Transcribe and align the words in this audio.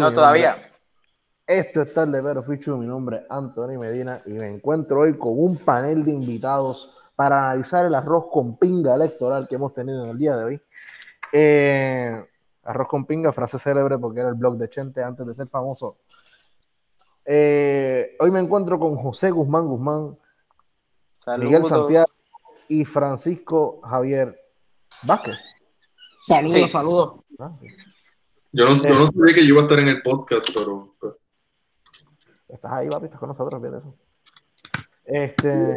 No, 0.00 0.12
todavía. 0.12 0.70
Esto 1.46 1.82
es 1.82 1.92
tarde, 1.92 2.22
pero 2.22 2.42
Fichu. 2.42 2.76
Mi 2.76 2.86
nombre 2.86 3.18
es 3.18 3.22
Anthony 3.28 3.78
Medina 3.78 4.22
y 4.24 4.34
me 4.34 4.48
encuentro 4.48 5.00
hoy 5.00 5.18
con 5.18 5.32
un 5.36 5.56
panel 5.56 6.04
de 6.04 6.12
invitados 6.12 6.96
para 7.16 7.50
analizar 7.50 7.84
el 7.84 7.94
arroz 7.94 8.26
con 8.30 8.56
pinga 8.56 8.94
electoral 8.94 9.48
que 9.48 9.56
hemos 9.56 9.74
tenido 9.74 10.04
en 10.04 10.10
el 10.10 10.18
día 10.18 10.36
de 10.36 10.44
hoy. 10.44 10.60
Eh, 11.32 12.24
arroz 12.62 12.88
con 12.88 13.04
pinga, 13.04 13.32
frase 13.32 13.58
célebre 13.58 13.98
porque 13.98 14.20
era 14.20 14.28
el 14.28 14.36
blog 14.36 14.56
de 14.56 14.70
Chente 14.70 15.02
antes 15.02 15.26
de 15.26 15.34
ser 15.34 15.48
famoso. 15.48 15.96
Eh, 17.26 18.16
hoy 18.20 18.30
me 18.30 18.40
encuentro 18.40 18.78
con 18.78 18.96
José 18.96 19.30
Guzmán 19.30 19.66
Guzmán, 19.66 20.16
Miguel 21.38 21.64
Santiago 21.64 22.08
y 22.68 22.84
Francisco 22.84 23.80
Javier 23.82 24.38
Vázquez. 25.02 25.36
Saludos, 26.26 26.70
saludos. 26.70 27.24
Ah, 27.38 27.50
yo 28.52 28.64
no, 28.66 28.74
yo 28.74 28.94
no 28.94 29.06
sabía 29.06 29.34
que 29.34 29.46
yo 29.46 29.54
iba 29.54 29.60
a 29.60 29.64
estar 29.64 29.78
en 29.78 29.88
el 29.88 30.02
podcast, 30.02 30.48
pero 30.54 30.90
Estás 32.52 32.72
ahí, 32.72 32.88
papi, 32.88 33.04
estás 33.04 33.20
con 33.20 33.28
nosotros, 33.28 33.62
bien 33.62 33.74
eso. 33.74 33.94
Este, 35.04 35.76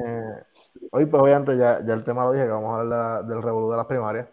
hoy, 0.91 1.05
pues 1.05 1.21
obviamente 1.21 1.55
ya, 1.55 1.79
ya 1.85 1.93
el 1.93 2.03
tema 2.03 2.25
lo 2.25 2.31
dije, 2.31 2.45
que 2.45 2.51
vamos 2.51 2.75
a 2.75 2.81
hablar 2.81 3.25
del 3.25 3.41
revolú 3.41 3.69
de 3.69 3.77
las 3.77 3.85
primarias. 3.85 4.27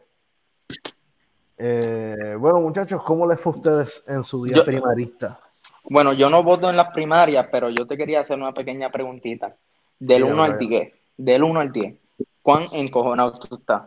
Eh, 1.58 2.36
bueno, 2.38 2.60
muchachos, 2.60 3.02
¿cómo 3.02 3.26
les 3.26 3.38
fue 3.38 3.52
a 3.52 3.56
ustedes 3.56 4.02
en 4.06 4.24
su 4.24 4.42
día 4.44 4.64
primarista? 4.64 5.38
Bueno, 5.84 6.14
yo 6.14 6.30
no 6.30 6.42
voto 6.42 6.70
en 6.70 6.76
las 6.76 6.92
primarias, 6.94 7.46
pero 7.50 7.68
yo 7.68 7.86
te 7.86 7.96
quería 7.96 8.20
hacer 8.20 8.38
una 8.38 8.52
pequeña 8.52 8.88
preguntita. 8.88 9.54
Del 9.98 10.24
1 10.24 10.42
al 10.42 10.58
10. 10.58 10.94
Del 11.18 11.42
1 11.42 11.60
al 11.60 11.72
10. 11.72 11.94
¿Cuán 12.40 12.66
encojonado 12.72 13.38
tú 13.38 13.56
estás? 13.56 13.82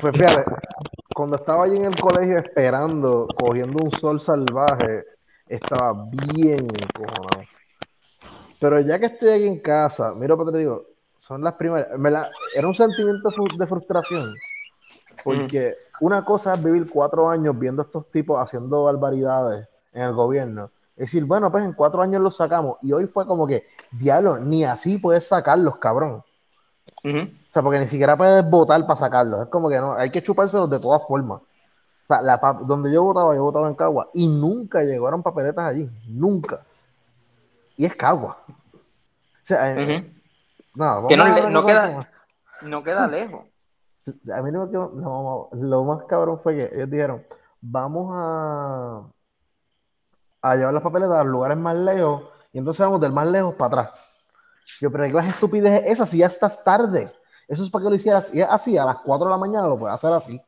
Pues 0.00 0.16
fíjate, 0.16 0.44
cuando 1.18 1.34
estaba 1.34 1.64
allí 1.64 1.74
en 1.74 1.86
el 1.86 2.00
colegio 2.00 2.38
esperando, 2.38 3.26
cogiendo 3.34 3.82
un 3.82 3.90
sol 3.90 4.20
salvaje, 4.20 5.04
estaba 5.48 6.06
bien 6.12 6.60
encojonado. 6.60 7.44
Pero 8.60 8.78
ya 8.78 9.00
que 9.00 9.06
estoy 9.06 9.30
aquí 9.30 9.48
en 9.48 9.58
casa, 9.58 10.14
mira, 10.14 10.36
para 10.36 10.52
te 10.52 10.58
digo, 10.58 10.84
son 11.16 11.42
las 11.42 11.54
primeras. 11.54 11.88
era 12.54 12.68
un 12.68 12.74
sentimiento 12.76 13.30
de 13.58 13.66
frustración. 13.66 14.32
Porque 15.24 15.74
una 16.02 16.24
cosa 16.24 16.54
es 16.54 16.62
vivir 16.62 16.88
cuatro 16.88 17.28
años 17.28 17.58
viendo 17.58 17.82
a 17.82 17.86
estos 17.86 18.08
tipos 18.12 18.40
haciendo 18.40 18.84
barbaridades 18.84 19.66
en 19.92 20.02
el 20.02 20.12
gobierno. 20.12 20.70
Es 20.90 21.06
decir, 21.06 21.24
bueno, 21.24 21.50
pues 21.50 21.64
en 21.64 21.72
cuatro 21.72 22.00
años 22.00 22.22
los 22.22 22.36
sacamos. 22.36 22.76
Y 22.80 22.92
hoy 22.92 23.08
fue 23.08 23.26
como 23.26 23.44
que, 23.44 23.64
diablo, 23.90 24.38
ni 24.38 24.64
así 24.64 24.98
puedes 24.98 25.26
sacarlos, 25.26 25.78
cabrón. 25.78 26.22
O 27.16 27.52
sea, 27.52 27.62
porque 27.62 27.78
ni 27.78 27.88
siquiera 27.88 28.16
puedes 28.16 28.48
votar 28.48 28.80
para 28.82 28.96
sacarlos. 28.96 29.42
Es 29.42 29.48
como 29.48 29.68
que 29.68 29.78
no, 29.78 29.94
hay 29.94 30.10
que 30.10 30.22
chupárselos 30.22 30.68
de 30.70 30.80
todas 30.80 31.02
formas. 31.06 31.40
O 31.40 32.06
sea, 32.06 32.22
la, 32.22 32.36
donde 32.64 32.92
yo 32.92 33.02
votaba, 33.04 33.34
yo 33.34 33.42
votaba 33.42 33.68
en 33.68 33.74
Cagua 33.74 34.08
y 34.14 34.26
nunca 34.26 34.82
llegaron 34.82 35.22
papeletas 35.22 35.64
allí, 35.64 35.88
nunca. 36.08 36.60
Y 37.76 37.84
es 37.84 37.94
Cagua. 37.94 38.38
O 38.46 39.46
sea, 39.46 39.72
eh, 39.72 40.10
no, 40.74 41.08
que 41.08 41.16
no, 41.16 41.64
queda, 41.64 42.08
no 42.62 42.82
queda 42.82 43.06
lejos. 43.06 43.46
A 44.34 44.42
mí 44.42 44.50
lo 44.50 45.84
más 45.84 46.04
cabrón 46.04 46.38
fue 46.40 46.54
que 46.54 46.70
ellos 46.74 46.90
dijeron, 46.90 47.22
vamos 47.60 48.10
a, 48.14 49.02
a 50.42 50.56
llevar 50.56 50.74
las 50.74 50.82
papeletas 50.82 51.16
a 51.16 51.24
los 51.24 51.32
lugares 51.32 51.58
más 51.58 51.76
lejos 51.76 52.22
y 52.52 52.58
entonces 52.58 52.84
vamos 52.84 53.00
del 53.00 53.12
más 53.12 53.26
lejos 53.28 53.54
para 53.54 53.82
atrás. 53.82 54.00
Yo, 54.80 54.90
pero 54.90 55.04
¿qué 55.04 55.28
estupidez 55.28 55.84
es 55.84 55.92
esa 55.92 56.06
si 56.06 56.18
ya 56.18 56.26
estás 56.26 56.62
tarde? 56.62 57.12
Eso 57.46 57.64
es 57.64 57.70
para 57.70 57.84
que 57.84 57.90
lo 57.90 57.96
hicieras 57.96 58.32
así, 58.50 58.76
a 58.76 58.84
las 58.84 58.98
4 58.98 59.26
de 59.26 59.30
la 59.30 59.38
mañana 59.38 59.66
lo 59.66 59.78
puedes 59.78 59.94
hacer 59.94 60.12
así 60.12 60.40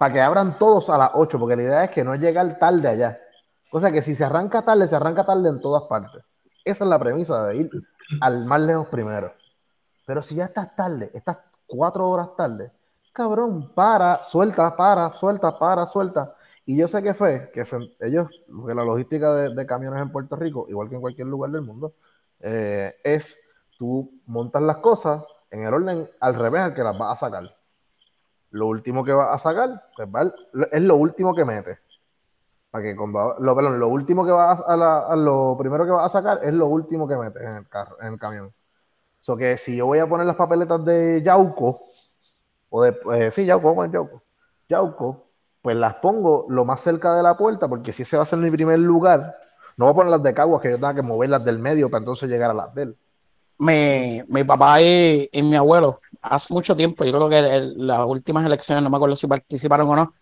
para 0.00 0.14
que 0.14 0.20
abran 0.22 0.58
todos 0.58 0.88
a 0.88 0.96
las 0.96 1.10
8, 1.12 1.38
porque 1.38 1.56
la 1.56 1.62
idea 1.62 1.84
es 1.84 1.90
que 1.90 2.02
no 2.02 2.14
llegar 2.14 2.58
tarde 2.58 2.88
allá. 2.88 3.18
O 3.70 3.78
sea 3.78 3.92
que 3.92 4.00
si 4.00 4.14
se 4.14 4.24
arranca 4.24 4.62
tarde, 4.62 4.88
se 4.88 4.96
arranca 4.96 5.26
tarde 5.26 5.50
en 5.50 5.60
todas 5.60 5.82
partes. 5.90 6.22
Esa 6.64 6.84
es 6.84 6.90
la 6.90 6.98
premisa 6.98 7.44
de 7.44 7.58
ir 7.58 7.70
al 8.22 8.46
más 8.46 8.62
lejos 8.62 8.86
primero. 8.86 9.30
Pero 10.06 10.22
si 10.22 10.36
ya 10.36 10.46
estás 10.46 10.74
tarde, 10.74 11.10
estás 11.12 11.40
cuatro 11.66 12.08
horas 12.08 12.34
tarde, 12.34 12.72
cabrón, 13.12 13.74
para, 13.74 14.24
suelta, 14.24 14.74
para, 14.74 15.12
suelta, 15.12 15.58
para, 15.58 15.86
suelta. 15.86 16.34
Y 16.64 16.78
yo 16.78 16.88
sé 16.88 17.02
que 17.02 17.12
fue 17.12 17.50
que 17.52 17.60
ellos, 18.00 18.26
que 18.66 18.74
la 18.74 18.84
logística 18.84 19.34
de, 19.34 19.66
camiones 19.66 20.00
en 20.00 20.10
Puerto 20.10 20.34
Rico, 20.34 20.64
igual 20.70 20.88
que 20.88 20.94
en 20.94 21.02
cualquier 21.02 21.26
lugar 21.26 21.50
del 21.50 21.60
mundo, 21.60 21.92
eh, 22.40 22.94
es 23.04 23.38
tú 23.78 24.20
montas 24.26 24.62
las 24.62 24.78
cosas 24.78 25.24
en 25.50 25.64
el 25.64 25.74
orden 25.74 26.08
al 26.20 26.34
revés 26.34 26.62
al 26.62 26.74
que 26.74 26.82
las 26.82 26.98
vas 26.98 27.12
a 27.12 27.26
sacar 27.26 27.60
lo 28.50 28.66
último 28.66 29.04
que 29.04 29.12
va 29.12 29.32
a 29.32 29.38
sacar 29.38 29.84
pues 29.94 30.32
es 30.72 30.82
lo 30.82 30.96
último 30.96 31.34
que 31.34 31.44
mete. 31.44 31.78
Para 32.70 32.84
que 32.84 32.96
cuando 32.96 33.36
lo, 33.40 33.56
perdón, 33.56 33.80
lo 33.80 33.88
último 33.88 34.24
que 34.24 34.30
va 34.30 34.52
a, 34.52 35.16
lo 35.16 35.56
primero 35.58 35.84
que 35.84 35.90
va 35.90 36.04
a 36.04 36.08
sacar 36.08 36.40
es 36.42 36.52
lo 36.54 36.66
último 36.66 37.08
que 37.08 37.16
mete 37.16 37.42
en 37.44 37.56
el 37.56 37.68
carro, 37.68 37.96
en 38.00 38.12
el 38.12 38.18
camión. 38.18 38.52
So 39.18 39.36
que 39.36 39.58
si 39.58 39.76
yo 39.76 39.86
voy 39.86 39.98
a 39.98 40.08
poner 40.08 40.26
las 40.26 40.36
papeletas 40.36 40.84
de 40.84 41.22
Yauco, 41.22 41.80
o 42.70 42.82
de 42.82 42.96
eh, 43.14 43.30
sí, 43.32 43.44
Yauco, 43.44 43.68
vamos 43.68 43.88
a 43.88 43.92
Yauco. 43.92 44.22
Yauco, 44.68 45.26
pues 45.62 45.76
las 45.76 45.96
pongo 45.96 46.46
lo 46.48 46.64
más 46.64 46.80
cerca 46.80 47.14
de 47.14 47.22
la 47.22 47.36
puerta, 47.36 47.68
porque 47.68 47.92
si 47.92 48.02
ese 48.02 48.16
va 48.16 48.22
a 48.22 48.26
ser 48.26 48.38
mi 48.38 48.50
primer 48.50 48.78
lugar, 48.78 49.36
no 49.80 49.86
voy 49.86 49.92
a 49.92 49.96
poner 49.96 50.10
las 50.10 50.22
de 50.22 50.34
Caguas 50.34 50.60
que 50.60 50.68
yo 50.68 50.76
tenga 50.76 50.94
que 50.94 51.00
moverlas 51.00 51.42
del 51.42 51.58
medio 51.58 51.88
para 51.88 52.00
entonces 52.00 52.28
llegar 52.28 52.50
a 52.50 52.54
las 52.54 52.74
de 52.74 52.82
él. 52.82 52.96
Mi, 53.58 54.44
papá 54.44 54.82
y 54.82 55.28
mi 55.42 55.56
abuelo 55.56 55.98
hace 56.20 56.52
mucho 56.52 56.76
tiempo, 56.76 57.02
yo 57.02 57.12
creo 57.12 57.28
que 57.30 57.72
las 57.76 58.06
últimas 58.06 58.44
elecciones, 58.44 58.84
no 58.84 58.90
me 58.90 58.96
acuerdo 58.96 59.16
si 59.16 59.26
participaron 59.26 59.88
o 59.88 59.96
no, 59.96 60.12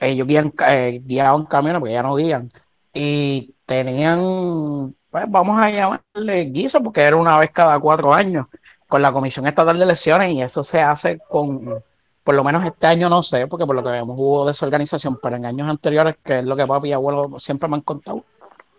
ellos 0.00 0.26
guían, 0.26 0.52
eh, 0.68 1.00
guiaban 1.02 1.46
camiones, 1.46 1.80
porque 1.80 1.94
ya 1.94 2.02
no 2.02 2.14
guían, 2.14 2.50
y 2.92 3.54
tenían, 3.64 4.94
pues 5.10 5.24
vamos 5.28 5.58
a 5.58 5.70
llamarle 5.70 6.44
guiso, 6.50 6.82
porque 6.82 7.00
era 7.02 7.16
una 7.16 7.38
vez 7.38 7.50
cada 7.52 7.80
cuatro 7.80 8.12
años, 8.12 8.48
con 8.86 9.00
la 9.00 9.12
Comisión 9.12 9.46
Estatal 9.46 9.78
de 9.78 9.84
Elecciones, 9.84 10.30
y 10.30 10.42
eso 10.42 10.62
se 10.62 10.80
hace 10.80 11.18
con, 11.26 11.80
por 12.22 12.34
lo 12.34 12.44
menos 12.44 12.64
este 12.64 12.86
año 12.86 13.08
no 13.08 13.22
sé, 13.22 13.46
porque 13.46 13.64
por 13.64 13.76
lo 13.76 13.82
que 13.82 13.90
vemos 13.90 14.16
hubo 14.18 14.46
desorganización, 14.46 15.18
pero 15.22 15.36
en 15.36 15.46
años 15.46 15.68
anteriores, 15.70 16.16
que 16.22 16.40
es 16.40 16.44
lo 16.44 16.54
que 16.54 16.66
papi 16.66 16.88
y 16.88 16.92
abuelo 16.92 17.38
siempre 17.38 17.66
me 17.68 17.76
han 17.76 17.82
contado, 17.82 18.24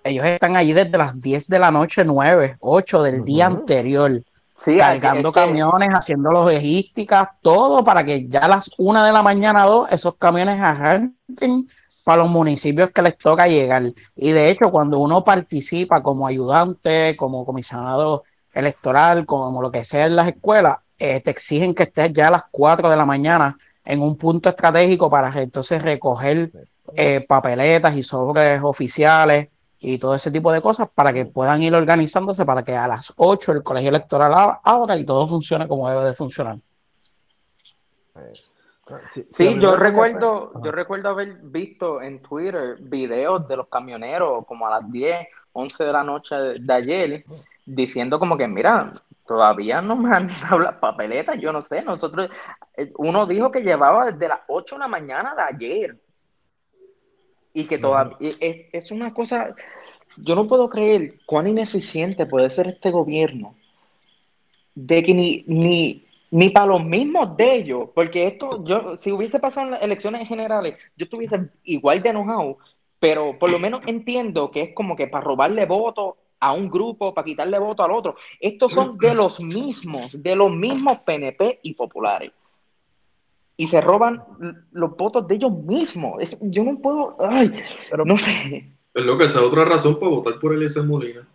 ellos 0.07 0.25
están 0.25 0.55
allí 0.55 0.73
desde 0.73 0.97
las 0.97 1.19
10 1.19 1.47
de 1.47 1.59
la 1.59 1.71
noche, 1.71 2.03
9, 2.03 2.57
8 2.59 3.03
del 3.03 3.23
día 3.23 3.47
anterior 3.47 4.21
Sí, 4.57 4.79
cargando 4.79 5.31
camiones, 5.31 5.89
haciendo 5.89 6.31
logísticas, 6.31 7.29
todo 7.41 7.83
para 7.83 8.03
que 8.03 8.27
ya 8.27 8.39
a 8.39 8.47
las 8.47 8.71
una 8.79 9.05
de 9.05 9.13
la 9.13 9.21
mañana, 9.21 9.65
dos, 9.65 9.87
esos 9.91 10.15
camiones 10.15 10.59
arranquen 10.59 11.67
para 12.03 12.23
los 12.23 12.31
municipios 12.31 12.89
que 12.89 13.03
les 13.03 13.15
toca 13.19 13.47
llegar. 13.47 13.93
Y 14.15 14.31
de 14.31 14.49
hecho, 14.49 14.71
cuando 14.71 14.97
uno 14.97 15.23
participa 15.23 16.01
como 16.01 16.25
ayudante, 16.25 17.15
como 17.15 17.45
comisionado 17.45 18.23
electoral, 18.51 19.27
como 19.27 19.61
lo 19.61 19.69
que 19.69 19.83
sea 19.83 20.07
en 20.07 20.15
las 20.15 20.29
escuelas, 20.29 20.79
eh, 20.97 21.21
te 21.21 21.29
exigen 21.29 21.75
que 21.75 21.83
estés 21.83 22.11
ya 22.11 22.29
a 22.29 22.31
las 22.31 22.43
4 22.49 22.89
de 22.89 22.97
la 22.97 23.05
mañana 23.05 23.55
en 23.85 24.01
un 24.01 24.17
punto 24.17 24.49
estratégico 24.49 25.07
para 25.07 25.31
entonces 25.39 25.83
recoger 25.83 26.49
eh, 26.95 27.23
papeletas 27.27 27.95
y 27.95 28.01
sobres 28.01 28.59
oficiales 28.63 29.49
y 29.93 29.97
todo 29.97 30.15
ese 30.15 30.31
tipo 30.31 30.51
de 30.51 30.61
cosas 30.61 30.89
para 30.93 31.13
que 31.13 31.25
puedan 31.25 31.61
ir 31.63 31.73
organizándose 31.73 32.45
para 32.45 32.63
que 32.63 32.75
a 32.75 32.87
las 32.87 33.13
8 33.15 33.53
el 33.53 33.63
colegio 33.63 33.89
electoral 33.89 34.59
abra 34.63 34.97
y 34.97 35.05
todo 35.05 35.27
funcione 35.27 35.67
como 35.67 35.89
debe 35.89 36.03
de 36.03 36.13
funcionar. 36.13 36.57
Sí, 39.31 39.59
yo 39.59 39.75
recuerdo, 39.75 40.51
yo 40.63 40.71
recuerdo 40.71 41.09
haber 41.09 41.35
visto 41.41 42.01
en 42.01 42.21
Twitter 42.21 42.77
videos 42.79 43.47
de 43.47 43.57
los 43.57 43.67
camioneros 43.67 44.45
como 44.45 44.67
a 44.67 44.79
las 44.79 44.91
10, 44.91 45.27
11 45.53 45.83
de 45.83 45.91
la 45.91 46.03
noche 46.03 46.35
de 46.35 46.73
ayer, 46.73 47.25
diciendo 47.65 48.19
como 48.19 48.37
que, 48.37 48.47
mira, 48.47 48.91
todavía 49.25 49.81
no 49.81 49.95
me 49.95 50.15
han 50.15 50.27
dado 50.41 50.59
las 50.59 50.75
papeletas, 50.75 51.39
yo 51.39 51.51
no 51.51 51.61
sé, 51.61 51.81
nosotros, 51.81 52.29
eh, 52.75 52.91
uno 52.97 53.25
dijo 53.25 53.51
que 53.51 53.61
llevaba 53.61 54.11
desde 54.11 54.27
las 54.27 54.39
8 54.47 54.75
de 54.75 54.79
la 54.79 54.87
mañana 54.87 55.35
de 55.35 55.41
ayer 55.41 55.97
y 57.57 57.65
que 57.65 57.79
todavía 57.79 58.15
es, 58.39 58.65
es, 58.71 58.91
una 58.91 59.15
cosa, 59.15 59.55
yo 60.17 60.35
no 60.35 60.47
puedo 60.47 60.69
creer 60.69 61.15
cuán 61.25 61.47
ineficiente 61.47 62.27
puede 62.27 62.51
ser 62.51 62.67
este 62.67 62.91
gobierno 62.91 63.55
de 64.75 65.03
que 65.03 65.11
ni, 65.15 65.43
ni, 65.47 66.03
ni 66.29 66.49
para 66.51 66.67
los 66.67 66.87
mismos 66.87 67.35
de 67.35 67.55
ellos, 67.55 67.89
porque 67.95 68.27
esto, 68.27 68.63
yo, 68.63 68.95
si 68.99 69.11
hubiese 69.11 69.39
pasado 69.39 69.65
en 69.65 69.71
las 69.71 69.81
elecciones 69.81 70.27
generales, 70.27 70.75
yo 70.95 71.05
estuviese 71.05 71.49
igual 71.63 72.03
de 72.03 72.09
enojado, 72.09 72.59
pero 72.99 73.39
por 73.39 73.49
lo 73.49 73.57
menos 73.57 73.81
entiendo 73.87 74.51
que 74.51 74.61
es 74.61 74.75
como 74.75 74.95
que 74.95 75.07
para 75.07 75.23
robarle 75.23 75.65
votos 75.65 76.13
a 76.39 76.53
un 76.53 76.69
grupo, 76.69 77.15
para 77.15 77.25
quitarle 77.25 77.57
voto 77.57 77.83
al 77.83 77.91
otro. 77.91 78.15
Estos 78.39 78.71
son 78.71 78.99
de 78.99 79.15
los 79.15 79.39
mismos, 79.39 80.21
de 80.21 80.35
los 80.35 80.51
mismos 80.51 80.99
PNP 80.99 81.61
y 81.63 81.73
populares 81.73 82.31
y 83.57 83.67
se 83.67 83.81
roban 83.81 84.23
los 84.71 84.95
votos 84.95 85.27
de 85.27 85.35
ellos 85.35 85.51
mismos. 85.51 86.37
yo 86.41 86.63
no 86.63 86.79
puedo, 86.79 87.17
ay, 87.19 87.51
pero 87.89 88.05
no 88.05 88.17
sé. 88.17 88.71
Es 88.93 89.03
lo 89.03 89.17
que 89.17 89.25
es 89.25 89.35
otra 89.35 89.65
razón 89.65 89.99
para 89.99 90.11
votar 90.11 90.39
por 90.39 90.53
Eliezer 90.53 90.83
Molina. 90.83 91.27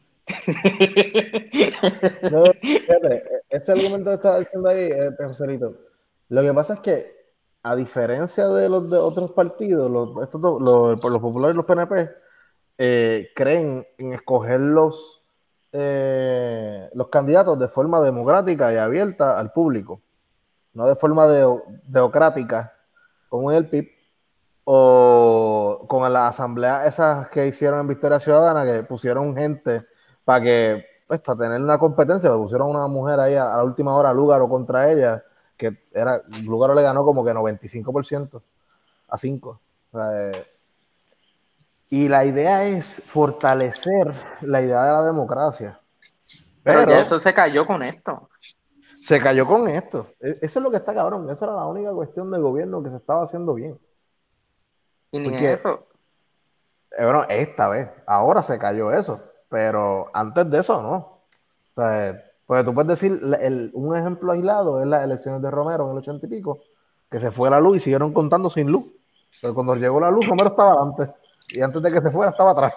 no, 2.30 2.44
fíjate, 2.60 3.22
ese 3.50 3.72
argumento 3.72 4.10
que 4.10 4.14
estás 4.14 4.40
diciendo 4.40 4.68
ahí, 4.68 4.90
este 4.90 5.24
Joselito, 5.24 5.74
lo 6.28 6.42
que 6.42 6.54
pasa 6.54 6.74
es 6.74 6.80
que 6.80 7.22
a 7.62 7.76
diferencia 7.76 8.48
de 8.48 8.68
los 8.68 8.90
de 8.90 8.98
otros 8.98 9.32
partidos, 9.32 9.90
los, 9.90 10.22
estos, 10.22 10.40
dos- 10.40 10.60
los, 10.60 11.00
por 11.00 11.12
los 11.12 11.20
populares 11.20 11.54
y 11.54 11.56
los 11.56 11.66
PNP, 11.66 12.10
eh, 12.78 13.28
creen 13.34 13.86
en 13.98 14.12
escoger 14.14 14.60
los, 14.60 15.22
eh, 15.72 16.88
los 16.94 17.08
candidatos 17.08 17.58
de 17.58 17.68
forma 17.68 18.00
democrática 18.00 18.72
y 18.72 18.76
abierta 18.76 19.38
al 19.38 19.52
público, 19.52 20.00
no 20.74 20.86
de 20.86 20.94
forma 20.94 21.26
deo- 21.26 21.62
democrática, 21.86 22.72
como 23.28 23.50
en 23.50 23.58
el 23.58 23.68
PIB, 23.68 23.88
o 24.64 25.84
con 25.88 26.10
la 26.12 26.28
asamblea 26.28 26.86
esas 26.86 27.28
que 27.28 27.46
hicieron 27.46 27.80
en 27.80 27.88
Victoria 27.88 28.20
Ciudadana, 28.20 28.64
que 28.64 28.82
pusieron 28.84 29.34
gente 29.36 29.84
para 30.24 30.42
que, 30.42 30.84
pues, 31.06 31.20
para 31.20 31.38
tener 31.38 31.60
una 31.60 31.78
competencia, 31.78 32.30
pues, 32.30 32.42
pusieron 32.42 32.68
una 32.70 32.86
mujer 32.86 33.18
ahí 33.20 33.34
a, 33.34 33.54
a 33.54 33.56
la 33.58 33.64
última 33.64 33.94
hora, 33.96 34.12
Lúgaro 34.12 34.48
contra 34.48 34.90
ella, 34.90 35.22
que 35.56 35.72
era, 35.92 36.20
Lúgaro 36.44 36.74
le 36.74 36.82
ganó 36.82 37.04
como 37.04 37.24
que 37.24 37.32
95% 37.32 38.42
a 39.08 39.18
5. 39.18 39.60
O 39.92 39.98
sea, 39.98 40.30
eh, 40.30 40.46
y 41.90 42.08
la 42.08 42.24
idea 42.24 42.64
es 42.64 43.02
fortalecer 43.04 44.14
la 44.40 44.62
idea 44.62 44.82
de 44.84 44.92
la 44.92 45.04
democracia. 45.04 45.78
Pero, 46.62 46.78
Pero, 46.78 46.94
eso 46.94 47.20
se 47.20 47.34
cayó 47.34 47.66
con 47.66 47.82
esto. 47.82 48.28
Se 49.02 49.20
cayó 49.20 49.46
con 49.46 49.68
esto. 49.68 50.06
E- 50.20 50.38
Eso 50.42 50.58
es 50.58 50.62
lo 50.62 50.70
que 50.70 50.76
está 50.78 50.94
cabrón. 50.94 51.28
Esa 51.30 51.46
era 51.46 51.54
la 51.56 51.66
única 51.66 51.90
cuestión 51.92 52.30
del 52.30 52.42
gobierno 52.42 52.82
que 52.82 52.90
se 52.90 52.96
estaba 52.96 53.24
haciendo 53.24 53.54
bien. 53.54 53.78
Y 55.10 55.18
ni 55.18 55.30
Porque- 55.30 55.52
eso. 55.52 55.86
Eh, 56.96 57.04
bueno, 57.04 57.24
esta 57.28 57.68
vez, 57.68 57.88
ahora 58.06 58.42
se 58.42 58.58
cayó 58.58 58.92
eso, 58.92 59.20
pero 59.48 60.08
antes 60.12 60.48
de 60.50 60.60
eso 60.60 60.80
no. 60.82 60.94
O 60.94 61.20
sea, 61.74 62.10
eh, 62.10 62.22
porque 62.46 62.64
tú 62.64 62.74
puedes 62.74 62.88
decir, 62.88 63.20
el- 63.40 63.70
un 63.74 63.96
ejemplo 63.96 64.32
aislado 64.32 64.80
es 64.80 64.86
las 64.86 65.02
elecciones 65.04 65.40
de 65.42 65.50
Romero 65.50 65.86
en 65.86 65.92
el 65.92 65.98
ochenta 65.98 66.26
y 66.26 66.28
pico, 66.28 66.60
que 67.10 67.18
se 67.18 67.30
fue 67.30 67.48
la 67.50 67.60
luz 67.60 67.78
y 67.78 67.80
siguieron 67.80 68.12
contando 68.12 68.50
sin 68.50 68.68
luz. 68.70 68.84
Pero 69.40 69.54
cuando 69.54 69.74
llegó 69.74 69.98
la 70.00 70.10
luz, 70.10 70.26
Romero 70.28 70.50
estaba 70.50 70.72
adelante, 70.72 71.12
y 71.48 71.60
antes 71.62 71.82
de 71.82 71.92
que 71.92 72.00
se 72.02 72.10
fuera 72.10 72.30
estaba 72.30 72.50
atrás. 72.52 72.74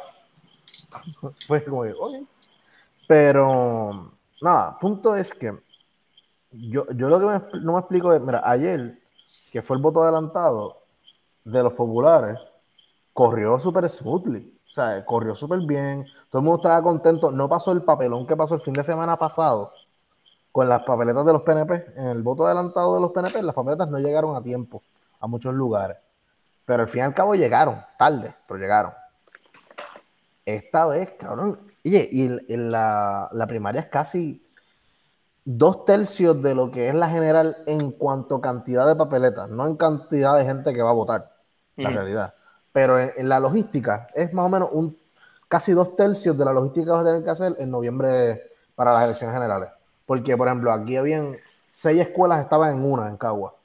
Fue 1.48 1.63
como, 1.63 1.83
que, 1.83 1.92
ok. 1.94 2.13
Pero, 3.07 4.12
nada, 4.42 4.77
punto 4.80 5.16
es 5.16 5.33
que 5.33 5.54
yo, 6.57 6.85
yo 6.91 7.09
lo 7.09 7.19
que 7.19 7.25
me 7.25 7.61
no 7.61 7.73
me 7.73 7.79
explico 7.79 8.13
es, 8.13 8.21
mira, 8.21 8.41
ayer, 8.43 8.99
que 9.51 9.61
fue 9.61 9.77
el 9.77 9.81
voto 9.81 10.03
adelantado 10.03 10.83
de 11.43 11.63
los 11.63 11.73
populares, 11.73 12.39
corrió 13.13 13.59
súper 13.59 13.89
smoothly. 13.89 14.53
O 14.67 14.73
sea, 14.75 15.05
corrió 15.05 15.33
súper 15.33 15.59
bien. 15.61 16.05
Todo 16.29 16.41
el 16.41 16.45
mundo 16.45 16.61
estaba 16.61 16.81
contento. 16.81 17.31
No 17.31 17.47
pasó 17.47 17.71
el 17.71 17.83
papelón 17.83 18.27
que 18.27 18.35
pasó 18.35 18.55
el 18.55 18.61
fin 18.61 18.73
de 18.73 18.83
semana 18.83 19.17
pasado 19.17 19.71
con 20.51 20.67
las 20.67 20.83
papeletas 20.83 21.25
de 21.25 21.33
los 21.33 21.43
PNP. 21.43 21.93
En 21.95 22.07
el 22.07 22.23
voto 22.23 22.45
adelantado 22.45 22.95
de 22.95 23.01
los 23.01 23.11
PNP, 23.11 23.41
las 23.41 23.55
papeletas 23.55 23.89
no 23.89 23.99
llegaron 23.99 24.35
a 24.35 24.43
tiempo 24.43 24.83
a 25.19 25.27
muchos 25.27 25.53
lugares. 25.53 25.97
Pero 26.65 26.83
al 26.83 26.89
fin 26.89 26.99
y 27.01 27.03
al 27.03 27.13
cabo 27.13 27.35
llegaron, 27.35 27.81
tarde, 27.97 28.35
pero 28.47 28.59
llegaron. 28.59 28.91
Esta 30.45 30.87
vez, 30.87 31.11
cabrón. 31.17 31.59
Oye, 31.85 32.09
y 32.11 32.57
la 32.57 33.45
primaria 33.47 33.81
es 33.81 33.87
casi 33.87 34.44
dos 35.45 35.86
tercios 35.86 36.42
de 36.42 36.56
lo 36.56 36.71
que 36.71 36.89
es 36.89 36.95
la 36.95 37.09
general 37.09 37.57
en 37.68 37.92
cuanto 37.92 38.36
a 38.36 38.42
cantidad 38.42 38.88
de 38.88 38.95
papeletas, 38.95 39.50
no 39.50 39.68
en 39.68 39.77
cantidad 39.77 40.36
de 40.36 40.44
gente 40.44 40.74
que 40.74 40.81
va 40.81 40.89
a 40.89 40.94
votar 40.94 41.31
la 41.77 41.89
Ujú. 41.89 41.97
realidad. 42.00 42.33
Pero 42.74 43.00
en, 43.00 43.12
en 43.15 43.30
la 43.30 43.39
logística 43.39 44.07
es 44.13 44.33
más 44.33 44.45
o 44.45 44.50
menos 44.50 44.69
un 44.71 44.97
casi 45.47 45.71
dos 45.74 45.95
tercios 45.95 46.38
de 46.38 46.45
la 46.45 46.51
logística 46.51 46.86
que 46.86 46.92
vas 46.92 47.01
a 47.01 47.06
tener 47.06 47.24
que 47.24 47.30
hacer 47.30 47.56
en 47.59 47.69
noviembre 47.71 48.42
para 48.75 48.94
las 48.94 49.03
elecciones 49.06 49.33
generales. 49.33 49.69
Porque, 50.06 50.36
por 50.36 50.47
ejemplo, 50.47 50.71
aquí 50.71 50.97
habían 50.97 51.38
seis 51.71 52.01
escuelas, 52.01 52.41
estaban 52.41 52.74
en 52.74 52.83
una, 52.83 53.07
en 53.07 53.18
Cagua. 53.18 53.56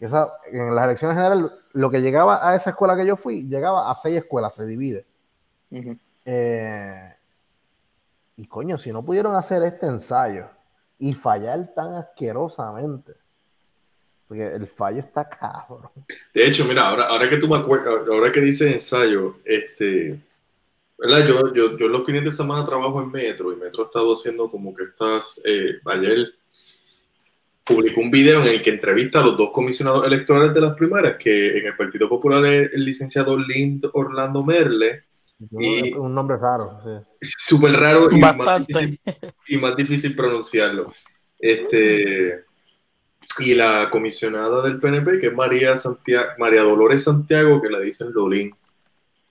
Esa, 0.00 0.32
en 0.50 0.74
las 0.74 0.84
elecciones 0.84 1.16
generales, 1.16 1.50
lo 1.72 1.90
que 1.90 2.02
llegaba 2.02 2.46
a 2.46 2.56
esa 2.56 2.70
escuela 2.70 2.96
que 2.96 3.06
yo 3.06 3.16
fui, 3.16 3.46
llegaba 3.46 3.90
a 3.90 3.94
seis 3.94 4.16
escuelas, 4.18 4.54
se 4.54 4.66
divide. 4.66 5.06
Eh, 6.24 7.14
y 8.36 8.46
coño, 8.46 8.78
si 8.78 8.92
no 8.92 9.02
pudieron 9.02 9.34
hacer 9.34 9.62
este 9.62 9.86
ensayo 9.86 10.46
y 11.02 11.14
fallar 11.14 11.74
tan 11.74 11.94
asquerosamente, 11.94 13.14
porque 14.28 14.46
el 14.46 14.68
fallo 14.68 15.00
está 15.00 15.24
cabrón. 15.24 15.90
De 16.32 16.46
hecho, 16.46 16.64
mira, 16.64 16.86
ahora, 16.86 17.06
ahora 17.06 17.28
que 17.28 17.38
tú 17.38 17.48
me 17.48 17.56
acuerdas, 17.56 18.08
ahora 18.08 18.30
que 18.30 18.40
dices 18.40 18.72
ensayo, 18.72 19.34
este, 19.44 20.16
¿verdad? 20.96 21.26
Yo, 21.26 21.52
yo, 21.52 21.76
yo 21.76 21.88
los 21.88 22.06
fines 22.06 22.22
de 22.22 22.30
semana 22.30 22.64
trabajo 22.64 23.02
en 23.02 23.10
Metro 23.10 23.52
y 23.52 23.56
Metro 23.56 23.82
ha 23.82 23.86
estado 23.86 24.12
haciendo 24.12 24.48
como 24.48 24.72
que 24.72 24.84
estas, 24.84 25.42
eh, 25.44 25.80
ayer 25.86 26.34
publicó 27.64 28.00
un 28.00 28.12
video 28.12 28.40
en 28.42 28.46
el 28.46 28.62
que 28.62 28.70
entrevista 28.70 29.18
a 29.18 29.24
los 29.24 29.36
dos 29.36 29.50
comisionados 29.50 30.06
electorales 30.06 30.54
de 30.54 30.60
las 30.60 30.76
primarias, 30.76 31.16
que 31.16 31.58
en 31.58 31.66
el 31.66 31.74
Partido 31.74 32.08
Popular 32.08 32.46
es 32.46 32.72
el 32.74 32.84
licenciado 32.84 33.36
Lind 33.36 33.90
Orlando 33.92 34.44
Merle, 34.44 35.02
Y- 35.50 35.94
Un 35.94 36.14
nombre 36.14 36.36
raro. 36.36 36.80
sí. 36.84 37.26
súper 37.38 37.72
raro 37.72 38.08
y 38.10 38.18
más, 38.18 38.66
difícil, 38.66 39.00
y 39.48 39.56
más 39.56 39.76
difícil 39.76 40.14
pronunciarlo. 40.16 40.92
Este, 41.38 42.44
y 43.38 43.54
la 43.54 43.88
comisionada 43.90 44.62
del 44.62 44.78
PNP, 44.78 45.18
que 45.18 45.28
es 45.28 45.34
María, 45.34 45.76
Santiago, 45.76 46.30
María 46.38 46.62
Dolores 46.62 47.02
Santiago, 47.04 47.60
que 47.60 47.70
la 47.70 47.80
dicen 47.80 48.12
Lolín. 48.12 48.54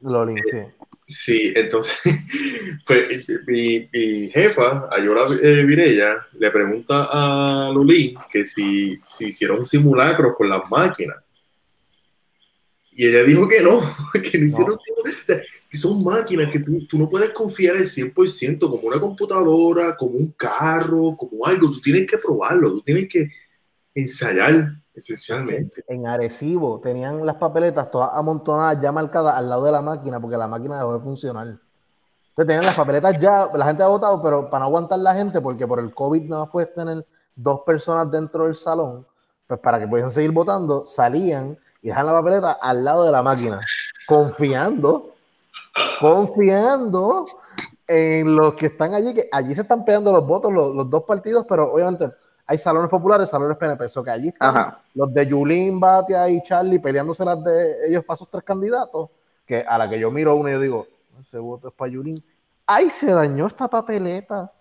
Lolín, 0.02 0.40
sí. 0.50 0.58
Sí, 1.06 1.52
entonces, 1.56 2.02
pues, 2.88 3.28
mi, 3.48 3.90
mi 3.92 4.30
jefa, 4.30 4.88
Ayora 4.92 5.26
eh, 5.42 5.64
Virella, 5.66 6.26
le 6.40 6.52
pregunta 6.52 7.08
a 7.12 7.70
Lolín 7.74 8.16
que 8.32 8.46
si, 8.46 9.00
si 9.04 9.28
hicieron 9.28 9.60
un 9.60 9.66
simulacro 9.66 10.34
con 10.36 10.50
las 10.50 10.62
máquinas. 10.70 11.18
Y 12.92 13.08
ella 13.08 13.24
dijo 13.24 13.48
que 13.48 13.62
no, 13.62 13.80
que 14.14 14.38
no 14.38 14.46
hicieron 14.46 14.78
simulacro. 14.80 15.46
Que 15.72 15.78
son 15.78 16.04
máquinas 16.04 16.52
que 16.52 16.60
tú, 16.60 16.86
tú 16.86 16.98
no 16.98 17.08
puedes 17.08 17.30
confiar 17.30 17.78
al 17.78 17.86
100% 17.86 18.60
como 18.60 18.88
una 18.88 19.00
computadora, 19.00 19.96
como 19.96 20.18
un 20.18 20.32
carro, 20.34 21.16
como 21.18 21.46
algo. 21.46 21.72
Tú 21.72 21.80
tienes 21.80 22.06
que 22.06 22.18
probarlo, 22.18 22.74
tú 22.74 22.82
tienes 22.82 23.08
que 23.08 23.30
ensayar, 23.96 24.74
esencialmente. 24.94 25.84
En 25.88 26.06
Arecibo 26.06 26.80
tenían 26.80 27.26
las 27.26 27.36
papeletas 27.36 27.90
todas 27.90 28.10
amontonadas 28.14 28.82
ya 28.82 28.92
marcadas 28.92 29.36
al 29.36 29.50
lado 29.50 29.66
de 29.66 29.72
la 29.72 29.82
máquina 29.82 30.20
porque 30.20 30.38
la 30.38 30.48
máquina 30.48 30.78
dejó 30.78 30.94
de 30.94 31.00
funcionar. 31.00 31.48
Entonces 31.48 32.48
tenían 32.48 32.66
las 32.66 32.76
papeletas 32.76 33.20
ya, 33.20 33.50
la 33.54 33.66
gente 33.66 33.84
ha 33.84 33.88
votado, 33.88 34.22
pero 34.22 34.50
para 34.50 34.62
no 34.62 34.66
aguantar 34.68 35.00
la 35.00 35.14
gente, 35.14 35.42
porque 35.42 35.68
por 35.68 35.80
el 35.80 35.94
COVID 35.94 36.24
no 36.24 36.50
puedes 36.50 36.74
tener 36.74 37.06
dos 37.36 37.62
personas 37.66 38.10
dentro 38.10 38.46
del 38.46 38.56
salón, 38.56 39.06
pues 39.48 39.60
para 39.60 39.80
que 39.80 39.88
pudiesen 39.88 40.12
seguir 40.12 40.32
votando, 40.32 40.86
salían 40.86 41.58
y 41.82 41.90
dejan 41.90 42.06
la 42.06 42.14
papeleta 42.14 42.54
al 42.54 42.84
lado 42.86 43.06
de 43.06 43.12
la 43.12 43.22
máquina, 43.22 43.60
confiando, 44.08 45.11
confiando 46.02 47.26
en 47.88 48.36
los 48.36 48.56
que 48.56 48.68
están 48.68 48.94
allí, 48.94 49.14
que 49.14 49.30
allí 49.32 49.54
se 49.54 49.62
están 49.62 49.86
pegando 49.86 50.12
los 50.12 50.26
votos 50.26 50.52
los, 50.52 50.74
los 50.74 50.90
dos 50.90 51.04
partidos, 51.04 51.46
pero 51.48 51.72
obviamente 51.74 52.10
hay 52.46 52.58
salones 52.58 52.90
populares, 52.90 53.30
salones 53.30 53.58
PNP, 53.58 53.86
eso 53.86 54.04
que 54.04 54.12
allí 54.12 54.28
están 54.30 54.58
Ajá. 54.58 54.80
los 54.96 55.14
de 55.14 55.26
Yulín, 55.26 55.80
Batia 55.80 56.28
y 56.30 56.42
Charlie 56.44 56.80
peleándose 56.80 57.24
las 57.24 57.44
de 57.44 57.88
ellos 57.88 58.04
para 58.04 58.18
sus 58.18 58.30
tres 58.30 58.44
candidatos, 58.44 59.10
que 59.46 59.62
a 59.62 59.78
la 59.78 59.90
que 59.90 60.00
yo 60.00 60.12
miro 60.12 60.36
uno 60.36 60.50
y 60.50 60.54
yo 60.54 60.60
digo, 60.60 60.88
ese 61.20 61.38
voto 61.40 61.70
es 61.70 61.74
para 61.74 61.92
Yulín. 61.92 62.24
¡Ay, 62.66 62.90
se 62.90 63.12
dañó 63.12 63.48
esta 63.48 63.68
papeleta! 63.68 64.52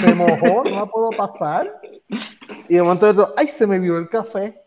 Se 0.00 0.14
mojó, 0.14 0.64
no 0.64 0.70
la 0.70 0.86
puedo 0.86 1.10
pasar. 1.10 1.80
Y 2.68 2.74
de 2.74 2.82
momento 2.82 3.06
de 3.06 3.12
otro, 3.12 3.34
¡ay, 3.36 3.48
se 3.48 3.66
me 3.66 3.78
vio 3.78 3.98
el 3.98 4.08
café! 4.08 4.62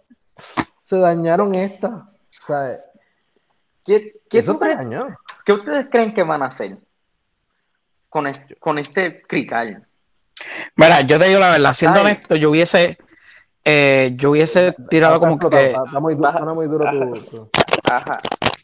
Se 0.84 0.98
dañaron 0.98 1.56
estas. 1.56 2.04
Sea, 2.30 2.78
¿Qué, 3.86 4.22
qué 4.30 4.44
tú 4.44 4.58
dañó. 4.60 5.08
Qué 5.46 5.54
ustedes 5.54 5.88
creen 5.92 6.14
que 6.14 6.24
van 6.24 6.44
a 6.44 6.48
hacer 6.48 6.78
con, 8.10 8.28
este, 8.28 8.56
con 8.56 8.78
este 8.80 9.22
crical? 9.24 9.86
Mira, 10.76 11.02
yo 11.02 11.18
te 11.20 11.28
digo 11.28 11.40
la 11.40 11.52
verdad, 11.52 11.74
siendo 11.74 12.00
Ay. 12.00 12.06
honesto, 12.06 12.36
yo 12.36 12.50
hubiese, 12.50 12.98
eh, 13.64 14.14
yo 14.16 14.32
hubiese 14.32 14.74
tirado 14.90 15.20
como 15.20 15.38
que, 15.38 15.46
está- 15.48 15.84
está 15.86 16.00
muy 16.00 16.16
duro, 16.16 16.30
está 16.30 16.54
muy 16.54 16.68
duro 16.68 16.86
tu- 16.90 17.22
tu- 17.26 17.50
Ajá. 17.90 18.20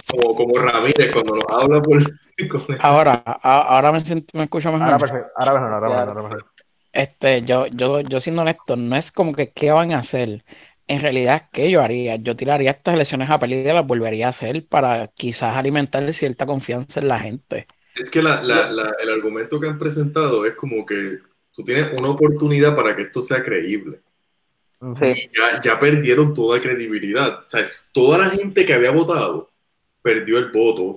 Como, 0.10 0.36
como 0.36 0.55
Ramírez 0.60 1.12
cuando 1.12 1.36
nos 1.36 1.46
habla 1.50 1.81
por... 1.81 2.01
ahora, 2.79 3.24
a- 3.25 3.62
ahora 3.75 3.91
me, 3.91 4.00
siento- 4.01 4.38
me 4.38 4.43
escucho 4.46 4.72
mejor. 4.72 4.88
Ahora 4.88 4.98
perfecto, 5.00 5.27
ahora 5.36 5.53
mejor, 5.53 5.74
ahora 5.74 5.89
mejor, 5.89 6.07
ahora 6.10 6.24
mejor. 6.24 6.46
Este, 6.93 7.41
yo, 7.43 7.67
yo, 7.67 8.00
yo 8.01 8.19
siendo 8.19 8.41
honesto, 8.41 8.75
no 8.75 8.96
es 8.96 9.12
como 9.12 9.34
que 9.34 9.51
qué 9.51 9.72
van 9.72 9.91
a 9.91 10.00
hacer. 10.00 10.43
En 10.88 11.01
realidad, 11.01 11.50
¿qué 11.51 11.70
yo 11.70 11.82
haría? 11.82 12.15
Yo 12.17 12.36
tiraría 12.36 12.72
estas 12.72 12.96
elecciones 12.96 13.29
a 13.29 13.39
pérdida 13.39 13.72
y 13.72 13.74
las 13.75 13.86
volvería 13.88 14.27
a 14.27 14.29
hacer 14.29 14.65
para 14.67 15.08
quizás 15.10 15.56
alimentar 15.58 16.12
cierta 16.13 16.46
confianza 16.46 17.00
en 17.01 17.08
la 17.10 17.20
gente. 17.20 17.67
Es 17.96 18.12
que 18.12 18.22
la- 18.22 18.41
la- 18.44 18.72
la- 18.72 18.94
el 19.01 19.10
argumento 19.10 19.60
que 19.60 19.67
han 19.67 19.77
presentado 19.79 20.46
es 20.46 20.56
como 20.56 20.86
que 20.86 21.17
tú 21.53 21.63
tienes 21.63 21.91
una 21.98 22.10
oportunidad 22.10 22.75
para 22.75 22.96
que 22.96 23.01
esto 23.03 23.22
sea 23.22 23.44
creíble. 23.44 24.00
Ujú. 24.79 24.96
Sí. 25.00 25.12
Y 25.12 25.29
ya, 25.38 25.62
ya 25.62 25.79
perdieron 25.79 26.34
toda 26.34 26.62
credibilidad. 26.62 27.39
O 27.46 27.50
sea, 27.50 27.67
toda 27.94 28.20
la 28.20 28.29
gente 28.29 28.65
que 28.65 28.74
había 28.74 28.91
votado 28.91 29.50
perdió 30.01 30.38
el 30.38 30.51
voto. 30.51 30.96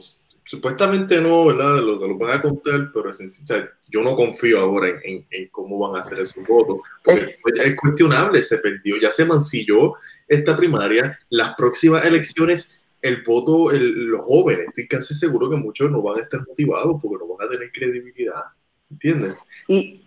Supuestamente 0.51 1.21
no, 1.21 1.47
¿verdad? 1.47 1.77
Lo, 1.79 1.95
lo 2.09 2.19
van 2.19 2.37
a 2.39 2.43
contar, 2.43 2.89
pero 2.93 3.09
es, 3.11 3.21
o 3.21 3.29
sea, 3.47 3.69
yo 3.89 4.03
no 4.03 4.17
confío 4.17 4.59
ahora 4.59 4.89
en, 4.89 4.97
en- 5.05 5.27
en 5.31 5.49
cómo 5.53 5.79
van 5.79 5.95
a 5.95 6.01
hacer 6.01 6.19
esos 6.19 6.45
votos. 6.45 6.81
Porque 7.05 7.21
Eh. 7.21 7.39
pues, 7.41 7.55
es 7.61 7.77
cuestionable, 7.81 8.43
se 8.43 8.59
perdió, 8.59 8.97
ya 9.01 9.13
se 9.13 9.25
mancilló 9.27 9.93
esta 10.27 10.57
primaria, 10.57 11.17
las 11.29 11.55
próximas 11.55 12.05
elecciones, 12.05 12.81
el 13.01 13.23
voto, 13.23 13.71
los 13.73 14.23
jóvenes, 14.23 14.67
estoy 14.67 14.89
casi 14.89 15.15
seguro 15.15 15.49
que 15.49 15.55
muchos 15.57 15.89
no 15.89 16.03
van 16.03 16.19
a 16.19 16.23
estar 16.23 16.41
motivados 16.49 17.01
porque 17.01 17.25
no 17.25 17.37
van 17.37 17.47
a 17.47 17.51
tener 17.53 17.71
credibilidad. 17.71 18.43
¿Entiendes? 18.91 19.37
Y, 19.69 20.03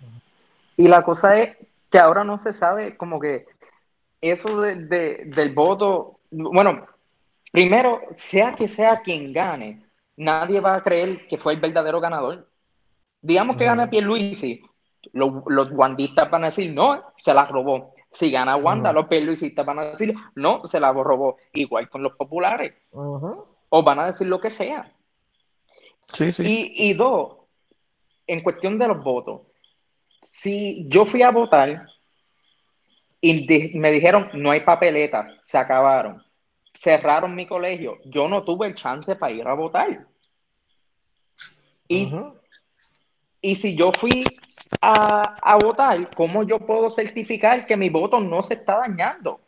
y 0.76 0.88
la 0.90 1.04
cosa 1.04 1.40
es 1.40 1.56
que 1.90 2.00
ahora 2.00 2.26
no 2.26 2.38
se 2.38 2.52
sabe 2.52 2.98
como 2.98 3.18
que 3.18 3.46
eso 4.20 4.60
de, 4.60 4.76
del 5.26 5.54
voto, 5.54 6.20
bueno, 6.32 6.86
primero, 7.50 8.02
sea 8.18 8.56
que 8.56 8.68
sea 8.68 9.02
quien 9.02 9.32
gane, 9.32 9.82
nadie 10.16 10.60
va 10.60 10.76
a 10.76 10.82
creer 10.82 11.28
que 11.28 11.38
fue 11.38 11.54
el 11.54 11.60
verdadero 11.60 12.00
ganador. 12.00 12.50
Digamos 13.22 13.58
que 13.58 13.66
gana 13.66 13.90
Pierluisi, 13.90 14.62
los, 15.12 15.44
los 15.48 15.70
guandistas 15.70 16.30
van 16.30 16.44
a 16.44 16.48
decir, 16.48 16.74
no, 16.74 17.00
se 17.18 17.34
la 17.34 17.46
robó. 17.46 17.94
Si 18.12 18.32
gana 18.32 18.56
Wanda, 18.56 18.94
los 18.94 19.08
pierluisistas 19.08 19.66
van 19.66 19.80
a 19.80 19.86
decir, 19.86 20.14
no, 20.36 20.68
se 20.68 20.80
la 20.80 20.94
robó. 20.94 21.38
Igual 21.54 21.90
con 21.90 22.04
los 22.04 22.16
populares. 22.16 22.74
O 22.92 23.84
van 23.84 24.00
a 24.00 24.08
decir 24.08 24.28
lo 24.28 24.40
que 24.40 24.50
sea. 24.50 24.92
Sí, 26.12 26.32
sí. 26.32 26.44
Y, 26.46 26.90
y 26.90 26.94
dos, 26.94 27.38
en 28.28 28.42
cuestión 28.42 28.78
de 28.78 28.88
los 28.88 29.04
votos, 29.04 29.42
si 30.24 30.86
yo 30.88 31.06
fui 31.06 31.22
a 31.22 31.32
votar 31.32 31.88
y 33.20 33.78
me 33.78 33.92
dijeron, 33.92 34.30
no 34.34 34.52
hay 34.52 34.62
papeletas, 34.62 35.34
se 35.42 35.58
acabaron, 35.58 36.22
cerraron 36.74 37.36
mi 37.36 37.48
colegio, 37.48 38.00
yo 38.06 38.28
no 38.28 38.44
tuve 38.44 38.68
el 38.68 38.76
chance 38.76 39.16
para 39.16 39.34
ir 39.34 39.48
a 39.48 39.54
votar. 39.54 40.08
Y, 41.88 42.12
y 43.42 43.56
si 43.56 43.76
yo 43.76 43.92
fui 43.92 44.24
a, 44.82 45.22
a, 45.42 45.58
votar, 45.58 46.10
¿cómo 46.16 46.44
yo 46.44 46.60
puedo 46.60 46.90
certificar 46.90 47.66
que 47.66 47.78
mi 47.78 47.90
voto 47.90 48.20
no 48.20 48.42
se 48.42 48.56
está 48.56 48.78
dañando? 48.78 49.40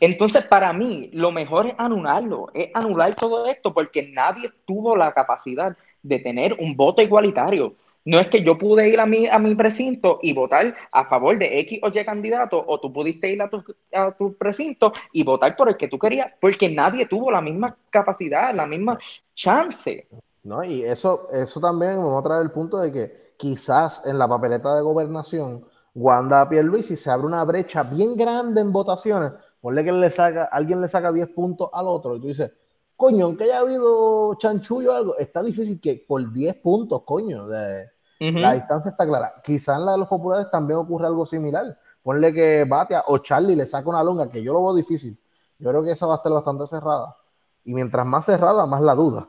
Entonces, 0.00 0.44
para 0.44 0.72
mí, 0.72 1.08
lo 1.12 1.30
mejor 1.30 1.68
es 1.68 1.74
anularlo, 1.78 2.50
es 2.52 2.70
anular 2.74 3.14
todo 3.14 3.46
esto, 3.46 3.72
porque 3.72 4.02
nadie 4.02 4.50
tuvo 4.66 4.96
la 4.96 5.12
capacidad 5.12 5.76
de 6.02 6.18
tener 6.18 6.54
un 6.58 6.76
voto 6.76 7.00
igualitario. 7.00 7.74
No 8.06 8.20
es 8.20 8.28
que 8.28 8.42
yo 8.42 8.58
pude 8.58 8.88
ir 8.88 9.00
a 9.00 9.06
mi, 9.06 9.26
a 9.26 9.38
mi 9.38 9.54
precinto 9.54 10.18
y 10.20 10.34
votar 10.34 10.74
a 10.92 11.04
favor 11.06 11.38
de 11.38 11.60
X 11.60 11.80
o 11.82 11.88
Y 11.88 12.04
candidato, 12.04 12.62
o 12.66 12.78
tú 12.78 12.92
pudiste 12.92 13.30
ir 13.30 13.40
a 13.40 13.48
tu, 13.48 13.64
a 13.94 14.12
tu 14.12 14.36
precinto 14.36 14.92
y 15.12 15.24
votar 15.24 15.56
por 15.56 15.70
el 15.70 15.76
que 15.76 15.88
tú 15.88 15.98
querías, 15.98 16.30
porque 16.38 16.68
nadie 16.68 17.06
tuvo 17.06 17.30
la 17.30 17.40
misma 17.40 17.74
capacidad, 17.88 18.54
la 18.54 18.66
misma 18.66 18.98
chance. 19.34 20.06
No, 20.42 20.62
y 20.62 20.84
eso, 20.84 21.28
eso 21.32 21.58
también 21.58 21.96
vamos 21.96 22.20
a 22.20 22.22
traer 22.22 22.42
el 22.42 22.50
punto 22.50 22.78
de 22.78 22.92
que 22.92 23.24
quizás 23.38 24.04
en 24.06 24.18
la 24.18 24.28
papeleta 24.28 24.74
de 24.74 24.82
gobernación, 24.82 25.64
Wanda 25.94 26.46
Pierluisi 26.46 26.96
se 26.96 27.10
abre 27.10 27.26
una 27.26 27.44
brecha 27.44 27.82
bien 27.84 28.16
grande 28.16 28.60
en 28.60 28.70
votaciones. 28.70 29.32
Ponle 29.60 29.82
que 29.82 29.92
le 29.92 30.10
saca, 30.10 30.44
alguien 30.44 30.82
le 30.82 30.88
saca 30.88 31.10
10 31.10 31.28
puntos 31.28 31.70
al 31.72 31.88
otro 31.88 32.16
y 32.16 32.20
tú 32.20 32.26
dices, 32.26 32.52
coño, 32.96 33.24
aunque 33.24 33.44
haya 33.44 33.60
habido 33.60 34.34
chanchullo 34.34 34.92
o 34.92 34.94
algo, 34.94 35.16
está 35.16 35.42
difícil 35.42 35.80
que 35.80 36.04
por 36.06 36.30
10 36.30 36.56
puntos, 36.56 37.02
coño, 37.04 37.46
de, 37.46 37.86
la 38.18 38.54
distancia 38.54 38.90
está 38.90 39.06
clara. 39.06 39.34
Quizás 39.42 39.78
en 39.78 39.86
la 39.86 39.92
de 39.92 39.98
los 39.98 40.08
populares 40.08 40.50
también 40.50 40.78
ocurre 40.78 41.06
algo 41.06 41.26
similar. 41.26 41.78
Ponle 42.02 42.32
que 42.32 42.64
Batia 42.64 43.04
o 43.06 43.18
Charlie 43.18 43.56
le 43.56 43.66
saca 43.66 43.88
una 43.88 44.02
longa, 44.02 44.28
que 44.28 44.42
yo 44.42 44.52
lo 44.52 44.62
veo 44.62 44.74
difícil. 44.74 45.18
Yo 45.58 45.70
creo 45.70 45.82
que 45.82 45.92
esa 45.92 46.06
va 46.06 46.14
a 46.14 46.16
estar 46.16 46.32
bastante 46.32 46.66
cerrada. 46.66 47.16
Y 47.64 47.74
mientras 47.74 48.04
más 48.04 48.26
cerrada, 48.26 48.66
más 48.66 48.82
la 48.82 48.94
duda. 48.94 49.28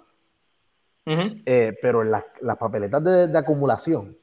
Eh, 1.05 1.77
pero 1.81 2.01
en 2.01 2.11
las, 2.11 2.23
papeletas 2.57 3.03
de, 3.03 3.37
acumulación, 3.37 4.17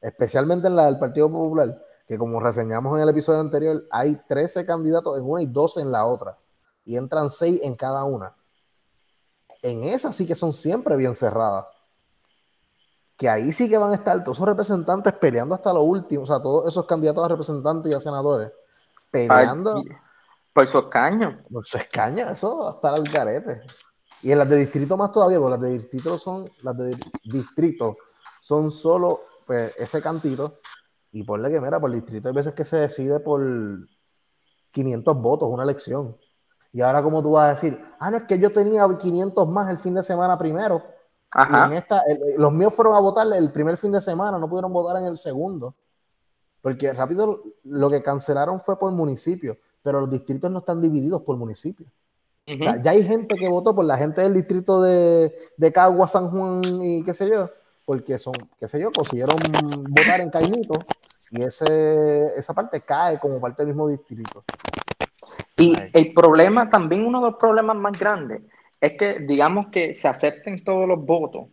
especialmente 0.00 0.66
en 0.66 0.76
la 0.76 0.86
del 0.86 0.98
Partido 0.98 1.30
Popular, 1.30 1.80
que 2.06 2.18
como 2.18 2.40
reseñamos 2.40 2.96
en 2.96 3.04
el 3.04 3.08
episodio 3.08 3.40
anterior, 3.40 3.84
hay 3.90 4.20
13 4.28 4.66
candidatos 4.66 5.18
en 5.18 5.24
una 5.24 5.42
y 5.42 5.46
12 5.46 5.80
en 5.80 5.92
la 5.92 6.04
otra. 6.04 6.36
Y 6.84 6.96
entran 6.96 7.30
6 7.30 7.60
en 7.62 7.76
cada 7.76 8.04
una. 8.04 8.34
En 9.62 9.84
esas 9.84 10.14
sí 10.14 10.26
que 10.26 10.34
son 10.34 10.52
siempre 10.52 10.96
bien 10.96 11.14
cerradas 11.14 11.66
que 13.16 13.28
ahí 13.28 13.52
sí 13.52 13.68
que 13.68 13.78
van 13.78 13.92
a 13.92 13.94
estar 13.94 14.22
todos 14.24 14.38
esos 14.38 14.48
representantes 14.48 15.12
peleando 15.14 15.54
hasta 15.54 15.72
lo 15.72 15.82
último, 15.82 16.24
o 16.24 16.26
sea, 16.26 16.40
todos 16.40 16.66
esos 16.68 16.84
candidatos 16.86 17.24
a 17.24 17.28
representantes 17.28 17.92
y 17.92 17.94
a 17.94 18.00
senadores 18.00 18.52
peleando. 19.10 19.82
por 20.52 20.68
su 20.68 20.78
escaño. 20.78 21.42
Por 21.50 21.66
su 21.66 21.76
escaño, 21.76 22.26
eso 22.26 22.68
hasta 22.68 22.94
el 22.96 23.04
garete. 23.04 23.62
Y 24.22 24.32
en 24.32 24.38
las 24.38 24.48
de 24.48 24.56
distrito 24.56 24.96
más 24.96 25.12
todavía, 25.12 25.38
porque 25.38 25.50
las 25.52 25.60
de 25.60 25.78
distrito 25.78 26.18
son, 26.18 26.50
las 26.62 26.76
de 26.76 26.96
distrito 27.24 27.96
son 28.40 28.70
solo 28.70 29.20
pues, 29.46 29.72
ese 29.76 30.02
cantito. 30.02 30.60
Y 31.12 31.22
ponle 31.22 31.50
que, 31.50 31.60
mira, 31.60 31.78
por 31.78 31.90
el 31.90 31.96
distrito 31.96 32.28
hay 32.28 32.34
veces 32.34 32.54
que 32.54 32.64
se 32.64 32.76
decide 32.76 33.20
por 33.20 33.40
500 34.72 35.16
votos 35.16 35.48
una 35.48 35.62
elección. 35.62 36.16
Y 36.72 36.80
ahora, 36.80 37.02
como 37.02 37.22
tú 37.22 37.32
vas 37.32 37.44
a 37.44 37.50
decir? 37.50 37.80
Ah, 38.00 38.10
no, 38.10 38.16
es 38.16 38.22
que 38.24 38.38
yo 38.38 38.50
tenía 38.52 38.84
500 38.98 39.48
más 39.48 39.68
el 39.70 39.78
fin 39.78 39.94
de 39.94 40.02
semana 40.02 40.36
primero 40.36 40.82
en 41.34 41.72
esta, 41.72 42.02
los 42.36 42.52
míos 42.52 42.72
fueron 42.74 42.94
a 42.94 43.00
votar 43.00 43.26
el 43.32 43.50
primer 43.50 43.76
fin 43.76 43.92
de 43.92 44.00
semana, 44.00 44.38
no 44.38 44.48
pudieron 44.48 44.72
votar 44.72 45.00
en 45.00 45.06
el 45.06 45.18
segundo. 45.18 45.74
Porque 46.60 46.92
rápido 46.92 47.42
lo 47.64 47.90
que 47.90 48.02
cancelaron 48.02 48.60
fue 48.60 48.78
por 48.78 48.90
municipio, 48.92 49.58
pero 49.82 50.00
los 50.00 50.10
distritos 50.10 50.50
no 50.50 50.60
están 50.60 50.80
divididos 50.80 51.22
por 51.22 51.36
municipio. 51.36 51.86
ya 52.46 52.90
hay 52.90 53.02
gente 53.02 53.36
que 53.36 53.48
votó 53.48 53.74
por 53.74 53.84
la 53.84 53.98
gente 53.98 54.22
del 54.22 54.34
distrito 54.34 54.80
de, 54.80 55.34
de 55.56 55.72
Cagua, 55.72 56.08
San 56.08 56.30
Juan 56.30 56.62
y 56.80 57.02
qué 57.02 57.12
sé 57.12 57.28
yo, 57.28 57.50
porque 57.84 58.18
son, 58.18 58.34
qué 58.58 58.66
sé 58.68 58.80
yo, 58.80 58.90
consiguieron 58.92 59.36
votar 59.90 60.20
en 60.20 60.30
Caimito 60.30 60.74
y 61.30 61.42
ese, 61.42 62.26
esa 62.36 62.54
parte 62.54 62.80
cae 62.80 63.18
como 63.18 63.40
parte 63.40 63.62
del 63.62 63.68
mismo 63.68 63.88
distrito. 63.88 64.42
Y 65.56 65.74
el 65.92 66.12
problema, 66.12 66.68
también 66.68 67.04
uno 67.04 67.20
de 67.20 67.30
los 67.30 67.38
problemas 67.38 67.76
más 67.76 67.98
grandes, 67.98 68.42
es 68.84 68.98
que 68.98 69.18
digamos 69.20 69.68
que 69.68 69.94
se 69.94 70.08
acepten 70.08 70.62
todos 70.62 70.86
los 70.86 71.04
votos 71.04 71.48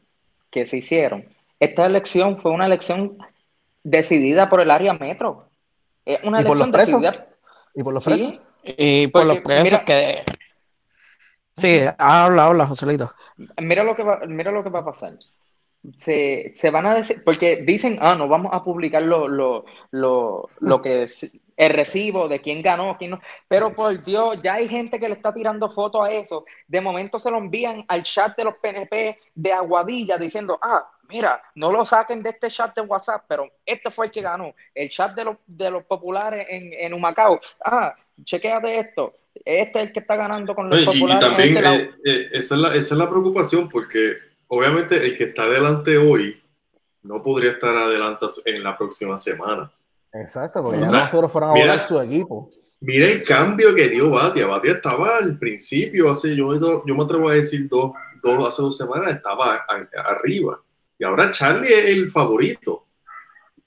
que 0.50 0.66
se 0.66 0.78
hicieron. 0.78 1.26
Esta 1.60 1.86
elección 1.86 2.38
fue 2.38 2.52
una 2.52 2.66
elección 2.66 3.18
decidida 3.84 4.50
por 4.50 4.60
el 4.60 4.70
área 4.70 4.94
metro. 4.94 5.48
Es 6.04 6.22
una 6.24 6.42
elección 6.42 6.72
decidida. 6.72 7.28
¿Y 7.74 7.84
por 7.84 7.94
los 7.94 8.04
presos? 8.04 8.34
Y 8.64 9.08
por 9.08 9.26
los 9.26 9.40
presos 9.40 9.80
que. 9.84 10.24
Sí, 11.56 11.80
habla, 11.98 12.46
habla, 12.48 12.68
Joselito. 12.68 13.14
Mira 13.62 13.84
lo 13.84 13.96
que 13.96 14.04
va, 14.04 14.20
mira 14.28 14.52
lo 14.52 14.62
que 14.62 14.70
va 14.70 14.80
a 14.80 14.86
pasar. 14.86 15.14
Se, 15.96 16.52
se, 16.54 16.70
van 16.70 16.86
a 16.86 16.96
decir, 16.96 17.24
porque 17.24 17.64
dicen, 17.66 17.98
ah, 18.02 18.16
no 18.16 18.28
vamos 18.28 18.52
a 18.54 18.64
publicar 18.64 19.04
lo, 19.04 19.28
lo, 19.28 19.66
lo, 19.92 20.50
lo 20.60 20.82
que 20.82 21.08
el 21.62 21.70
recibo 21.70 22.28
de 22.28 22.42
quién 22.42 22.64
ganó, 22.64 22.98
quién 22.98 23.12
no. 23.12 23.22
Pero 23.48 23.72
por 23.72 24.04
Dios, 24.04 24.42
ya 24.42 24.56
hay 24.56 24.68
gente 24.68 25.00
que 25.00 25.08
le 25.08 25.14
está 25.14 25.32
tirando 25.32 25.72
fotos 25.72 26.04
a 26.04 26.12
eso. 26.12 26.44
De 26.68 26.82
momento 26.82 27.20
se 27.20 27.30
lo 27.30 27.38
envían 27.38 27.86
al 27.88 28.02
chat 28.02 28.36
de 28.36 28.46
los 28.46 28.56
PNP 28.56 29.20
de 29.36 29.54
Aguadilla 29.54 30.18
diciendo, 30.18 30.58
ah, 30.60 30.90
mira, 31.08 31.40
no 31.54 31.72
lo 31.72 31.86
saquen 31.86 32.24
de 32.24 32.32
este 32.32 32.50
chat 32.50 32.76
de 32.76 32.82
WhatsApp, 32.82 33.26
pero 33.28 33.48
este 33.64 33.92
fue 33.92 34.08
el 34.08 34.12
que 34.12 34.22
ganó. 34.22 34.56
El 34.74 34.90
chat 34.90 35.14
de 35.14 35.24
los, 35.24 35.38
de 35.46 35.70
los 35.70 35.84
populares 35.84 36.48
en, 36.50 36.74
en 36.74 36.96
Humacao. 36.96 37.40
Ah, 37.64 37.96
chequeate 38.24 38.80
esto. 38.80 39.14
Este 39.36 39.82
es 39.82 39.88
el 39.88 39.94
que 39.94 40.00
está 40.00 40.16
ganando 40.16 40.56
con 40.56 40.68
los 40.68 40.84
populares. 40.84 41.16
Y 41.16 41.20
también 41.20 41.58
este 41.58 41.76
eh, 41.76 41.92
eh, 42.06 42.30
esa, 42.34 42.56
es 42.56 42.62
la, 42.62 42.70
esa 42.70 42.96
es 42.96 42.98
la 42.98 43.08
preocupación, 43.08 43.70
porque 43.70 44.16
obviamente 44.48 44.98
el 44.98 45.16
que 45.16 45.26
está 45.26 45.44
adelante 45.44 45.96
hoy 46.00 46.42
no 47.04 47.22
podría 47.22 47.52
estar 47.52 47.78
adelante 47.78 48.26
en 48.46 48.64
la 48.64 48.76
próxima 48.76 49.20
semana. 49.20 49.72
Exacto, 50.14 50.62
porque 50.62 50.80
ya 50.80 50.92
nosotros 50.92 51.32
fueron 51.32 51.52
a 51.52 51.54
volar 51.54 51.88
su 51.88 52.00
equipo. 52.02 52.50
Mira 52.82 53.06
el 53.08 53.24
cambio 53.24 53.74
que 53.76 53.90
dio 53.90 54.10
Batia. 54.10 54.48
Batia 54.48 54.74
estaba 54.74 55.18
al 55.18 55.38
principio, 55.38 56.10
hace, 56.10 56.36
yo, 56.36 56.54
yo 56.86 56.96
me 56.96 57.04
atrevo 57.04 57.30
a 57.30 57.34
decir 57.34 57.70
dos, 57.70 57.94
dos, 58.24 58.48
hace 58.48 58.62
dos 58.62 58.76
semanas, 58.76 59.12
estaba 59.12 59.64
arriba. 60.06 60.60
Y 60.98 61.04
ahora 61.04 61.30
Charlie 61.30 61.72
es 61.72 61.90
el 61.92 62.10
favorito. 62.10 62.82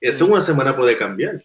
Eso 0.01 0.27
una 0.27 0.41
semana 0.41 0.77
puede 0.77 0.99
cambiar. 0.99 1.43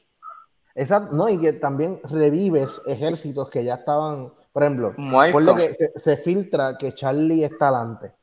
Exacto, 0.75 1.15
no, 1.15 1.29
y 1.29 1.39
que 1.39 1.53
también 1.53 1.99
revives 2.09 2.81
ejércitos 2.85 3.49
que 3.49 3.63
ya 3.63 3.75
estaban, 3.75 4.33
por 4.51 4.63
ejemplo, 4.63 4.95
por 5.31 5.41
lo 5.43 5.55
que 5.55 5.71
se, 5.73 6.17
filtra 6.17 6.77
que 6.77 6.93
Charlie 6.93 7.43
está 7.43 7.69
adelante. 7.69 8.13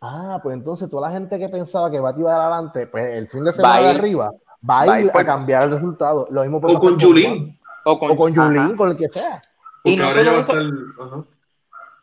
Ah, 0.00 0.40
pues 0.42 0.54
entonces 0.54 0.88
toda 0.88 1.08
la 1.08 1.14
gente 1.14 1.38
que 1.38 1.48
pensaba 1.48 1.90
que 1.90 2.00
Batia 2.00 2.20
iba 2.20 2.36
adelante, 2.36 2.86
pues 2.86 3.14
el 3.14 3.28
fin 3.28 3.44
de 3.44 3.52
semana 3.52 3.80
de 3.80 3.88
arriba 3.88 4.30
va 4.68 4.82
a 4.82 5.00
ir 5.00 5.10
a 5.12 5.24
cambiar 5.24 5.64
el 5.64 5.70
resultado. 5.72 6.28
Lo 6.30 6.42
mismo 6.42 6.58
o 6.58 6.78
con 6.78 6.98
Julín. 7.00 7.58
O 7.84 7.98
con, 7.98 8.34
Julín, 8.34 8.76
con 8.76 8.90
el 8.90 8.96
que 8.96 9.08
sea. 9.08 9.40
y 9.84 10.00
ahora 10.00 10.22
ya 10.22 10.32
va 10.32 10.40
eso, 10.40 11.26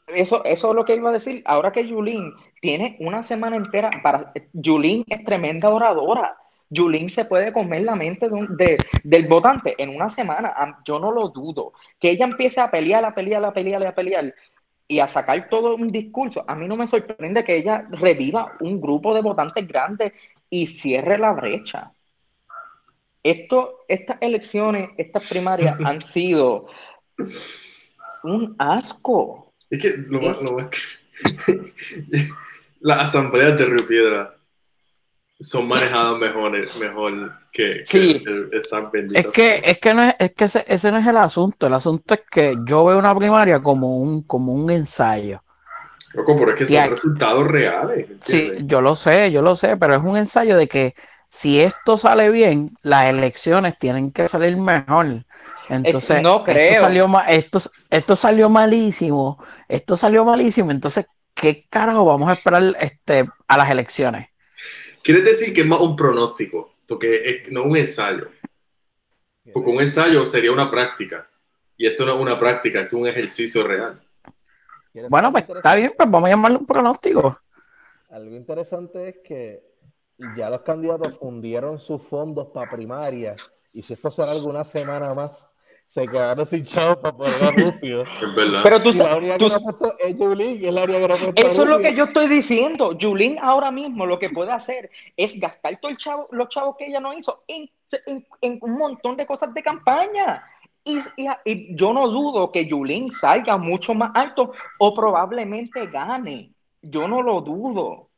eso, 0.08 0.46
eso 0.46 0.70
es 0.70 0.76
lo 0.76 0.86
que 0.86 0.96
iba 0.96 1.10
a 1.10 1.14
decir. 1.14 1.42
Ahora 1.46 1.72
que 1.72 1.88
Julín 1.88 2.34
tiene 2.62 2.98
una 3.00 3.24
semana 3.24 3.56
entera 3.56 3.90
para. 4.02 4.34
Julín 4.54 5.04
es 5.08 5.24
tremenda 5.24 5.70
oradora. 5.70 6.38
Julín 6.76 7.10
se 7.10 7.26
puede 7.26 7.54
comer 7.54 7.84
la 7.84 7.96
mente 7.96 8.28
de, 8.30 8.78
del 9.04 9.28
votante 9.28 9.76
en 9.78 9.96
una 9.96 10.10
semana. 10.10 10.80
Yo 10.84 11.00
no 11.00 11.12
lo 11.12 11.30
dudo. 11.30 11.74
Que 12.00 12.12
ella 12.12 12.26
empiece 12.26 12.60
a 12.60 12.72
pelear, 12.72 13.06
a 13.06 13.14
pelear, 13.14 13.44
a 13.46 13.54
pelear, 13.54 13.86
a 13.86 13.94
pelear 13.94 14.34
y 14.88 15.00
a 15.00 15.08
sacar 15.08 15.48
todo 15.50 15.76
un 15.76 15.92
discurso. 15.92 16.44
A 16.48 16.56
mí 16.56 16.68
no 16.68 16.76
me 16.76 16.88
sorprende 16.88 17.44
que 17.44 17.58
ella 17.58 17.86
reviva 17.90 18.54
un 18.62 18.82
grupo 18.82 19.14
de 19.14 19.22
votantes 19.22 19.68
grandes 19.68 20.14
y 20.50 20.68
cierre 20.68 21.18
la 21.18 21.34
brecha. 21.34 21.92
Esto, 23.26 23.80
estas 23.88 24.18
elecciones, 24.22 24.92
estas 24.98 25.28
primarias 25.28 25.76
han 25.84 26.00
sido 26.00 26.68
un 28.24 28.56
asco. 28.60 29.52
Es 29.68 29.82
que 29.82 29.94
lo 30.10 30.22
más, 30.22 30.44
lo 30.44 30.60
más- 30.60 30.70
las 32.82 33.00
asambleas 33.00 33.58
de 33.58 33.66
Río 33.66 33.88
Piedra 33.88 34.36
son 35.40 35.68
manejadas 35.68 36.20
mejor, 36.20 36.52
mejor 36.78 37.32
que, 37.52 37.80
que 37.80 37.86
Sí. 37.86 38.22
estas 38.54 38.92
benditas. 38.92 39.26
Es 39.26 39.32
que, 39.32 39.62
es 39.66 39.80
que, 39.80 39.94
no 39.96 40.04
es, 40.04 40.16
es 40.20 40.34
que 40.36 40.46
ese, 40.46 40.64
ese 40.68 40.92
no 40.92 41.00
es 41.00 41.08
el 41.08 41.18
asunto. 41.18 41.66
El 41.66 41.74
asunto 41.74 42.14
es 42.14 42.22
que 42.30 42.54
yo 42.68 42.86
veo 42.86 43.00
una 43.00 43.18
primaria 43.18 43.60
como 43.60 43.98
un, 43.98 44.22
como 44.22 44.54
un 44.54 44.70
ensayo. 44.70 45.42
Loco, 46.14 46.38
pero 46.38 46.52
es 46.52 46.58
que 46.58 46.68
son 46.68 46.90
resultados 46.90 47.48
reales. 47.48 48.08
Sí, 48.22 48.52
yo 48.66 48.82
lo 48.82 48.96
sé, 48.96 49.32
yo 49.32 49.42
lo 49.42 49.56
sé, 49.56 49.78
pero 49.78 49.96
es 49.96 50.04
un 50.04 50.16
ensayo 50.16 50.58
de 50.58 50.68
que 50.68 50.94
si 51.36 51.60
esto 51.60 51.98
sale 51.98 52.30
bien, 52.30 52.72
las 52.82 53.06
elecciones 53.08 53.78
tienen 53.78 54.12
que 54.12 54.28
salir 54.28 54.58
mejor. 54.58 55.26
Entonces, 55.70 56.22
no 56.22 56.44
creo. 56.44 56.72
esto 56.72 56.82
salió 56.86 57.08
ma- 57.08 57.26
esto, 57.32 57.60
esto 57.90 58.16
salió 58.16 58.50
malísimo, 58.50 59.44
esto 59.68 59.98
salió 59.98 60.24
malísimo, 60.24 60.72
entonces, 60.72 61.06
¿qué 61.34 61.66
carajo 61.70 62.06
vamos 62.06 62.30
a 62.30 62.34
esperar 62.34 62.76
este, 62.80 63.26
a 63.48 63.58
las 63.58 63.70
elecciones? 63.70 64.28
¿Quieres 65.04 65.26
decir 65.26 65.54
que 65.54 65.62
es 65.62 65.68
más 65.68 65.82
un 65.82 65.96
pronóstico? 65.96 66.76
Porque 66.88 67.16
es, 67.44 67.52
no 67.52 67.64
un 67.64 67.78
ensayo. 67.78 68.30
Porque 69.54 69.70
un 69.70 69.82
ensayo 69.82 70.24
sería 70.26 70.52
una 70.52 70.70
práctica. 70.70 71.28
Y 71.78 71.86
esto 71.86 72.06
no 72.06 72.14
es 72.16 72.20
una 72.20 72.40
práctica, 72.40 72.82
esto 72.82 72.96
es 72.98 73.02
un 73.02 73.08
ejercicio 73.08 73.66
real. 73.68 74.02
¿Quieres 74.92 75.12
Bueno, 75.12 75.32
pues 75.32 75.46
está 75.50 75.76
bien, 75.76 75.94
pues 75.98 76.10
vamos 76.10 76.28
a 76.28 76.32
llamarlo 76.32 76.60
un 76.60 76.66
pronóstico. 76.66 77.40
Algo 78.10 78.36
interesante 78.36 79.10
es 79.10 79.18
que 79.24 79.75
ya 80.38 80.50
los 80.50 80.62
candidatos 80.62 81.18
fundieron 81.18 81.80
sus 81.80 82.02
fondos 82.02 82.48
para 82.54 82.70
primaria 82.72 83.36
y 83.74 83.82
si 83.82 83.94
esto 83.94 84.10
será 84.12 84.32
alguna 84.32 84.64
semana 84.64 85.14
más, 85.14 85.50
se 85.86 86.08
quedaron 86.08 86.46
sin 86.48 86.64
chavos 86.66 86.98
para 86.98 87.16
poner 87.16 87.44
a 87.44 87.52
Rubio. 87.52 88.04
Es 88.22 88.36
verdad. 88.36 88.62
Pero 88.64 88.82
tú, 88.82 88.90
Y 88.90 88.94
la 88.94 89.06
sa- 89.06 89.18
única 89.18 89.38
tú 89.38 89.46
es 90.00 90.18
Yulín, 90.18 90.60
que 90.60 90.68
es 90.70 90.74
la 90.74 90.86
que 90.88 91.34
Eso 91.36 91.64
es 91.64 91.70
lo 91.70 91.80
que 91.80 91.94
yo 91.94 92.06
estoy 92.06 92.28
diciendo. 92.28 92.98
Julín 93.00 93.38
ahora 93.40 93.70
mismo 93.70 94.06
lo 94.06 94.18
que 94.18 94.30
puede 94.32 94.52
hacer 94.52 94.90
es 95.16 95.40
gastar 95.40 95.78
todos 95.80 95.98
los 96.32 96.50
chavos 96.50 96.76
que 96.78 96.88
ella 96.88 97.00
no 97.00 97.14
hizo 97.14 97.44
en, 97.48 97.70
en- 98.08 98.26
en 98.42 98.58
un 98.62 98.78
montón 98.78 99.16
de 99.18 99.28
cosas 99.28 99.54
de 99.54 99.62
campaña. 99.62 100.44
Y, 100.84 100.98
y- 101.18 101.28
y 101.46 101.76
yo 101.76 101.94
no 101.94 102.08
dudo 102.08 102.52
que 102.52 102.68
Julín 102.70 103.12
salga 103.12 103.58
mucho 103.58 103.94
más 103.94 104.12
alto 104.16 104.54
o 104.80 104.96
probablemente 104.96 105.86
gane. 105.88 106.52
Yo 106.82 107.08
no 107.08 107.22
lo 107.22 107.42
dudo. 107.42 108.10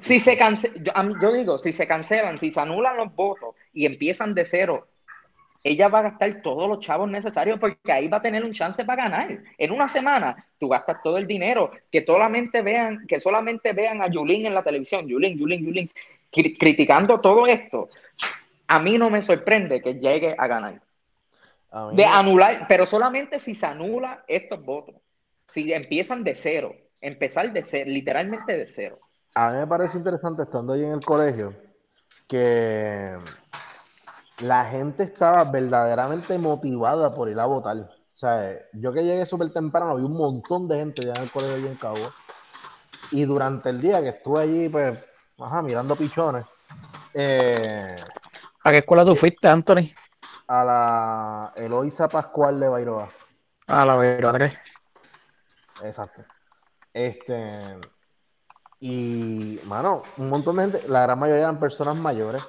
Si 0.00 0.20
se 0.20 0.36
cance- 0.38 0.72
yo, 1.20 1.32
digo, 1.32 1.58
si 1.58 1.72
se 1.72 1.86
cancelan, 1.86 2.38
si 2.38 2.50
se 2.52 2.60
anulan 2.60 2.96
los 2.96 3.14
votos 3.14 3.54
y 3.72 3.86
empiezan 3.86 4.34
de 4.34 4.44
cero, 4.44 4.86
ella 5.62 5.88
va 5.88 5.98
a 5.98 6.02
gastar 6.02 6.40
todos 6.42 6.68
los 6.68 6.80
chavos 6.80 7.10
necesarios 7.10 7.58
porque 7.58 7.92
ahí 7.92 8.08
va 8.08 8.18
a 8.18 8.22
tener 8.22 8.44
un 8.44 8.52
chance 8.52 8.84
para 8.84 9.04
ganar. 9.04 9.38
En 9.58 9.72
una 9.72 9.88
semana, 9.88 10.36
tú 10.58 10.68
gastas 10.68 11.02
todo 11.02 11.18
el 11.18 11.26
dinero, 11.26 11.70
que 11.90 12.04
solamente 12.04 12.62
vean, 12.62 13.06
que 13.06 13.20
solamente 13.20 13.72
vean 13.72 14.00
a 14.00 14.08
Yulín 14.08 14.46
en 14.46 14.54
la 14.54 14.62
televisión, 14.62 15.06
Yulín, 15.06 15.36
Yulín, 15.36 15.66
Yulín, 15.66 15.90
cri- 16.32 16.56
criticando 16.58 17.20
todo 17.20 17.46
esto. 17.46 17.88
A 18.68 18.78
mí 18.78 18.96
no 18.98 19.10
me 19.10 19.22
sorprende 19.22 19.82
que 19.82 19.94
llegue 19.94 20.34
a 20.38 20.46
ganar. 20.46 20.80
A 21.70 21.90
De 21.90 22.04
anular, 22.04 22.66
pero 22.68 22.86
solamente 22.86 23.38
si 23.38 23.54
se 23.54 23.66
anula 23.66 24.24
estos 24.28 24.64
votos. 24.64 24.94
Si 25.48 25.72
empiezan 25.72 26.24
de 26.24 26.34
cero, 26.34 26.74
empezar 27.00 27.52
de 27.52 27.64
cero, 27.64 27.90
literalmente 27.90 28.56
de 28.56 28.66
cero. 28.66 28.96
A 29.34 29.50
mí 29.50 29.56
me 29.56 29.66
parece 29.66 29.98
interesante 29.98 30.42
estando 30.42 30.72
ahí 30.72 30.84
en 30.84 30.92
el 30.92 31.04
colegio 31.04 31.54
que 32.26 33.16
la 34.40 34.64
gente 34.64 35.02
estaba 35.04 35.44
verdaderamente 35.44 36.38
motivada 36.38 37.14
por 37.14 37.28
ir 37.28 37.38
a 37.38 37.46
votar. 37.46 37.76
O 37.76 38.18
sea, 38.18 38.52
yo 38.72 38.92
que 38.92 39.04
llegué 39.04 39.24
súper 39.26 39.52
temprano, 39.52 39.96
vi 39.96 40.02
un 40.02 40.16
montón 40.16 40.66
de 40.66 40.76
gente 40.76 41.02
ya 41.02 41.14
en 41.14 41.22
el 41.22 41.30
colegio 41.30 41.56
allí 41.56 41.66
en 41.66 41.76
Cabo. 41.76 42.12
Y 43.10 43.24
durante 43.24 43.70
el 43.70 43.80
día 43.80 44.00
que 44.02 44.08
estuve 44.08 44.42
allí, 44.42 44.68
pues, 44.68 44.98
ajá, 45.38 45.62
mirando 45.62 45.96
pichones, 45.96 46.44
eh, 47.14 47.96
¿A 48.64 48.70
qué 48.70 48.78
escuela 48.78 49.04
tú 49.04 49.14
fuiste, 49.16 49.48
Anthony? 49.48 49.90
a 50.48 50.64
la 50.64 51.52
Eloisa 51.56 52.08
Pascual 52.08 52.58
de 52.58 52.68
Bairoa. 52.68 53.08
A 53.66 53.84
la 53.84 54.32
3. 54.32 54.58
Exacto. 55.84 56.24
Este. 56.92 57.78
Y, 58.80 59.58
mano, 59.64 60.02
un 60.18 60.28
montón 60.28 60.56
de 60.56 60.62
gente, 60.62 60.88
la 60.88 61.02
gran 61.02 61.18
mayoría 61.18 61.42
eran 61.44 61.58
personas 61.58 61.96
mayores, 61.96 62.42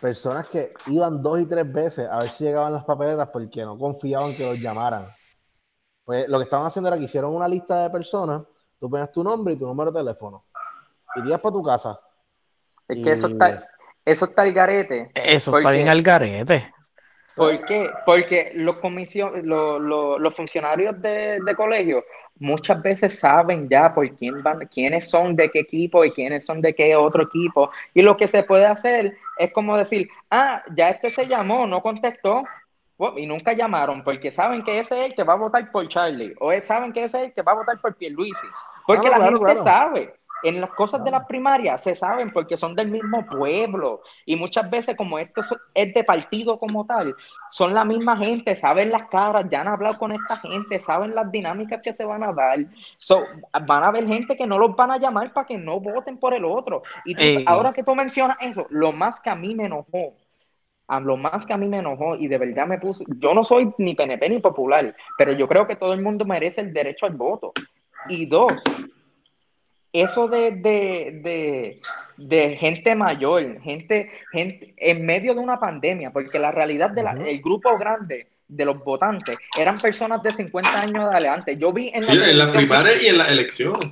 personas 0.00 0.48
que 0.48 0.72
iban 0.86 1.22
dos 1.22 1.40
y 1.40 1.46
tres 1.46 1.70
veces 1.70 2.08
a 2.10 2.20
ver 2.20 2.28
si 2.28 2.44
llegaban 2.44 2.72
las 2.72 2.84
papeletas 2.84 3.28
porque 3.28 3.64
no 3.64 3.76
confiaban 3.78 4.34
que 4.34 4.44
los 4.46 4.58
llamaran. 4.58 5.06
Pues 6.04 6.26
lo 6.28 6.38
que 6.38 6.44
estaban 6.44 6.66
haciendo 6.66 6.88
era 6.88 6.96
que 6.96 7.04
hicieron 7.04 7.34
una 7.34 7.46
lista 7.48 7.82
de 7.82 7.90
personas, 7.90 8.42
tú 8.80 8.88
ponías 8.88 9.12
tu 9.12 9.22
nombre 9.22 9.54
y 9.54 9.58
tu 9.58 9.66
número 9.66 9.90
de 9.92 10.00
teléfono. 10.00 10.44
Y 11.16 11.26
ibas 11.28 11.40
para 11.40 11.52
tu 11.52 11.62
casa. 11.62 12.00
Es 12.86 12.98
Y- 12.98 13.02
que 13.02 13.12
eso 13.12 13.26
está, 13.26 13.66
eso 14.06 14.24
está 14.24 14.44
el 14.44 14.54
garete. 14.54 15.10
Eso 15.14 15.50
¿Por 15.50 15.60
está 15.60 15.70
bien 15.72 15.88
al 15.90 16.02
garete. 16.02 16.72
¿Por 17.38 17.64
qué? 17.64 17.90
Porque 18.04 18.52
los, 18.54 18.78
comisión, 18.78 19.32
lo- 19.48 19.78
lo- 19.78 20.18
los 20.18 20.36
funcionarios 20.36 21.00
de, 21.00 21.40
de 21.40 21.56
colegio 21.56 22.04
muchas 22.40 22.82
veces 22.82 23.18
saben 23.18 23.68
ya 23.68 23.94
por 23.94 24.08
quién 24.16 24.42
van, 24.42 24.60
quiénes 24.66 25.08
son 25.10 25.36
de 25.36 25.50
qué 25.50 25.60
equipo 25.60 26.04
y 26.04 26.12
quiénes 26.12 26.44
son 26.46 26.60
de 26.60 26.74
qué 26.74 26.96
otro 26.96 27.24
equipo. 27.24 27.70
Y 27.94 28.02
lo 28.02 28.16
que 28.16 28.28
se 28.28 28.42
puede 28.44 28.66
hacer 28.66 29.16
es 29.38 29.52
como 29.52 29.76
decir, 29.78 30.08
ah, 30.30 30.62
ya 30.74 30.90
este 30.90 31.10
se 31.10 31.26
llamó, 31.28 31.66
no 31.66 31.82
contestó. 31.82 32.44
Y 33.16 33.26
nunca 33.26 33.52
llamaron 33.52 34.02
porque 34.02 34.30
saben 34.32 34.64
que 34.64 34.80
ese 34.80 35.00
es 35.00 35.06
el 35.10 35.14
que 35.14 35.22
va 35.22 35.34
a 35.34 35.36
votar 35.36 35.70
por 35.70 35.86
Charlie 35.88 36.34
o 36.40 36.50
saben 36.60 36.92
que 36.92 37.04
ese 37.04 37.18
es 37.18 37.24
el 37.28 37.32
que 37.32 37.42
va 37.42 37.52
a 37.52 37.56
votar 37.56 37.80
por 37.80 37.94
Pierluisi. 37.96 38.48
Porque 38.84 39.08
Ah, 39.08 39.10
la 39.10 39.16
claro, 39.16 39.38
gente 39.38 39.54
claro. 39.54 39.62
sabe. 39.62 40.17
En 40.42 40.60
las 40.60 40.70
cosas 40.70 41.04
de 41.04 41.10
las 41.10 41.26
primarias 41.26 41.82
se 41.82 41.94
saben 41.94 42.30
porque 42.30 42.56
son 42.56 42.74
del 42.74 42.88
mismo 42.88 43.26
pueblo. 43.28 44.02
Y 44.24 44.36
muchas 44.36 44.70
veces, 44.70 44.96
como 44.96 45.18
esto 45.18 45.40
es- 45.74 45.94
de 45.94 46.04
partido 46.04 46.58
como 46.58 46.86
tal, 46.86 47.14
son 47.50 47.74
la 47.74 47.84
misma 47.84 48.16
gente, 48.16 48.54
saben 48.54 48.90
las 48.90 49.04
caras, 49.04 49.46
ya 49.50 49.62
han 49.62 49.68
hablado 49.68 49.98
con 49.98 50.12
esta 50.12 50.36
gente, 50.36 50.78
saben 50.78 51.14
las 51.14 51.30
dinámicas 51.32 51.80
que 51.82 51.92
se 51.92 52.04
van 52.04 52.22
a 52.22 52.32
dar. 52.32 52.58
So, 52.96 53.24
van 53.66 53.82
a 53.82 53.88
haber 53.88 54.06
gente 54.06 54.36
que 54.36 54.46
no 54.46 54.58
los 54.58 54.76
van 54.76 54.90
a 54.92 54.98
llamar 54.98 55.32
para 55.32 55.46
que 55.46 55.58
no 55.58 55.80
voten 55.80 56.18
por 56.18 56.34
el 56.34 56.44
otro. 56.44 56.82
Y 57.04 57.14
tú- 57.14 57.24
ahora 57.46 57.72
que 57.72 57.82
tú 57.82 57.94
mencionas 57.94 58.36
eso, 58.40 58.66
lo 58.70 58.92
más 58.92 59.20
que 59.20 59.30
a 59.30 59.34
mí 59.34 59.54
me 59.54 59.64
enojó, 59.66 60.14
a 60.86 61.00
lo 61.00 61.16
más 61.16 61.44
que 61.44 61.52
a 61.52 61.56
mí 61.56 61.66
me 61.66 61.78
enojó 61.78 62.16
y 62.16 62.28
de 62.28 62.38
verdad 62.38 62.66
me 62.66 62.78
puso, 62.78 63.04
yo 63.08 63.34
no 63.34 63.44
soy 63.44 63.72
ni 63.78 63.94
PNP 63.94 64.28
ni 64.28 64.38
popular, 64.38 64.94
pero 65.18 65.32
yo 65.32 65.46
creo 65.46 65.66
que 65.66 65.76
todo 65.76 65.92
el 65.92 66.02
mundo 66.02 66.24
merece 66.24 66.60
el 66.62 66.72
derecho 66.72 67.06
al 67.06 67.14
voto. 67.14 67.52
Y 68.08 68.24
dos, 68.26 68.52
eso 69.92 70.28
de, 70.28 70.52
de, 70.52 71.20
de, 71.22 71.80
de 72.16 72.56
gente 72.56 72.94
mayor, 72.94 73.60
gente, 73.60 74.08
gente 74.32 74.74
en 74.76 75.06
medio 75.06 75.34
de 75.34 75.40
una 75.40 75.58
pandemia, 75.58 76.10
porque 76.10 76.38
la 76.38 76.52
realidad 76.52 76.90
del 76.90 77.40
grupo 77.40 77.76
grande 77.78 78.28
de 78.46 78.64
los 78.64 78.82
votantes 78.82 79.36
eran 79.58 79.78
personas 79.78 80.22
de 80.22 80.30
50 80.30 80.80
años 80.80 81.04
adelante. 81.04 81.56
Yo 81.56 81.72
vi 81.72 81.90
en 81.92 82.02
Sí, 82.02 82.12
en 82.12 82.18
la 82.18 82.24
televisión 82.24 82.56
primaria 82.56 83.02
y 83.02 83.06
en 83.06 83.18
las 83.18 83.30
elecciones. 83.30 83.90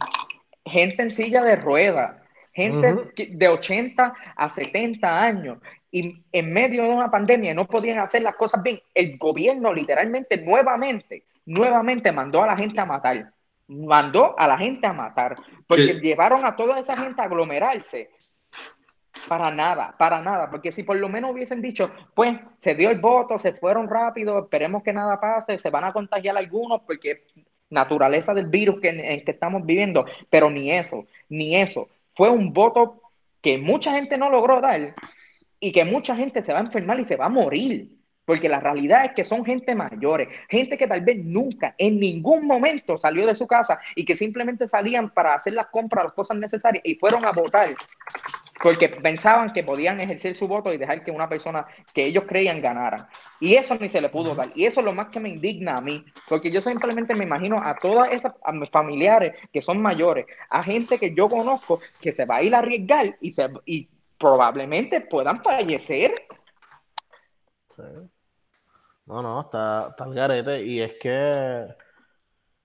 gente 0.65 1.03
en 1.03 1.11
silla 1.11 1.43
de 1.43 1.57
ruedas, 1.57 2.17
gente 2.53 2.95
de 3.31 3.49
80 3.49 4.15
a 4.35 4.49
70 4.49 5.23
años, 5.23 5.59
y 5.91 6.25
en 6.33 6.53
medio 6.53 6.83
de 6.83 6.89
una 6.91 7.11
pandemia 7.11 7.55
no 7.55 7.67
podían 7.67 8.01
hacer 8.01 8.23
las 8.23 8.37
cosas 8.37 8.63
bien. 8.63 8.81
El 8.95 9.17
gobierno 9.19 9.73
literalmente 9.73 10.37
nuevamente, 10.39 11.25
nuevamente 11.47 12.13
mandó 12.13 12.43
a 12.43 12.49
la 12.49 12.57
gente 12.57 12.81
a 12.81 12.85
matar. 12.85 13.31
Mandó 13.69 14.39
a 14.39 14.47
la 14.47 14.59
gente 14.59 14.87
a 14.87 14.93
matar, 14.93 15.35
porque 15.67 15.95
llevaron 16.01 16.45
a 16.45 16.55
toda 16.55 16.79
esa 16.79 16.95
gente 16.97 17.21
a 17.21 17.25
aglomerarse. 17.25 18.11
Para 19.29 19.51
nada, 19.51 19.95
para 19.99 20.21
nada, 20.21 20.49
porque 20.51 20.71
si 20.71 20.85
por 20.85 20.97
lo 20.97 21.09
menos 21.09 21.33
hubiesen 21.33 21.61
dicho, 21.61 21.91
pues 22.15 22.39
se 22.59 22.75
dio 22.77 22.91
el 22.91 23.01
voto, 23.01 23.39
se 23.39 23.55
fueron 23.55 23.89
rápido, 23.89 24.39
esperemos 24.39 24.85
que 24.85 24.93
nada 24.93 25.19
pase, 25.19 25.59
se 25.59 25.71
van 25.71 25.85
a 25.85 25.93
contagiar 25.93 26.37
algunos 26.37 26.83
porque 26.83 27.11
es 27.11 27.45
naturaleza 27.71 28.35
del 28.35 28.47
virus 28.47 28.81
que, 28.81 28.91
en 28.91 29.25
que 29.25 29.33
estamos 29.33 29.65
viviendo, 29.65 30.05
pero 30.31 30.51
ni 30.51 30.71
eso, 30.71 31.07
ni 31.29 31.57
eso. 31.57 31.89
Fue 32.15 32.31
un 32.31 32.53
voto 32.53 33.01
que 33.41 33.59
mucha 33.59 33.93
gente 33.93 34.17
no 34.17 34.31
logró 34.31 34.61
dar 34.61 34.95
y 35.59 35.73
que 35.73 35.85
mucha 35.85 36.15
gente 36.15 36.43
se 36.45 36.53
va 36.53 36.61
a 36.61 36.63
enfermar 36.63 37.01
y 37.01 37.05
se 37.05 37.17
va 37.17 37.27
a 37.27 37.31
morir. 37.31 37.96
Porque 38.27 38.51
la 38.51 38.61
realidad 38.61 39.07
es 39.07 39.13
que 39.13 39.25
son 39.25 39.45
gente 39.45 39.75
mayores, 39.75 40.29
gente 40.51 40.77
que 40.77 40.87
tal 40.87 41.01
vez 41.01 41.17
nunca, 41.25 41.75
en 41.79 41.99
ningún 41.99 42.47
momento 42.47 42.99
salió 42.99 43.27
de 43.27 43.35
su 43.35 43.47
casa 43.47 43.81
y 43.95 44.05
que 44.05 44.17
simplemente 44.17 44.69
salían 44.69 45.09
para 45.09 45.35
hacer 45.35 45.55
las 45.55 45.69
compras, 45.69 46.05
las 46.05 46.13
cosas 46.13 46.37
necesarias 46.37 46.85
y 46.85 46.97
fueron 46.97 47.25
a 47.25 47.33
votar 47.33 47.69
porque 48.63 48.89
pensaban 48.89 49.53
que 49.53 49.63
podían 49.63 50.01
ejercer 50.01 50.35
su 50.35 50.49
voto 50.49 50.73
y 50.73 50.79
dejar 50.79 51.05
que 51.05 51.11
una 51.11 51.29
persona 51.29 51.67
que 51.93 52.07
ellos 52.07 52.25
creían 52.27 52.61
ganara. 52.61 53.09
Y 53.41 53.55
eso 53.55 53.77
ni 53.79 53.89
se 53.89 54.01
le 54.01 54.09
pudo 54.09 54.35
dar. 54.35 54.51
Y 54.55 54.65
eso 54.65 54.81
es 54.81 54.87
lo 54.87 54.95
más 54.95 55.09
que 55.09 55.21
me 55.21 55.29
indigna 55.29 55.77
a 55.77 55.81
mí, 55.81 56.05
porque 56.29 56.51
yo 56.51 56.61
simplemente 56.61 57.15
me 57.15 57.25
imagino 57.25 57.61
a 57.63 57.77
todas 57.77 58.13
esas 58.13 58.33
familiares 58.71 59.35
que 59.53 59.63
son 59.63 59.81
mayores, 59.81 60.27
a 60.49 60.63
gente 60.63 60.99
que 60.99 61.15
yo 61.15 61.29
conozco 61.29 61.81
que 62.01 62.13
se 62.13 62.25
va 62.25 62.37
a 62.37 62.43
ir 62.43 62.55
a 62.55 62.59
arriesgar 62.59 63.17
y, 63.21 63.33
se, 63.33 63.49
y 63.67 63.89
probablemente 64.19 65.01
puedan 65.03 65.43
fallecer. 65.43 66.15
Sí. 67.75 67.83
No, 69.07 69.23
no, 69.23 69.41
está, 69.43 69.89
está 69.91 70.05
el 70.05 70.15
garete. 70.15 70.63
Y 70.65 70.81
es 70.81 70.95
que 71.01 71.67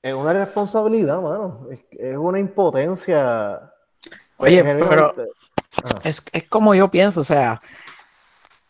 es 0.01 0.13
una 0.13 0.31
irresponsabilidad, 0.31 1.21
mano. 1.21 1.67
Es, 1.71 1.79
es 1.91 2.17
una 2.17 2.39
impotencia. 2.39 3.71
Oye, 4.37 4.63
pero 4.63 5.13
Genuinamente. 5.13 5.27
es, 6.03 6.23
es 6.31 6.49
como 6.49 6.73
yo 6.73 6.89
pienso, 6.89 7.19
o 7.21 7.23
sea, 7.23 7.61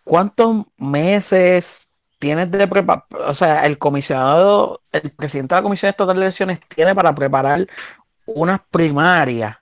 ¿cuántos 0.04 0.66
meses 0.78 1.94
tienes 2.20 2.52
de 2.52 2.68
preparar? 2.68 3.06
O 3.26 3.34
sea, 3.34 3.66
el 3.66 3.78
comisionado, 3.78 4.82
el 4.92 5.12
presidente 5.12 5.56
de 5.56 5.62
la 5.62 5.64
Comisión 5.64 5.90
Estatal 5.90 6.16
de 6.18 6.22
Elecciones 6.24 6.60
tiene 6.68 6.94
para 6.94 7.16
preparar 7.16 7.66
unas 8.26 8.60
primarias. 8.70 9.61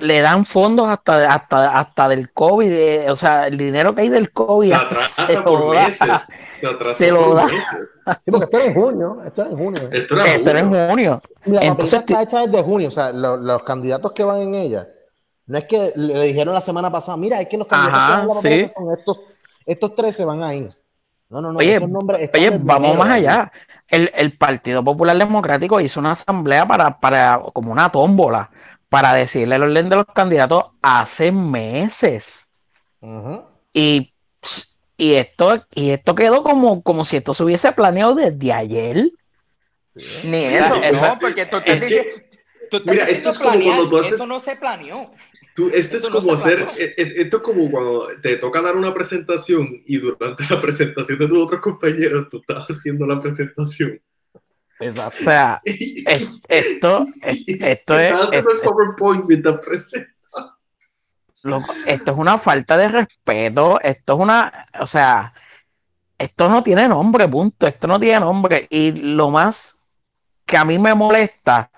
Le 0.00 0.20
dan 0.20 0.44
fondos 0.44 0.88
hasta, 0.88 1.18
de- 1.18 1.26
hasta, 1.26 1.78
hasta 1.78 2.08
del 2.08 2.32
COVID, 2.32 2.70
eh, 2.70 3.10
o 3.10 3.16
sea, 3.16 3.46
el 3.48 3.58
dinero 3.58 3.94
que 3.94 4.02
hay 4.02 4.08
del 4.08 4.32
COVID. 4.32 4.68
Se 4.68 4.74
se 4.74 4.80
atrasa 4.84 5.32
lo 5.34 5.44
por 5.44 5.74
da. 5.74 5.84
meses. 5.84 6.26
Se 6.60 6.66
atrasa 6.66 6.94
Se 6.94 7.10
lo 7.10 7.24
por 7.24 7.34
da. 7.36 7.46
meses. 7.46 7.88
Sí, 8.24 8.30
porque 8.30 8.44
esto 8.44 8.58
era 8.58 8.66
en 8.66 8.74
junio. 8.74 9.18
Esto 9.26 9.42
era 9.42 9.50
en 9.50 9.56
junio. 9.58 9.88
Esto 9.92 10.14
era 10.14 10.24
Esto 10.26 10.50
era 10.50 10.60
en 10.60 10.68
junio. 10.88 11.22
la 11.44 11.60
Entonces, 11.62 12.00
está 12.00 12.22
hecha 12.22 12.38
desde 12.40 12.62
junio. 12.62 12.88
O 12.88 12.90
sea, 12.92 13.12
lo- 13.12 13.36
los 13.36 13.62
candidatos 13.62 14.12
que 14.12 14.24
van 14.24 14.40
en 14.42 14.54
ella, 14.54 14.86
no 15.46 15.58
es 15.58 15.64
que 15.64 15.92
le, 15.96 16.22
dijeron 16.24 16.54
la 16.54 16.60
semana 16.60 16.90
pasada, 16.90 17.16
mira, 17.16 17.40
es 17.40 17.48
que 17.48 17.58
los 17.58 17.66
candidatos 17.66 17.98
Ajá, 18.36 18.40
que 18.42 18.66
sí. 18.66 18.72
son 18.76 18.92
estos, 18.98 19.20
estos 19.66 19.94
13 19.96 20.24
van 20.24 20.42
ahí. 20.42 20.68
No, 21.28 21.40
no, 21.40 21.52
no. 21.52 21.58
Oye, 21.58 21.76
esos 21.76 21.88
nombres 21.88 22.22
están 22.22 22.40
Oye, 22.40 22.58
vamos 22.60 22.96
más 22.96 23.08
allá. 23.10 23.52
El, 23.88 24.10
el 24.16 24.36
Partido 24.36 24.82
Popular 24.84 25.16
Democrático 25.16 25.80
hizo 25.80 25.98
una 26.00 26.12
asamblea 26.12 26.66
para, 26.66 26.98
para, 26.98 27.40
como 27.52 27.70
una 27.72 27.90
tómbola, 27.90 28.50
para 28.90 29.14
decirle 29.14 29.56
el 29.56 29.62
orden 29.62 29.88
de 29.88 29.96
los 29.96 30.06
candidatos 30.14 30.64
hace 30.82 31.32
meses. 31.32 32.46
Ujú. 33.00 33.42
Y, 33.72 34.12
ps, 34.40 34.76
y 34.98 35.14
esto, 35.14 35.64
y 35.74 35.90
esto 35.90 36.14
quedó 36.14 36.42
como, 36.42 36.82
como 36.82 37.06
si 37.06 37.16
esto 37.16 37.32
se 37.32 37.44
hubiese 37.44 37.72
planeado 37.72 38.14
desde 38.14 38.52
ayer. 38.52 39.10
Ni 40.24 40.44
eso, 40.44 40.74
es- 40.82 41.00
no, 41.00 41.18
porque 41.18 41.46
tú 41.46 41.56
estás 41.56 41.76
es 41.76 41.86
que- 41.86 42.30
mira, 42.84 43.04
esto 43.08 43.30
es 43.30 43.38
como 43.38 43.50
planear, 43.52 43.76
cuando 43.76 43.90
tú 43.90 43.98
haces- 43.98 44.12
Eso 44.14 44.26
no 44.26 44.40
se 44.40 44.56
planeó. 44.56 45.10
Tú, 45.54 45.66
esto 45.74 45.96
es 45.96 46.04
Eso 46.04 46.10
no 46.14 46.20
como 46.20 46.36
se 46.36 46.48
hacer, 46.54 46.66
eh, 46.80 46.94
eh, 46.96 47.12
esto 47.16 47.38
es 47.38 47.42
como 47.42 47.70
cuando 47.70 48.06
te 48.22 48.36
toca 48.36 48.60
dar 48.62 48.76
una 48.76 48.92
presentación 48.94 49.80
y 49.86 49.96
durante 49.98 50.44
la 50.50 50.60
presentación 50.60 51.18
de 51.18 51.26
tus 51.28 51.38
otros 51.44 51.60
compañeros 51.60 52.28
tú 52.30 52.38
estás 52.38 52.66
haciendo 52.68 53.06
la 53.06 53.18
presentación. 53.20 54.00
O 54.80 55.10
sea, 55.10 55.60
es- 55.64 56.40
esto, 56.48 57.04
es- 57.22 57.44
esto 57.48 57.98
es, 57.98 58.10
PowerPoint 58.62 59.24
loco, 61.42 61.72
esto 61.86 62.12
es 62.12 62.18
una 62.18 62.38
falta 62.38 62.76
de 62.76 62.88
respeto, 62.88 63.80
esto 63.80 64.14
es 64.14 64.18
una, 64.20 64.66
o 64.80 64.86
sea, 64.86 65.32
esto 66.18 66.48
no 66.48 66.62
tiene 66.62 66.86
nombre, 66.88 67.28
punto, 67.28 67.66
esto 67.66 67.86
no 67.86 67.98
tiene 67.98 68.20
nombre. 68.20 68.66
Y 68.70 68.92
lo 68.92 69.30
más 69.30 69.78
que 70.44 70.56
a 70.56 70.64
mí 70.64 70.78
me 70.78 70.94
molesta 70.94 71.70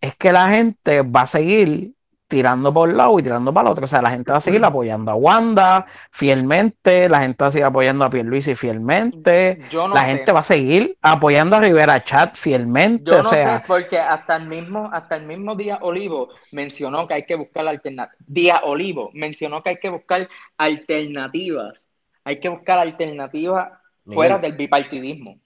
es 0.00 0.14
que 0.16 0.32
la 0.32 0.48
gente 0.48 1.02
va 1.02 1.22
a 1.22 1.26
seguir 1.26 1.92
tirando 2.28 2.72
por 2.72 2.88
un 2.90 2.96
lado 2.96 3.18
y 3.18 3.22
tirando 3.22 3.52
para 3.52 3.68
el 3.68 3.72
otro. 3.72 3.84
O 3.84 3.88
sea, 3.88 4.02
la 4.02 4.10
gente 4.10 4.30
va 4.30 4.38
a 4.38 4.40
seguir 4.40 4.62
apoyando 4.64 5.10
a 5.10 5.14
Wanda 5.14 5.86
fielmente, 6.10 7.08
la 7.08 7.20
gente 7.20 7.42
va 7.42 7.48
a 7.48 7.50
seguir 7.50 7.64
apoyando 7.64 8.04
a 8.04 8.10
Pierluisi 8.10 8.54
fielmente, 8.54 9.60
Yo 9.70 9.88
no 9.88 9.94
la 9.94 10.02
sé. 10.02 10.06
gente 10.08 10.32
va 10.32 10.40
a 10.40 10.42
seguir 10.42 10.96
apoyando 11.02 11.56
a 11.56 11.60
Rivera 11.60 12.04
Chat 12.04 12.36
fielmente. 12.36 13.10
Yo 13.10 13.14
o 13.20 13.22
no 13.22 13.24
sea, 13.24 13.60
sé, 13.60 13.64
porque 13.66 13.98
hasta 13.98 14.36
el 14.36 14.46
mismo, 14.46 14.90
hasta 14.92 15.16
el 15.16 15.24
mismo 15.26 15.54
día 15.56 15.78
Olivo 15.80 16.28
mencionó 16.52 17.06
que 17.08 17.14
hay 17.14 17.24
que 17.24 17.34
buscar 17.34 17.66
alternativas. 17.66 18.16
Día 18.26 18.60
Olivo 18.64 19.10
mencionó 19.14 19.62
que 19.62 19.70
hay 19.70 19.78
que 19.78 19.88
buscar 19.88 20.28
alternativas. 20.58 21.88
Hay 22.24 22.40
que 22.40 22.50
buscar 22.50 22.78
alternativas 22.78 23.70
Miguel. 24.04 24.14
fuera 24.14 24.38
del 24.38 24.52
bipartidismo. 24.52 25.38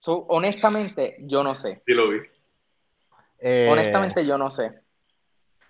So, 0.00 0.26
honestamente, 0.28 1.16
yo 1.20 1.44
no 1.44 1.54
sé. 1.54 1.76
Sí 1.76 1.94
lo 1.94 2.08
vi. 2.10 2.18
Eh, 3.38 3.68
Honestamente, 3.70 4.26
yo 4.26 4.36
no 4.38 4.50
sé. 4.50 4.81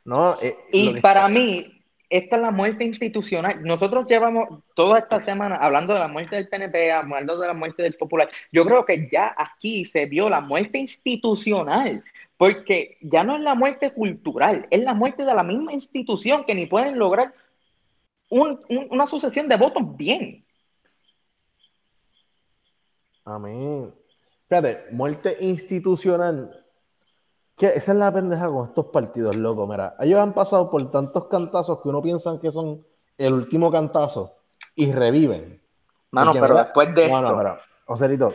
No, 0.05 0.39
eh, 0.41 0.57
Y 0.73 1.01
para 1.01 1.29
mí, 1.29 1.81
esta 2.11 2.37
es 2.37 2.43
la 2.43 2.51
muerte 2.51 2.85
institucional. 2.85 3.63
Nosotros 3.63 4.07
llevamos 4.07 4.63
toda 4.75 4.99
esta 4.99 5.21
semana 5.21 5.57
hablando 5.57 5.95
de 5.95 6.01
la 6.01 6.09
muerte 6.09 6.37
del 6.37 6.49
PNP, 6.49 6.93
hablando 6.93 7.39
de 7.39 7.47
la 7.47 7.55
muerte 7.55 7.83
del 7.83 7.95
Popular. 7.95 8.29
Yo 8.51 8.65
creo 8.65 8.85
que 8.85 9.09
ya 9.11 9.35
aquí 9.37 9.85
se 9.85 10.07
vio 10.07 10.29
la 10.29 10.41
muerte 10.41 10.79
institucional, 10.79 12.05
porque 12.37 12.99
ya 13.01 13.25
no 13.25 13.37
es 13.37 13.41
la 13.43 13.55
muerte 13.55 13.93
cultural, 13.93 14.67
es 14.71 14.83
la 14.83 14.93
muerte 14.93 15.25
de 15.25 15.35
la 15.35 15.43
misma 15.43 15.73
institución 15.73 16.45
que 16.45 16.55
ni 16.55 16.67
pueden 16.67 16.99
lograr 16.99 17.33
un- 18.29 18.61
un- 18.69 18.89
una 18.91 19.07
sucesión 19.07 19.49
de 19.49 19.57
votos 19.57 19.97
bien. 19.97 20.45
A 23.25 23.39
mí, 23.39 23.89
fíjate, 24.49 24.91
muerte 24.91 25.37
institucional. 25.41 26.62
Que 27.57 27.67
esa 27.67 27.93
es 27.93 27.99
la 27.99 28.13
pendeja 28.13 28.49
con 28.49 28.67
estos 28.67 28.87
partidos, 28.87 29.37
loco. 29.37 29.67
Mira, 29.67 29.95
ellos 30.01 30.21
han 30.21 30.33
pasado 30.33 30.71
por 30.71 30.91
tantos 30.91 31.27
cantazos 31.29 31.81
que 31.83 31.89
uno 31.91 32.01
piensa 32.03 32.39
que 32.41 32.51
son 32.51 32.85
el 33.19 33.33
último 33.35 33.71
cantazo 33.71 34.33
y 34.75 34.91
reviven. 34.93 35.63
Mano, 36.11 36.33
pero 36.33 36.49
mira- 36.49 36.65
después 36.65 36.95
de 36.95 37.09
no, 37.09 37.19
esto, 37.21 37.37
pero, 37.37 37.57
Joselito, 37.87 38.33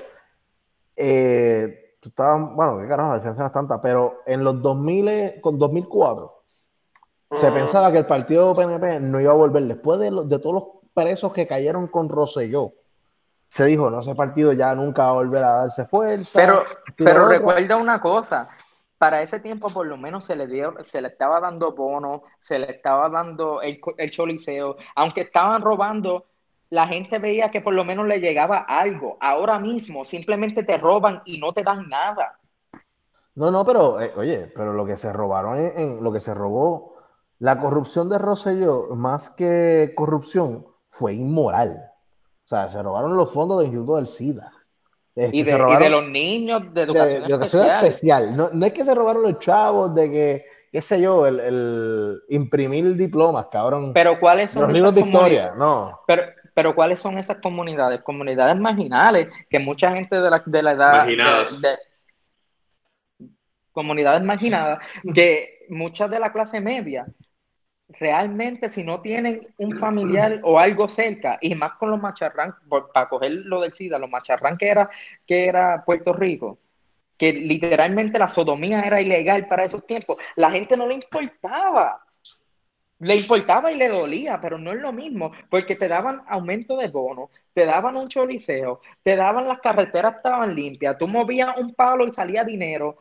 eh, 0.96 1.96
tú 2.00 2.10
estabas, 2.10 2.54
bueno, 2.56 2.78
qué 2.80 2.88
carajo, 2.88 3.10
la 3.10 3.16
diferencia 3.16 3.44
no 3.44 3.48
es 3.48 3.54
tanta, 3.54 3.82
pero 3.82 4.20
en 4.26 4.44
los 4.44 4.62
2000, 4.62 5.42
con 5.42 5.58
2004, 5.60 6.34
se 7.34 7.52
pensaba 7.52 7.92
que 7.92 7.98
el 7.98 8.06
partido 8.06 8.54
PNP 8.56 9.00
no 9.02 9.20
iba 9.20 9.32
a 9.32 9.36
volver. 9.36 9.64
Después 9.64 10.00
de, 10.00 10.12
los- 10.12 10.30
de 10.30 10.40
todos 10.40 10.54
los 10.54 10.64
presos 10.94 11.34
que 11.34 11.46
cayeron 11.48 11.88
con 11.88 12.08
Rosselló, 12.10 12.72
se 13.50 13.66
dijo, 13.66 13.90
no, 13.90 14.00
ese 14.02 14.16
partido 14.16 14.54
ya 14.54 14.74
nunca 14.76 15.04
va 15.04 15.10
a 15.10 15.14
volver 15.14 15.44
a 15.44 15.52
darse 15.62 15.86
fuerza. 15.86 16.40
Pero, 16.40 16.56
lo 16.64 17.06
pero 17.06 17.28
recuerda 17.30 17.78
una 17.78 18.00
cosa, 18.02 18.48
para 18.98 19.22
ese 19.22 19.40
tiempo 19.40 19.70
por 19.70 19.86
lo 19.88 19.98
menos 19.98 20.26
se 20.26 20.36
le 20.36 20.48
dio, 20.48 20.74
se 20.84 21.02
le 21.02 21.10
estaba 21.10 21.40
dando 21.40 21.74
bono, 21.74 22.24
se 22.40 22.60
le 22.60 22.72
estaba 22.72 23.10
dando 23.10 23.62
el, 23.62 23.80
el 23.98 24.12
choliseo, 24.12 24.78
aunque 24.96 25.22
estaban 25.22 25.62
robando, 25.62 26.26
la 26.70 26.88
gente 26.88 27.20
veía 27.20 27.52
que 27.52 27.62
por 27.62 27.74
lo 27.74 27.86
menos 27.86 28.08
le 28.08 28.20
llegaba 28.20 28.60
algo. 28.60 29.18
Ahora 29.22 29.60
mismo 29.60 30.04
simplemente 30.06 30.64
te 30.64 30.78
roban 30.78 31.22
y 31.26 31.40
no 31.40 31.54
te 31.54 31.64
dan 31.64 31.88
nada. 31.90 32.40
No, 33.36 33.52
no, 33.52 33.66
pero, 33.66 34.02
eh, 34.02 34.12
oye, 34.18 34.52
pero 34.56 34.74
lo 34.74 34.86
que 34.86 34.98
se 34.98 35.14
robaron, 35.14 35.58
en, 35.58 35.80
en- 35.80 36.04
lo 36.04 36.12
que 36.12 36.20
se 36.20 36.34
robó, 36.34 36.96
la 37.40 37.60
corrupción 37.60 38.10
de 38.10 38.18
Rosselló, 38.18 38.96
más 38.96 39.30
que 39.30 39.94
corrupción, 39.96 40.66
fue 40.90 41.14
inmoral. 41.14 41.92
O 42.46 42.48
sea, 42.48 42.70
se 42.70 42.82
robaron 42.82 43.16
los 43.18 43.32
fondos 43.32 43.60
del 43.60 43.68
Instituto 43.68 43.98
del 43.98 44.08
SIDA. 44.08 44.52
Este, 45.18 45.36
Y 45.36 45.44
se 45.44 45.52
de, 45.52 45.58
y 45.58 45.60
robaron 45.62 45.84
de 45.84 45.90
los 45.90 46.08
niños 46.10 46.74
de 46.76 46.82
educación 46.84 47.22
de 47.24 47.28
educación 47.34 47.62
especial. 47.64 47.86
especial. 47.86 48.38
No, 48.38 48.50
no 48.54 48.66
es 48.68 48.72
que 48.74 48.86
se 48.86 48.94
robaron 48.94 49.24
los 49.24 49.40
chavos 49.40 49.96
de 49.96 50.12
que, 50.12 50.46
qué 50.72 50.80
sé 50.80 51.02
yo, 51.02 51.26
el, 51.26 51.40
el 51.40 52.20
imprimir 52.30 52.96
diplomas, 52.96 53.48
cabrón. 53.52 53.94
Pero 53.94 54.20
¿cuáles 54.20 54.52
son 54.52 54.64
los 54.64 54.74
libros 54.74 54.94
de 54.94 55.02
historia, 55.02 55.54
no. 55.58 56.02
Pero, 56.06 56.22
pero 56.54 56.76
¿cuáles 56.76 57.02
son 57.02 57.18
esas 57.18 57.38
comunidades? 57.38 58.04
Comunidades 58.04 58.58
marginales, 58.58 59.28
que 59.50 59.58
mucha 59.58 59.92
gente 59.92 60.16
de 60.22 60.30
la, 60.30 60.44
de 60.46 60.62
la 60.64 60.72
edad... 60.74 60.92
Marginadas. 60.98 61.62
de- 61.64 61.78
comunidades 63.72 64.24
marginadas, 64.24 64.80
que 65.14 65.66
muchas 65.70 66.10
de 66.10 66.20
la 66.20 66.32
clase 66.32 66.60
media, 66.60 67.06
realmente 67.90 68.70
si 68.70 68.84
no 68.84 69.02
tienen 69.02 69.48
un 69.58 69.78
familiar 69.78 70.40
o 70.44 70.60
algo 70.60 70.90
cerca, 70.90 71.38
y 71.42 71.56
más 71.56 71.74
con 71.74 71.92
los 71.92 72.02
macharrán, 72.02 72.56
para 72.94 73.10
coger 73.10 73.32
lo 73.32 73.62
del 73.62 73.74
SIDA, 73.74 73.98
los 73.98 74.10
macharrán 74.10 74.58
que 74.58 74.68
era, 74.68 74.90
que 75.26 75.46
era 75.48 75.84
Puerto 75.86 76.14
Rico, 76.14 76.60
que 77.18 77.34
literalmente 77.34 78.20
la 78.20 78.28
sodomía 78.28 78.82
era 78.82 79.02
ilegal 79.02 79.48
para 79.48 79.64
esos 79.64 79.86
tiempos, 79.86 80.18
la 80.36 80.52
gente 80.52 80.76
no 80.78 80.88
le 80.88 80.96
importaba. 80.96 82.04
Le 83.00 83.16
importaba 83.16 83.72
y 83.72 83.78
le 83.78 83.90
dolía, 83.90 84.42
pero 84.42 84.58
no 84.58 84.72
es 84.72 84.80
lo 84.80 84.92
mismo, 84.92 85.32
porque 85.52 85.76
te 85.76 85.88
daban 85.88 86.24
aumento 86.28 86.76
de 86.78 86.88
bono, 86.88 87.30
te 87.54 87.64
daban 87.64 87.96
un 87.96 88.08
choliseo, 88.08 88.82
te 89.04 89.16
daban 89.16 89.48
las 89.48 89.60
carreteras 89.60 90.16
estaban 90.16 90.56
limpias, 90.56 90.98
tú 90.98 91.08
movías 91.08 91.56
un 91.58 91.76
palo 91.76 92.08
y 92.08 92.10
salía 92.10 92.44
dinero, 92.44 92.98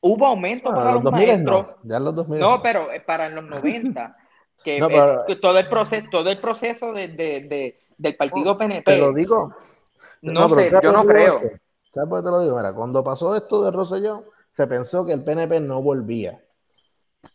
hubo 0.00 0.26
aumento 0.26 0.70
Bueno, 0.70 0.78
para 0.78 0.90
en 0.90 0.94
los 0.96 1.04
los 1.04 1.12
2000 1.12 1.28
maestros, 1.28 1.66
no, 1.82 1.88
ya 1.90 1.96
en 1.96 2.04
los 2.04 2.14
2000 2.14 2.40
no, 2.40 2.62
pero 2.62 2.92
eh, 2.92 3.00
para 3.00 3.28
los 3.28 3.44
90, 3.62 4.16
que 4.64 4.80
No, 4.80 4.88
pero- 4.88 5.24
que 5.26 5.36
todo 5.36 5.58
el 5.58 5.68
proceso, 5.68 6.06
todo 6.10 6.30
el 6.30 6.38
proceso 6.38 6.92
de, 6.92 7.08
de- 7.08 7.46
de- 7.48 7.78
del 7.98 8.16
partido 8.16 8.56
PNP, 8.58 8.84
Te 8.92 8.98
lo 8.98 9.12
digo. 9.12 9.54
no, 10.22 10.48
sé, 10.50 10.68
¿sabes 10.70 10.82
yo 10.84 10.92
no 10.92 11.04
creo. 11.06 11.38
digo? 11.38 11.50
¿Sabes 11.94 12.08
por 12.10 12.20
qué 12.20 12.24
te 12.24 12.30
lo 12.30 12.40
digo? 12.40 12.56
Mira, 12.56 12.74
cuando 12.74 13.02
pasó 13.02 13.34
esto 13.34 13.64
de 13.64 13.70
Rosselló, 13.70 14.24
se 14.50 14.66
pensó 14.66 15.06
que 15.06 15.12
el 15.12 15.24
PNP 15.24 15.60
no 15.60 15.80
volvía. 15.80 16.42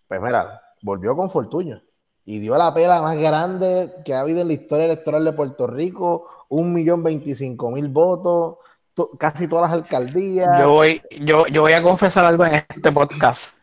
Pues 0.07 0.21
mira, 0.21 0.61
volvió 0.83 1.15
con 1.15 1.29
Fortuño 1.31 1.81
y 2.25 2.37
dio 2.39 2.55
la 2.57 2.71
pela 2.73 3.01
más 3.01 3.17
grande 3.17 3.91
que 4.05 4.13
ha 4.13 4.19
habido 4.19 4.41
en 4.41 4.47
la 4.47 4.53
historia 4.53 4.85
electoral 4.85 5.25
de 5.25 5.33
Puerto 5.33 5.65
Rico, 5.65 6.27
un 6.49 6.71
millón 6.73 7.01
veinticinco 7.03 7.71
mil 7.71 7.87
votos, 7.89 8.57
to- 9.09 9.17
casi 9.17 9.47
todas 9.47 9.69
las 9.69 9.79
alcaldías. 9.79 10.57
Yo 10.59 10.69
voy, 10.69 11.01
yo, 11.19 11.45
yo 11.47 11.61
voy 11.61 11.73
a 11.73 11.81
confesar 11.81 12.25
algo 12.25 12.45
en 12.45 12.55
este 12.55 12.91
podcast 12.91 13.55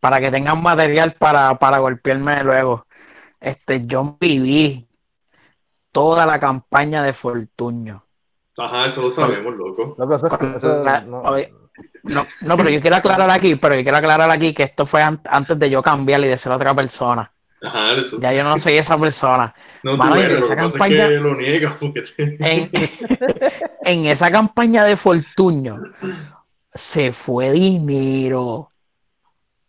para 0.00 0.18
que 0.20 0.30
tengan 0.30 0.62
material 0.62 1.14
para, 1.14 1.58
para 1.58 1.78
golpearme 1.78 2.42
luego. 2.44 2.86
Este, 3.40 3.84
yo 3.86 4.16
viví 4.20 4.86
toda 5.90 6.26
la 6.26 6.38
campaña 6.38 7.02
de 7.02 7.12
Fortuño. 7.12 8.04
Ajá, 8.58 8.86
eso 8.86 9.02
lo 9.02 9.10
sabemos, 9.10 9.54
loco. 9.56 9.94
Eso 10.56 10.84
no- 11.06 11.20
oye, 11.22 11.52
No, 12.04 12.26
no, 12.42 12.56
pero 12.56 12.68
yo 12.68 12.80
quiero 12.82 12.96
aclarar 12.96 13.30
aquí, 13.30 13.56
pero 13.56 13.74
yo 13.74 13.82
quiero 13.82 13.96
aclarar 13.96 14.30
aquí 14.30 14.52
que 14.52 14.64
esto 14.64 14.84
fue 14.84 15.02
an- 15.02 15.22
antes 15.24 15.58
de 15.58 15.70
yo 15.70 15.82
cambiar 15.82 16.20
y 16.20 16.28
de 16.28 16.36
ser 16.36 16.52
otra 16.52 16.74
persona. 16.74 17.32
Ajá, 17.62 17.92
eso. 17.94 18.20
Ya 18.20 18.32
yo 18.32 18.42
no 18.44 18.58
soy 18.58 18.76
esa 18.78 18.98
persona. 18.98 19.54
No, 19.82 19.92
tú 19.92 19.98
Mano, 19.98 20.16
y 20.16 20.20
eres, 20.22 20.40
lo 20.40 20.46
esa 20.46 20.56
que 20.56 20.62
pasa 20.62 20.72
campaña- 20.78 21.04
es 21.04 21.08
que 21.10 21.14
lo 21.16 21.34
niegas 21.36 21.78
porque 21.78 22.02
te... 22.02 22.36
En, 22.40 22.70
en 23.84 24.06
esa 24.06 24.30
campaña 24.30 24.84
de 24.84 24.96
Fortuño 24.96 25.78
se 26.74 27.12
fue 27.12 27.52
dinero. 27.52 28.70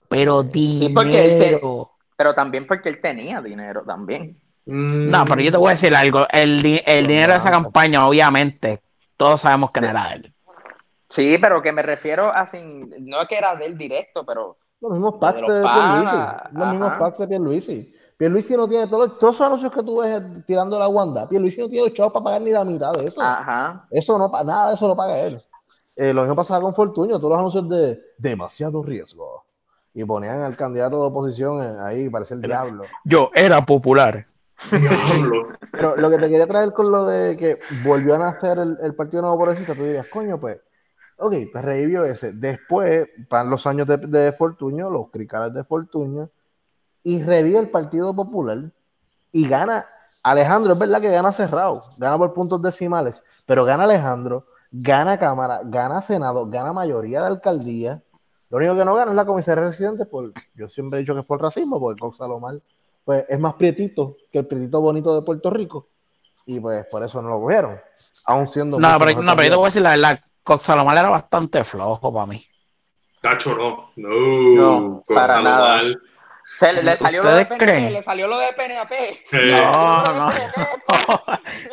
Pero 0.09 0.37
porque 0.37 0.53
él 0.53 0.53
te- 0.93 1.45
dinero. 1.49 1.91
Pero 2.15 2.33
también 2.35 2.67
porque 2.67 2.89
él 2.89 3.01
tenía 3.01 3.41
dinero 3.41 3.83
también. 3.85 4.31
Mm, 4.65 5.09
No, 5.09 5.25
pero 5.25 5.41
yo 5.41 5.51
te 5.51 5.57
voy 5.57 5.69
a 5.69 5.71
decir 5.71 5.93
algo. 5.95 6.27
El, 6.29 6.61
di- 6.61 6.81
el 6.85 7.07
dinero 7.07 7.33
de 7.33 7.39
esa 7.39 7.51
campaña, 7.51 8.07
obviamente, 8.07 8.79
todos 9.17 9.41
sabemos 9.41 9.71
que 9.71 9.81
no 9.81 9.89
era 9.89 10.09
de 10.09 10.15
él. 10.15 10.33
Sí, 11.09 11.37
pero 11.39 11.61
que 11.61 11.71
me 11.71 11.81
refiero 11.83 12.33
a 12.35 12.47
sin, 12.47 12.89
no 13.07 13.21
es 13.21 13.27
que 13.27 13.37
era 13.37 13.55
del 13.55 13.77
directo, 13.77 14.25
pero 14.25 14.57
Los 14.83 14.91
mismos 14.91 15.15
packs 15.15 15.41
de 15.47 15.53
de, 15.53 15.61
los 15.61 15.71
Pierluisi. 15.71 16.17
Los 16.51 16.67
mismos 16.67 16.93
packs 16.99 17.17
de 17.19 17.27
Pierluisi. 17.29 17.93
Pierluisi 18.17 18.57
no 18.57 18.67
tiene 18.67 18.87
todos, 18.87 19.17
todos 19.17 19.35
esos 19.35 19.47
anuncios 19.47 19.71
que 19.71 19.81
tú 19.81 20.01
ves 20.01 20.21
tirando 20.45 20.77
la 20.77 20.89
Wanda. 20.89 21.27
Pierluisi 21.29 21.61
no 21.61 21.69
tiene 21.69 21.87
los 21.87 21.95
chavos 21.95 22.11
para 22.11 22.25
pagar 22.25 22.41
ni 22.41 22.51
la 22.51 22.65
mitad 22.65 22.91
de 22.91 23.07
eso. 23.07 23.21
ajá. 23.21 23.87
Eso 23.89 24.17
no, 24.17 24.29
nada 24.43 24.67
de 24.67 24.75
eso 24.75 24.85
lo 24.85 24.95
paga 24.95 25.17
él. 25.19 25.41
Eh, 25.95 26.13
lo 26.13 26.23
mismo 26.23 26.35
pasaba 26.35 26.59
con 26.59 26.73
Fortuño, 26.73 27.17
todos 27.17 27.29
los 27.29 27.39
anuncios 27.39 27.69
de 27.69 28.01
demasiado 28.17 28.83
riesgo. 28.83 29.45
Y 29.93 30.03
ponían 30.03 30.41
al 30.41 30.57
candidato 30.57 30.99
de 30.99 31.07
oposición 31.07 31.61
ahí, 31.79 32.09
parece 32.09 32.33
el 32.33 32.41
diablo. 32.41 32.83
Yo 33.05 33.29
era 33.33 33.65
popular. 33.65 34.27
Diablo. 34.69 35.47
Pero 35.71 35.95
lo 35.95 36.09
que 36.09 36.17
te 36.17 36.29
quería 36.29 36.47
traer 36.47 36.73
con 36.73 36.91
lo 36.91 37.05
de 37.05 37.37
que 37.37 37.59
volvió 37.85 38.15
a 38.15 38.17
nacer 38.17 38.59
el, 38.59 38.77
el 38.81 38.95
Partido 38.95 39.21
Nuevo 39.21 39.37
Progresista, 39.37 39.75
tú 39.75 39.83
dirías, 39.83 40.07
coño, 40.09 40.37
pues, 40.41 40.57
ok, 41.17 41.33
pues 41.51 41.65
revivió 41.65 42.05
ese. 42.05 42.33
Después 42.33 43.07
van 43.29 43.49
los 43.49 43.65
años 43.67 43.87
de, 43.87 43.97
de 43.97 44.31
Fortuño, 44.31 44.89
los 44.89 45.09
cricales 45.09 45.53
de 45.53 45.63
Fortuño, 45.63 46.29
y 47.03 47.21
revive 47.21 47.59
el 47.59 47.69
Partido 47.69 48.15
Popular 48.15 48.71
y 49.31 49.47
gana. 49.47 49.85
Alejandro, 50.23 50.71
es 50.71 50.79
verdad 50.79 51.01
que 51.01 51.09
gana 51.09 51.33
cerrado, 51.33 51.83
gana 51.97 52.17
por 52.17 52.33
puntos 52.33 52.61
decimales, 52.61 53.25
pero 53.45 53.65
gana 53.65 53.83
Alejandro, 53.83 54.45
gana 54.71 55.19
Cámara, 55.19 55.61
gana 55.65 56.01
Senado, 56.01 56.47
gana 56.49 56.71
mayoría 56.71 57.19
de 57.19 57.27
alcaldía. 57.27 58.01
Lo 58.49 58.57
único 58.57 58.77
que 58.77 58.85
no 58.85 58.95
gana 58.95 59.11
es 59.11 59.17
la 59.17 59.25
comisaría 59.25 59.65
residente, 59.65 60.05
por, 60.05 60.31
yo 60.55 60.69
siempre 60.69 60.99
he 60.99 61.01
dicho 61.01 61.13
que 61.13 61.19
es 61.19 61.25
por 61.25 61.41
racismo, 61.41 61.77
porque 61.77 61.99
Cox 61.99 62.17
Salomar 62.17 62.61
pues, 63.03 63.25
es 63.27 63.37
más 63.37 63.55
prietito 63.55 64.15
que 64.31 64.39
el 64.39 64.47
prietito 64.47 64.79
bonito 64.79 65.13
de 65.13 65.23
Puerto 65.23 65.49
Rico, 65.49 65.89
y 66.45 66.61
pues 66.61 66.85
por 66.89 67.03
eso 67.03 67.21
no 67.21 67.27
lo 67.27 67.41
cogieron, 67.41 67.77
aún 68.25 68.47
siendo. 68.47 68.79
No, 68.79 68.89
pero, 68.97 69.21
no, 69.21 69.35
pero 69.35 69.43
yo 69.43 69.49
te 69.49 69.55
voy 69.57 69.65
a 69.65 69.67
decir 69.67 69.81
la 69.81 69.89
verdad. 69.89 70.19
Cox 70.43 70.65
Salomar 70.65 70.97
era 70.97 71.09
bastante 71.09 71.63
flojo 71.63 72.13
para 72.13 72.25
mí. 72.25 72.45
Tacho, 73.21 73.55
no. 73.55 73.91
No, 73.95 74.55
No, 74.55 75.03
para 75.07 75.25
Salomar. 75.25 75.85
Se 76.57 76.73
le, 76.73 76.83
le 76.83 76.97
salió 76.97 77.23
lo 77.23 77.29
de 77.29 77.41
¿Ustedes 77.43 77.47
PNP, 77.57 77.65
creen? 77.65 77.93
le 77.93 78.03
salió 78.03 78.27
lo 78.27 78.37
de 78.37 78.53
PNP. 78.53 78.95
Eh, 79.31 79.69
No, 79.73 80.03
no, 80.03 80.13
no. 80.13 80.31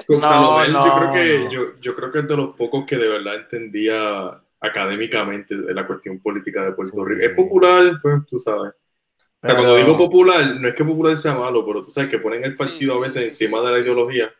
No, 0.09 0.65
yo 0.67 0.73
no, 0.73 0.99
creo 0.99 1.13
que 1.13 1.39
no. 1.45 1.51
yo, 1.51 1.61
yo 1.81 1.95
creo 1.97 2.11
que 2.13 2.19
es 2.21 2.29
de 2.29 2.37
los 2.37 2.51
pocos 2.57 2.85
que 2.87 2.97
de 2.97 3.09
verdad 3.09 3.35
entendía 3.37 4.41
académicamente 4.61 5.57
de 5.57 5.75
la 5.75 5.87
cuestión 5.87 6.21
política 6.21 6.63
de 6.65 6.73
Puerto 6.73 6.97
Sí. 6.97 7.03
Rico. 7.05 7.27
Es 7.27 7.35
popular, 7.35 7.83
pues 8.01 8.15
tú 8.29 8.39
sabes. 8.39 8.73
O 8.73 9.47
sea, 9.47 9.55
Pero- 9.55 9.55
cuando 9.57 9.77
digo 9.77 9.97
popular, 9.97 10.57
no 10.61 10.69
es 10.69 10.75
que 10.75 10.85
popular 10.85 11.17
sea 11.17 11.35
malo, 11.35 11.65
pero 11.67 11.83
tú 11.83 11.91
sabes 11.91 12.09
que 12.11 12.19
ponen 12.19 12.45
el 12.45 12.57
partido 12.57 12.95
a 12.95 13.01
veces 13.01 13.25
encima 13.25 13.61
de 13.63 13.73
la 13.73 13.79
ideología 13.81 14.31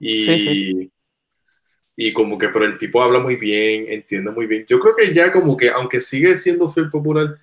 y, 0.00 0.24
Sí, 0.26 0.92
y 1.96 2.12
como 2.12 2.38
que, 2.38 2.48
pero 2.48 2.64
el 2.66 2.78
tipo 2.78 3.02
habla 3.02 3.18
muy 3.20 3.36
bien, 3.36 3.86
entiende 3.88 4.30
muy 4.30 4.46
bien. 4.46 4.66
Yo 4.68 4.80
creo 4.80 4.96
que 4.96 5.12
ya 5.14 5.32
como 5.32 5.56
que, 5.56 5.70
aunque 5.70 6.00
sigue 6.00 6.36
siendo 6.36 6.70
fiel 6.72 6.90
popular, 6.90 7.36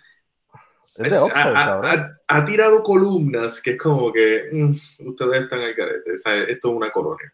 Es 0.96 1.14
es- 1.14 1.24
Oxford, 1.24 1.56
ha, 1.56 1.80
ha- 1.94 2.18
ha 2.28 2.46
tirado 2.46 2.84
columnas 2.84 3.62
que 3.62 3.72
es 3.72 3.78
como 3.78 4.12
que 4.14 4.50
mm, 4.52 5.08
ustedes 5.10 5.44
están 5.44 5.62
al 5.62 5.76
carete, 5.76 6.14
o 6.14 6.18
sea, 6.18 6.44
esto 6.44 6.70
es 6.70 6.76
una 6.76 6.92
colonia. 6.92 7.32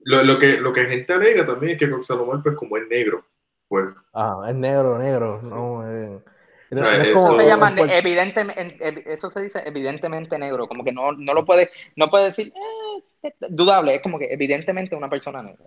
Lo, 0.00 0.22
lo 0.22 0.38
que, 0.38 0.58
lo 0.60 0.72
que 0.72 0.84
gente 0.84 1.12
alega 1.12 1.44
también 1.46 1.72
es 1.72 1.78
que 1.78 1.90
Cox 1.90 2.06
Salomón, 2.06 2.42
pues 2.42 2.56
como 2.56 2.76
es 2.76 2.86
negro, 2.88 3.24
pues 3.68 3.86
Ah, 4.14 4.46
es 4.48 4.54
negro, 4.54 4.98
negro. 4.98 5.40
No, 5.42 5.86
eh, 5.90 6.22
Es 6.72 6.78
eso- 7.08 7.14
como- 7.14 7.32
Eso 7.32 7.36
se 7.42 7.46
llama 7.46 7.74
evidentemente, 7.88 9.12
eso 9.12 9.30
se 9.30 9.42
dice 9.42 9.62
evidentemente 9.64 10.38
negro, 10.38 10.66
como 10.66 10.82
que 10.84 10.92
no, 10.92 11.12
no 11.12 11.34
lo 11.34 11.44
puede, 11.44 11.70
no 11.96 12.08
puede 12.10 12.26
decir 12.26 12.52
eh, 12.54 13.02
es 13.22 13.34
dudable, 13.48 13.94
es 13.96 14.02
como 14.02 14.18
que 14.18 14.26
evidentemente 14.32 14.96
una 14.96 15.08
persona 15.10 15.42
negra. 15.42 15.66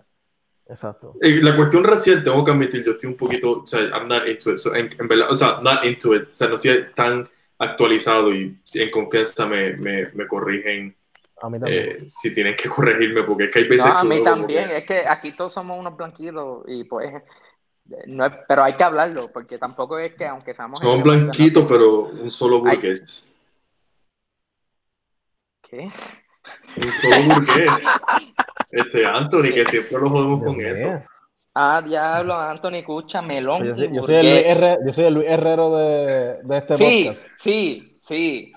Exacto. 0.68 1.14
Eh, 1.22 1.38
la 1.42 1.54
cuestión 1.56 1.84
racial, 1.84 2.24
tengo 2.24 2.44
que 2.44 2.50
admitir, 2.50 2.84
yo 2.84 2.92
estoy 2.92 3.10
un 3.10 3.16
poquito, 3.16 3.62
o 3.62 3.66
sea, 3.66 3.80
I'm 3.82 4.08
not 4.08 4.26
into 4.26 4.50
it, 4.50 4.58
so, 4.58 4.74
en, 4.74 4.90
en 4.98 5.06
verdad, 5.08 5.30
o 5.30 5.38
sea, 5.38 5.60
not 5.62 5.84
into 5.84 6.14
it, 6.16 6.22
o 6.28 6.32
sea, 6.32 6.48
no 6.48 6.56
estoy 6.56 6.86
tan 6.94 7.28
actualizado 7.58 8.34
y 8.34 8.56
en 8.74 8.90
confianza 8.90 9.46
me, 9.46 9.76
me, 9.76 10.10
me 10.12 10.26
corrigen 10.26 10.94
A 11.40 11.48
mí 11.48 11.58
también. 11.60 11.88
eh, 11.88 12.04
si 12.08 12.34
tienen 12.34 12.56
que 12.56 12.68
corregirme, 12.68 13.22
porque 13.22 13.44
es 13.44 13.50
que 13.52 13.58
hay 13.60 13.68
veces 13.68 13.86
No, 13.86 13.98
a 13.98 14.02
que 14.02 14.08
mí 14.08 14.18
como 14.18 14.24
también, 14.30 14.68
que- 14.68 14.76
es 14.78 14.84
que 14.86 15.06
aquí 15.06 15.32
todos 15.32 15.52
somos 15.54 15.78
unos 15.78 15.96
blanquitos 15.96 16.64
y 16.66 16.82
pues 16.84 17.12
no 18.06 18.26
es- 18.26 18.32
pero 18.48 18.64
hay 18.64 18.74
que 18.76 18.84
hablarlo, 18.84 19.30
porque 19.32 19.58
tampoco 19.58 19.98
es 19.98 20.14
que 20.14 20.26
aunque 20.26 20.54
seamos 20.54 20.80
son 20.80 21.02
blanquitos, 21.02 21.62
no- 21.64 21.68
pero 21.68 22.00
un 22.02 22.30
solo 22.30 22.60
burgués. 22.60 23.32
¿Qué? 25.62 25.88
Un 26.84 26.94
solo 26.94 27.34
burgués. 27.34 27.86
Este, 28.70 29.06
Anthony, 29.06 29.52
que 29.54 29.64
siempre 29.66 29.98
lo 29.98 30.10
jodemos 30.10 30.42
con 30.42 30.60
eso. 30.60 31.02
Ah, 31.54 31.80
diablo, 31.82 32.34
Anthony 32.38 32.84
Cucha, 32.84 33.22
melón. 33.22 33.64
Yo 33.64 33.74
soy, 33.74 33.86
y 33.86 33.94
yo 33.96 34.02
soy 34.02 34.14
el 34.16 34.30
Luis. 34.30 34.46
Herrero, 34.46 34.80
yo 34.86 34.92
soy 34.92 35.04
el 35.04 35.14
Luis 35.14 35.26
Herrero 35.28 35.76
de, 35.76 36.42
de 36.42 36.56
este 36.58 36.76
Sí, 36.76 37.04
podcast. 37.06 37.26
sí, 37.38 37.98
sí. 38.00 38.52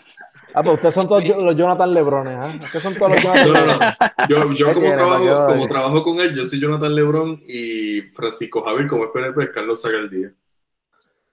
Ah, 0.54 0.64
pues 0.64 0.76
ustedes 0.76 0.96
son 0.96 1.08
todos 1.08 1.24
los 1.24 1.56
Jonathan 1.56 1.94
Lebrones, 1.94 2.38
¿ah? 2.38 2.54
Ustedes 2.60 2.82
son 2.84 2.96
todos 2.96 3.12
los 3.12 3.22
Jonathan 3.22 3.48
No, 3.48 3.66
no, 3.66 3.78
no. 3.78 4.28
Yo, 4.28 4.54
yo 4.54 4.68
¿Qué 4.68 4.74
como, 4.74 4.92
trabajo, 4.94 5.48
como 5.48 5.68
trabajo 5.68 6.04
con 6.04 6.20
él, 6.20 6.36
yo 6.36 6.46
soy 6.46 6.60
Jonathan 6.60 6.96
Lebron 6.96 7.42
y 7.48 8.02
Francisco 8.14 8.64
Javier, 8.64 8.88
como 8.88 9.06
es 9.06 9.12
PNP, 9.12 9.44
es 9.44 9.50
Carlos 9.52 9.82
Zagaldía. 9.82 10.34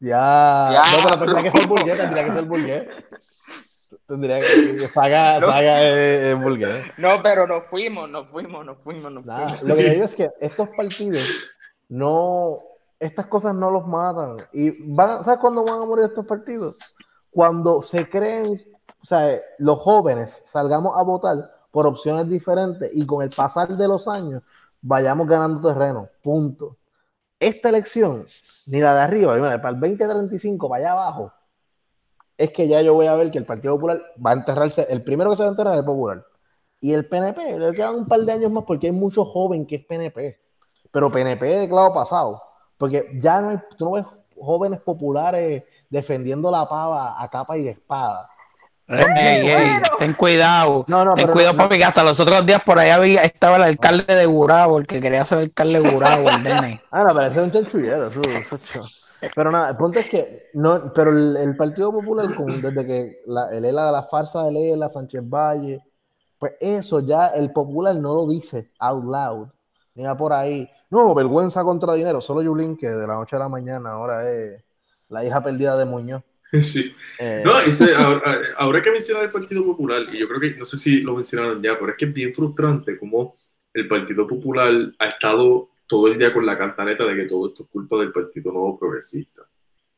Ya. 0.00 0.70
Ya. 0.72 0.83
No, 0.83 1.09
pero 1.09 1.18
tendría 1.24 1.42
que 1.42 1.59
ser 1.59 1.68
burgués, 1.68 1.96
tendría 1.96 2.24
que 2.24 2.33
ser 2.33 2.44
burgués. 2.44 2.88
Tendría 4.07 4.38
que. 4.40 4.88
Saga, 4.88 5.40
No. 5.40 5.46
saga 5.46 6.35
burgués. 6.35 6.85
No, 6.98 7.22
pero 7.22 7.46
nos 7.46 7.66
fuimos, 7.66 8.09
nos 8.11 8.29
fuimos, 8.29 8.64
nos 8.66 8.79
fuimos, 8.83 9.11
nos 9.12 9.24
Nada, 9.24 9.48
fuimos. 9.48 9.62
lo 9.64 9.76
que 9.76 9.90
digo 9.90 10.05
es 10.05 10.14
que 10.14 10.31
estos 10.40 10.68
partidos 10.76 11.24
no, 11.88 12.57
estas 13.00 13.26
cosas 13.26 13.55
no 13.55 13.70
los 13.70 13.87
matan. 13.87 14.46
Y 14.52 14.70
van, 14.92 15.24
¿sabes 15.24 15.40
cuándo 15.40 15.64
van 15.64 15.81
a 15.81 15.85
morir 15.87 16.05
estos 16.05 16.26
partidos? 16.26 16.76
Cuando 17.31 17.83
se 17.83 18.09
creen, 18.09 18.57
o 19.07 19.09
sea, 19.09 19.40
los 19.59 19.79
jóvenes 19.79 20.42
salgamos 20.47 20.99
a 20.99 21.03
votar 21.05 21.49
por 21.71 21.87
opciones 21.87 22.29
diferentes 22.29 22.90
y 22.92 23.07
con 23.07 23.23
el 23.23 23.31
pasar 23.31 23.69
de 23.69 23.87
los 23.87 24.09
años 24.09 24.42
vayamos 24.83 25.29
ganando 25.29 25.61
terreno. 25.69 26.09
Punto. 26.25 26.77
Esta 27.38 27.69
elección, 27.69 28.27
ni 28.66 28.81
la 28.81 28.97
de 28.97 29.01
arriba, 29.03 29.37
mira, 29.37 29.62
para 29.62 29.77
el 29.77 29.81
2035, 29.81 30.69
para 30.69 30.81
allá 30.81 30.92
abajo, 30.92 31.33
es 32.37 32.51
que 32.51 32.66
ya 32.66 32.83
yo 32.83 32.95
voy 32.95 33.07
a 33.07 33.14
ver 33.14 33.31
que 33.31 33.38
el 33.38 33.47
Partido 33.47 33.77
Popular 33.77 34.03
va 34.25 34.31
a 34.31 34.35
enterrarse, 34.35 34.88
el 34.90 35.05
primero 35.05 35.31
que 35.31 35.37
se 35.37 35.45
va 35.45 35.51
a 35.51 35.53
enterrar 35.53 35.75
es 35.75 35.79
el 35.79 35.85
Popular. 35.85 36.27
Y 36.81 36.92
el 36.92 37.09
PNP, 37.09 37.61
le 37.61 37.71
quedan 37.71 37.95
un 37.95 38.09
par 38.09 38.23
de 38.23 38.33
años 38.33 38.51
más 38.51 38.64
porque 38.64 38.88
hay 38.88 38.92
mucho 38.92 39.25
joven 39.25 39.66
que 39.66 39.77
es 39.77 39.87
PNP. 39.87 40.40
Pero 40.90 41.12
PNP 41.12 41.47
de 41.47 41.69
clavo 41.69 41.95
pasado. 41.95 42.42
Porque 42.77 43.09
ya 43.21 43.40
no 43.40 43.51
hay, 43.51 43.59
tú 43.79 43.85
no 43.85 43.92
ves 43.92 44.05
jóvenes 44.37 44.81
populares 44.81 45.62
defendiendo 45.88 46.51
la 46.51 46.69
pava 46.69 47.23
a 47.23 47.31
capa 47.31 47.57
y 47.57 47.69
espada. 47.69 48.31
Ey, 48.88 49.49
ey, 49.49 49.70
ten 49.99 50.14
cuidado. 50.14 50.85
No, 50.87 51.05
no, 51.05 51.14
ten 51.14 51.27
cuidado, 51.29 51.55
no- 51.55 51.59
papi, 51.64 51.77
que 51.79 51.85
hasta 51.85 52.05
los 52.05 52.18
otros 52.20 52.46
días 52.46 52.61
por 52.64 52.79
ahí 52.79 52.90
había, 52.90 53.22
estaba 53.22 53.57
el 53.57 53.62
alcalde 53.64 54.14
de 54.14 54.27
Gurabo, 54.27 54.79
el 54.79 54.87
que 54.87 55.01
quería 55.01 55.25
ser 55.25 55.38
alcalde 55.38 55.81
de 55.81 55.90
Gurabo, 55.90 56.31
el 56.31 56.42
nene. 56.42 56.83
Ah, 56.92 57.03
no, 57.03 57.14
pero 57.14 57.27
ese 57.27 57.40
es 57.40 57.44
un 57.46 57.51
chanchullero. 57.51 58.11
Pero 59.35 59.51
nada, 59.51 59.70
el 59.70 59.77
punto 59.77 59.99
es 59.99 60.09
que 60.09 60.51
no, 60.55 60.92
pero 60.92 61.11
el, 61.11 61.37
el 61.37 61.57
Partido 61.57 61.90
Popular, 61.90 62.33
con- 62.35 62.61
desde 62.61 62.87
que 62.87 63.22
la, 63.27 63.49
el 63.51 63.64
ELA, 63.64 63.90
la 63.90 64.03
farsa 64.03 64.44
de 64.44 64.53
Lela, 64.53 64.88
Sánchez 64.88 65.22
Valle, 65.25 65.81
pues 66.38 66.53
eso 66.61 67.01
ya 67.01 67.29
el 67.29 67.51
Popular 67.53 67.94
no 67.96 68.14
lo 68.14 68.27
dice 68.29 68.70
out 68.79 69.05
loud. 69.05 69.49
Ni 69.94 70.05
va 70.05 70.16
por 70.16 70.33
ahí. 70.35 70.68
No, 70.90 71.14
vergüenza 71.14 71.64
contra 71.64 71.94
dinero. 71.94 72.20
Solo 72.20 72.42
Yulín, 72.42 72.77
que 72.77 72.88
de 72.90 73.07
la 73.07 73.14
noche 73.14 73.35
a 73.35 73.38
la 73.38 73.49
mañana 73.49 73.92
ahora 73.92 74.31
es 74.31 74.62
la 75.09 75.25
hija 75.25 75.40
perdida 75.42 75.77
de 75.77 75.87
Muñoz. 75.87 76.22
Sí. 76.62 76.95
Eh, 77.19 77.42
No, 77.45 77.59
ese, 77.61 77.95
ahora, 77.95 78.40
ahora 78.57 78.83
que 78.83 78.90
mencionar 78.90 79.25
el 79.25 79.31
Partido 79.31 79.64
Popular, 79.64 80.03
y 80.12 80.19
yo 80.19 80.29
creo 80.29 80.40
que, 80.40 80.51
no 80.57 80.64
sé 80.64 80.77
si 80.77 81.01
lo 81.01 81.14
mencionaron 81.14 81.62
ya, 81.62 81.79
pero 81.79 81.92
es 81.92 81.97
que 81.97 82.07
es 82.07 82.12
bien 82.12 82.35
frustrante 82.35 82.99
como 82.99 83.35
el 83.73 83.88
Partido 83.88 84.27
Popular 84.27 84.73
ha 84.99 85.09
estado 85.09 85.69
todo 85.87 86.09
el 86.09 86.19
día 86.19 86.33
con 86.33 86.45
la 86.45 86.59
cantaleta 86.59 87.05
de 87.05 87.14
que 87.14 87.25
todo 87.27 87.49
esto 87.49 87.64
es 87.64 87.69
culpa 87.69 87.97
del 87.99 88.12
Partido 88.12 88.53
Nuevo 88.53 88.79
Progresista. 88.79 89.42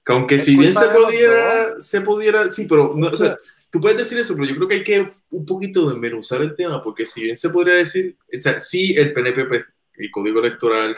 Que 0.04 0.12
aunque 0.12 0.40
si 0.40 0.56
bien 0.56 0.72
se 0.72 0.86
los 0.86 1.04
pudiera, 1.04 1.78
se 1.78 2.00
pudiera, 2.00 2.48
sí, 2.48 2.66
pero, 2.68 2.94
no, 2.96 3.08
o 3.08 3.16
sea, 3.16 3.36
tú 3.70 3.80
puedes 3.80 3.98
decir 3.98 4.18
eso, 4.18 4.34
pero 4.34 4.46
yo 4.46 4.56
creo 4.56 4.68
que 4.68 4.74
hay 4.74 4.84
que 4.84 5.10
un 5.30 5.46
poquito 5.46 5.88
desmenuzar 5.88 6.42
el 6.42 6.54
tema, 6.54 6.82
porque 6.82 7.04
si 7.04 7.24
bien 7.24 7.36
se 7.36 7.50
podría 7.50 7.74
decir, 7.74 8.16
o 8.26 8.40
sea, 8.40 8.58
sí, 8.58 8.94
el 8.96 9.12
PNP 9.12 9.44
pues, 9.44 9.64
el 9.94 10.10
código 10.10 10.40
electoral, 10.40 10.96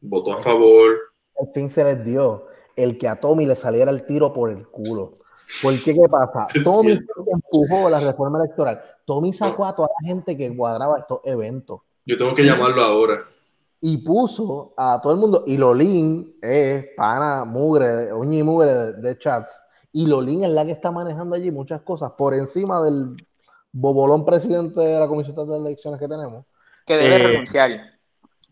votó 0.00 0.34
a 0.34 0.42
favor. 0.42 0.98
Al 1.40 1.52
fin 1.52 1.70
se 1.70 1.84
les 1.84 2.04
dio 2.04 2.46
el 2.76 2.98
que 2.98 3.08
a 3.08 3.20
Tommy 3.20 3.46
le 3.46 3.56
saliera 3.56 3.90
el 3.90 4.04
tiro 4.06 4.32
por 4.32 4.50
el 4.50 4.66
culo. 4.68 5.12
¿Por 5.62 5.74
qué? 5.82 5.94
¿Qué 5.94 6.08
pasa? 6.08 6.46
Sí, 6.50 6.62
Tommy 6.64 6.98
empujó 7.32 7.88
la 7.90 8.00
reforma 8.00 8.38
electoral. 8.38 8.80
Tommy 9.04 9.32
sacó 9.32 9.64
a 9.66 9.74
toda 9.74 9.88
la 10.00 10.06
gente 10.08 10.36
que 10.36 10.54
cuadraba 10.56 10.98
estos 10.98 11.20
eventos 11.24 11.80
Yo 12.06 12.16
tengo 12.16 12.34
que 12.34 12.44
llamarlo 12.44 12.82
ahora. 12.82 13.24
y 13.80 13.98
puso 13.98 14.72
a 14.76 15.00
todo 15.02 15.12
el 15.12 15.18
mundo. 15.18 15.44
Y 15.46 15.56
Lolín 15.58 16.36
es 16.40 16.86
pana 16.96 17.44
mugre, 17.44 18.12
uña 18.12 18.38
y 18.38 18.42
mugre 18.42 18.72
de, 18.72 18.92
de 18.94 19.18
chats. 19.18 19.60
Y 19.92 20.06
Lolín 20.06 20.44
es 20.44 20.50
la 20.50 20.64
que 20.64 20.70
está 20.72 20.90
manejando 20.90 21.34
allí 21.36 21.50
muchas 21.50 21.82
cosas 21.82 22.12
por 22.16 22.32
encima 22.34 22.82
del 22.82 23.14
bobolón 23.72 24.24
presidente 24.24 24.80
de 24.80 24.98
la 25.00 25.08
Comisión 25.08 25.34
de 25.48 25.56
Elecciones 25.56 25.98
que 26.00 26.08
tenemos. 26.08 26.46
Que 26.86 26.94
debe 26.94 27.14
Eh, 27.16 27.18
renunciar. 27.18 27.70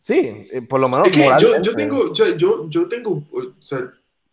Sí, 0.01 0.47
eh, 0.53 0.63
por 0.69 0.81
lo 0.81 0.89
menos. 0.89 1.07
Es 1.09 1.13
que 1.15 1.23
yo, 1.23 1.31
moralmente. 1.31 1.69
yo 1.69 1.75
tengo, 1.77 2.13
yo, 2.15 2.27
yo, 2.37 2.69
yo 2.69 2.89
tengo, 2.89 3.11
o 3.33 3.43
sea, 3.63 3.91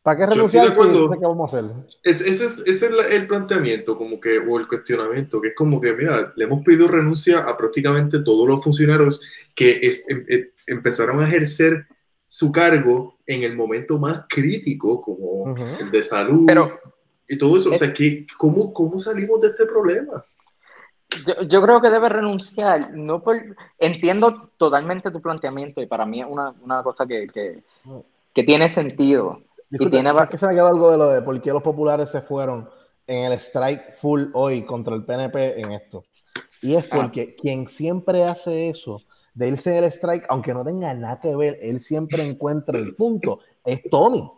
¿Para 0.08 0.20
qué 0.20 0.26
renunciar 0.26 0.64
de 0.64 0.70
si 0.70 0.74
acuerdo. 0.74 1.08
no 1.08 1.14
sé 1.14 1.20
qué 1.20 1.26
vamos 1.26 1.54
a 1.54 1.58
hacer? 1.58 1.72
Es- 2.02 2.22
ese 2.22 2.46
es, 2.46 2.60
ese 2.66 2.86
es 2.86 2.92
la- 2.94 3.08
el 3.08 3.28
planteamiento, 3.28 3.98
como 3.98 4.22
que, 4.22 4.38
o 4.40 4.58
el 4.58 4.66
cuestionamiento, 4.66 5.42
que 5.42 5.50
es 5.50 5.54
como 5.54 5.82
que, 5.82 5.92
mira, 5.92 6.32
le 6.34 6.46
hemos 6.46 6.64
pedido 6.64 6.88
renuncia 6.88 7.40
a 7.40 7.58
prácticamente 7.58 8.24
todos 8.24 8.48
los 8.48 8.64
funcionarios 8.64 9.22
que 9.54 9.82
es- 9.84 10.10
em- 10.10 10.24
em- 10.30 10.48
empezaron 10.68 11.22
a 11.22 11.28
ejercer 11.28 11.88
su 12.26 12.54
cargo 12.54 13.18
en 13.26 13.44
el 13.44 13.58
momento 13.58 14.00
más 14.00 14.24
crítico, 14.30 15.02
como 15.02 15.54
el 15.78 15.92
de 15.92 16.02
salud 16.02 16.46
Pero 16.48 16.80
y 17.28 17.38
todo 17.38 17.58
eso. 17.58 17.72
O 17.72 17.74
sea, 17.74 17.94
que, 17.94 18.26
¿cómo, 18.38 18.72
¿cómo 18.72 19.00
salimos 19.00 19.42
de 19.42 19.50
este 19.50 19.66
problema? 19.66 20.24
yo, 21.26 21.42
yo 21.50 21.62
creo 21.62 21.82
que 21.82 21.90
debe 21.90 22.08
renunciar. 22.08 22.94
No 22.94 23.22
por, 23.22 23.36
entiendo 23.78 24.52
totalmente 24.56 25.12
tu 25.12 25.22
planteamiento 25.22 25.82
y 25.82 25.86
para 25.86 26.06
mí 26.06 26.22
es 26.22 26.28
una, 26.30 26.54
una 26.62 26.82
cosa 26.82 27.06
que, 27.06 27.28
que, 27.28 27.60
que 28.34 28.44
tiene 28.46 28.70
sentido. 28.70 29.42
Disculpe, 29.70 29.92
tiene 29.98 30.14
¿sabes 30.14 30.30
que 30.30 30.38
se 30.38 30.48
me 30.48 30.54
quedó 30.54 30.68
algo 30.68 30.92
de 30.92 30.98
lo 30.98 31.10
de 31.10 31.22
por 31.22 31.40
qué 31.42 31.52
los 31.52 31.62
populares 31.62 32.10
se 32.10 32.22
fueron 32.22 32.70
en 33.06 33.26
el 33.26 33.34
strike 33.34 33.94
full 33.94 34.26
hoy 34.34 34.66
contra 34.66 34.96
el 34.96 35.04
PNP 35.06 35.60
en 35.62 35.72
esto? 35.74 36.06
Y 36.62 36.76
es 36.76 36.86
porque 36.86 37.36
quien 37.36 37.68
siempre 37.68 38.24
hace 38.24 38.70
eso, 38.70 39.02
de 39.34 39.50
irse 39.50 39.78
en 39.78 39.84
el 39.84 39.92
strike, 39.92 40.26
aunque 40.30 40.54
no 40.54 40.64
tenga 40.66 40.94
nada 40.94 41.20
que 41.20 41.36
ver, 41.36 41.58
él 41.62 41.80
siempre 41.80 42.28
encuentra 42.28 42.80
el 42.80 42.96
punto, 42.96 43.40
es 43.64 43.82
Tommy. 43.92 44.30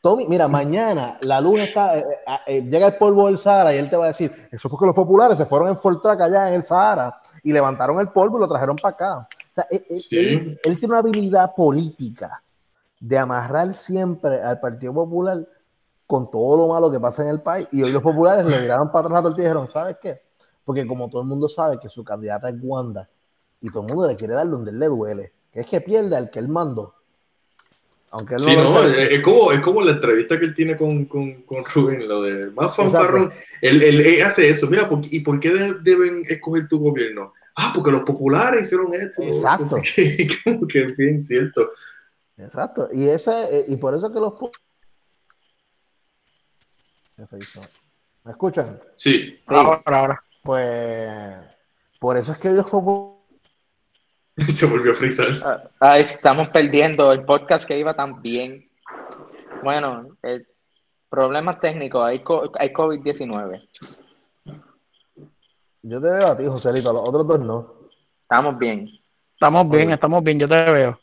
Tommy, 0.00 0.26
mira, 0.28 0.46
mañana 0.46 1.18
la 1.22 1.40
luz 1.40 1.60
está, 1.60 1.98
eh, 1.98 2.04
eh, 2.26 2.36
eh, 2.46 2.62
llega 2.62 2.86
el 2.86 2.96
polvo 2.96 3.26
del 3.26 3.36
Sahara 3.36 3.74
y 3.74 3.78
él 3.78 3.90
te 3.90 3.96
va 3.96 4.04
a 4.04 4.08
decir, 4.08 4.30
eso 4.30 4.68
es 4.68 4.70
porque 4.70 4.86
los 4.86 4.94
populares 4.94 5.36
se 5.36 5.44
fueron 5.44 5.68
en 5.68 5.76
Fortrack 5.76 6.20
allá 6.20 6.48
en 6.48 6.54
el 6.54 6.62
Sahara 6.62 7.20
y 7.42 7.52
levantaron 7.52 7.98
el 8.00 8.08
polvo 8.10 8.38
y 8.38 8.40
lo 8.42 8.48
trajeron 8.48 8.76
para 8.76 8.94
acá. 8.94 9.18
O 9.18 9.54
sea, 9.54 9.66
él- 9.70 9.84
él- 9.90 9.98
Sí. 9.98 10.18
él- 10.18 10.60
él 10.62 10.78
tiene 10.78 10.92
una 10.92 11.00
habilidad 11.00 11.52
política 11.54 12.40
de 13.00 13.18
amarrar 13.18 13.72
siempre 13.74 14.40
al 14.42 14.60
Partido 14.60 14.92
Popular 14.92 15.38
con 16.06 16.30
todo 16.30 16.56
lo 16.56 16.72
malo 16.72 16.90
que 16.90 16.98
pasa 16.98 17.22
en 17.22 17.28
el 17.28 17.40
país. 17.40 17.68
Y 17.70 17.82
hoy 17.82 17.92
los 17.92 18.02
populares 18.02 18.44
le 18.46 18.58
miraron 18.60 18.90
para 18.90 19.06
atrás 19.06 19.18
la 19.18 19.22
tortilla 19.22 19.42
y 19.44 19.48
dijeron, 19.48 19.68
¿sabes 19.68 19.96
qué? 20.00 20.18
Porque 20.64 20.86
como 20.86 21.08
todo 21.08 21.22
el 21.22 21.28
mundo 21.28 21.48
sabe 21.48 21.78
que 21.78 21.88
su 21.88 22.02
candidata 22.04 22.48
es 22.48 22.56
Wanda 22.62 23.08
y 23.60 23.70
todo 23.70 23.82
el 23.82 23.88
mundo 23.88 24.06
le 24.08 24.16
quiere 24.16 24.34
dar 24.34 24.48
donde 24.48 24.70
él 24.70 24.78
le 24.78 24.86
duele, 24.86 25.32
que 25.52 25.60
es 25.60 25.66
que 25.66 25.80
pierde 25.80 26.16
al 26.16 26.30
que 26.30 26.38
él 26.38 26.48
mandó. 26.48 26.94
Aunque 28.10 28.36
él 28.36 28.42
Sí, 28.42 28.56
no, 28.56 28.82
es, 28.82 28.96
es 29.12 29.22
como, 29.22 29.52
es 29.52 29.60
como 29.60 29.82
la 29.82 29.92
entrevista 29.92 30.38
que 30.38 30.46
él 30.46 30.54
tiene 30.54 30.76
con, 30.78 31.04
con, 31.04 31.42
con 31.42 31.62
Rubén, 31.64 32.08
lo 32.08 32.22
de 32.22 32.46
más 32.52 32.74
fanfarrón. 32.74 33.30
Él, 33.60 33.82
él- 33.82 34.00
él 34.00 34.22
hace 34.22 34.48
eso. 34.48 34.66
Mira, 34.68 34.88
¿por 34.88 35.02
qué- 35.02 35.08
¿y 35.16 35.20
por 35.20 35.38
qué 35.38 35.50
de- 35.52 35.74
deben 35.82 36.22
escoger 36.26 36.66
tu 36.68 36.78
gobierno? 36.78 37.34
Ah, 37.54 37.70
porque 37.74 37.90
los 37.90 38.02
populares 38.04 38.62
hicieron 38.62 38.94
esto. 38.94 39.22
Exacto. 39.22 39.76
Que, 39.94 40.26
como 40.44 40.66
que 40.66 40.84
es 40.84 40.96
bien 40.96 41.20
cierto. 41.20 41.68
Exacto. 42.38 42.88
Y, 42.92 43.08
ese, 43.08 43.32
eh, 43.60 43.64
y 43.68 43.76
por 43.76 43.94
eso 43.94 44.12
que 44.12 44.20
los... 44.20 44.32
¿Me 48.24 48.30
escuchan? 48.32 48.78
Sí, 48.96 49.40
Ahora, 49.46 49.80
ahora. 49.86 50.22
Pues 50.42 51.36
por 51.98 52.16
eso 52.16 52.32
es 52.32 52.38
que 52.38 52.50
los 52.50 52.70
populares 52.70 53.18
se 54.48 54.66
volvió 54.66 54.92
a 54.92 54.94
frizar. 54.94 55.26
Ah, 55.80 55.98
estamos 55.98 56.48
perdiendo 56.48 57.12
el 57.12 57.24
podcast 57.24 57.66
que 57.66 57.78
iba 57.78 57.94
tan 57.94 58.22
bien. 58.22 58.68
Bueno, 59.62 60.16
eh, 60.22 60.44
problemas 61.10 61.60
técnicos, 61.60 62.04
hay, 62.06 62.22
co- 62.22 62.52
hay 62.58 62.72
COVID-19. 62.72 63.68
Yo 65.82 66.00
te 66.00 66.08
veo 66.10 66.26
a 66.28 66.36
ti, 66.36 66.44
Joselito, 66.46 66.90
a 66.90 66.92
los 66.92 67.08
otros 67.08 67.26
dos 67.26 67.40
no. 67.40 67.74
Estamos 68.22 68.58
bien. 68.58 68.88
Estamos 69.32 69.68
bien, 69.70 69.90
estamos 69.90 70.22
bien, 70.22 70.38
yo 70.38 70.48
te 70.48 70.70
veo. 70.70 71.00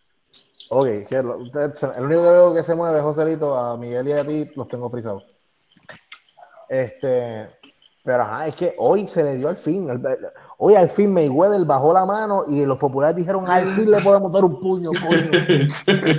Ok, 0.69 0.87
el 1.11 1.25
único 1.25 2.23
que 2.23 2.31
veo 2.31 2.53
que 2.53 2.63
se 2.63 2.75
mueve 2.75 2.97
es 2.97 3.03
Joselito, 3.03 3.55
a 3.55 3.77
Miguel 3.77 4.07
y 4.07 4.11
a 4.13 4.25
ti 4.25 4.51
los 4.55 4.67
tengo 4.67 4.89
frisados. 4.89 5.23
Este, 6.67 7.47
pero 8.03 8.23
ajá, 8.23 8.47
es 8.47 8.55
que 8.55 8.75
hoy 8.77 9.07
se 9.07 9.23
le 9.23 9.35
dio 9.35 9.47
al 9.49 9.57
fin. 9.57 9.87
hoy 10.57 10.75
al 10.75 10.89
fin 10.89 11.13
Mayweather 11.13 11.65
bajó 11.65 11.93
la 11.93 12.05
mano 12.05 12.45
y 12.47 12.65
los 12.65 12.77
populares 12.77 13.15
dijeron, 13.15 13.49
al 13.49 13.75
fin 13.75 13.89
le 13.89 14.01
podemos 14.01 14.31
dar 14.31 14.43
un 14.43 14.59
puño, 14.59 14.89
coño. 14.89 15.31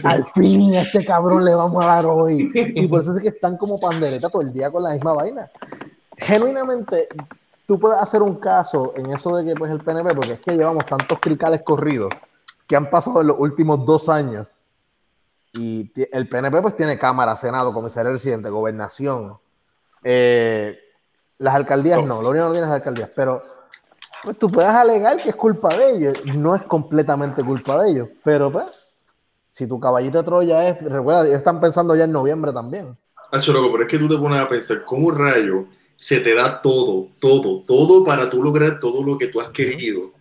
Al 0.05 0.25
fin 0.27 0.75
a 0.75 0.83
este 0.83 1.05
cabrón 1.05 1.45
le 1.45 1.55
vamos 1.55 1.85
a 1.85 1.87
dar 1.87 2.07
hoy. 2.07 2.51
Y 2.55 2.87
por 2.89 3.01
eso 3.01 3.15
es 3.17 3.23
que 3.23 3.29
están 3.29 3.57
como 3.57 3.79
pandereta 3.79 4.29
todo 4.29 4.43
el 4.43 4.53
día 4.53 4.71
con 4.71 4.83
la 4.83 4.93
misma 4.93 5.13
vaina. 5.13 5.49
Genuinamente, 6.17 7.09
tú 7.67 7.79
puedes 7.79 8.01
hacer 8.01 8.23
un 8.23 8.37
caso 8.37 8.93
en 8.97 9.13
eso 9.13 9.37
de 9.37 9.45
que 9.45 9.55
pues 9.55 9.71
el 9.71 9.79
PNP, 9.79 10.15
porque 10.15 10.33
es 10.33 10.41
que 10.41 10.57
llevamos 10.57 10.87
tantos 10.87 11.19
cricales 11.21 11.63
corridos 11.63 12.13
que 12.67 12.77
han 12.77 12.91
pasado 12.91 13.21
en 13.21 13.29
los 13.29 13.37
últimos 13.39 13.85
dos 13.85 14.09
años. 14.09 14.47
Y 15.53 15.91
el 16.13 16.29
PNP 16.29 16.61
pues 16.61 16.77
tiene 16.77 16.99
Cámara, 16.99 17.37
Senado, 17.37 17.73
Comisaría 17.73 18.13
Residente, 18.13 18.51
Gobernación. 18.51 19.39
Eh, 20.05 20.79
las 21.39 21.55
alcaldías 21.55 22.05
no, 22.05 22.23
lo 22.23 22.31
único 22.31 22.45
que 22.45 22.49
no 22.49 22.53
tiene 22.53 22.67
es 22.67 22.73
alcaldías, 22.73 23.11
pero 23.15 23.43
pues 24.23 24.39
tú 24.39 24.51
puedes 24.51 24.71
alegar 24.71 25.17
que 25.19 25.31
es 25.31 25.37
culpa 25.37 25.77
de 25.77 25.91
ellos, 25.91 26.19
no 26.25 26.55
es 26.55 26.63
completamente 26.63 27.43
culpa 27.45 27.83
de 27.83 27.91
ellos, 27.91 28.09
pero 28.25 28.51
pues, 28.51 28.67
si 29.53 29.67
tu 29.67 29.79
caballito 29.79 30.19
de 30.19 30.25
Troya 30.25 30.69
es, 30.69 30.83
recuerda, 30.83 31.25
ellos 31.25 31.39
están 31.39 31.61
pensando 31.61 31.95
ya 31.95 32.05
en 32.05 32.13
noviembre 32.13 32.53
también. 32.53 32.97
Hacho, 33.31 33.53
loco, 33.53 33.73
pero 33.73 33.85
es 33.85 33.91
que 33.91 33.99
tú 33.99 34.09
te 34.09 34.17
pones 34.17 34.39
a 34.39 34.49
pensar, 34.49 34.85
¿cómo 34.85 35.11
rayo 35.11 35.67
se 35.97 36.21
te 36.21 36.35
da 36.35 36.61
todo, 36.61 37.09
todo, 37.21 37.63
todo 37.67 38.05
para 38.05 38.29
tú 38.29 38.43
lograr 38.43 38.81
todo 38.81 39.03
lo 39.03 39.19
que 39.19 39.29
tú 39.29 39.41
has 39.41 39.49
querido? 39.49 40.13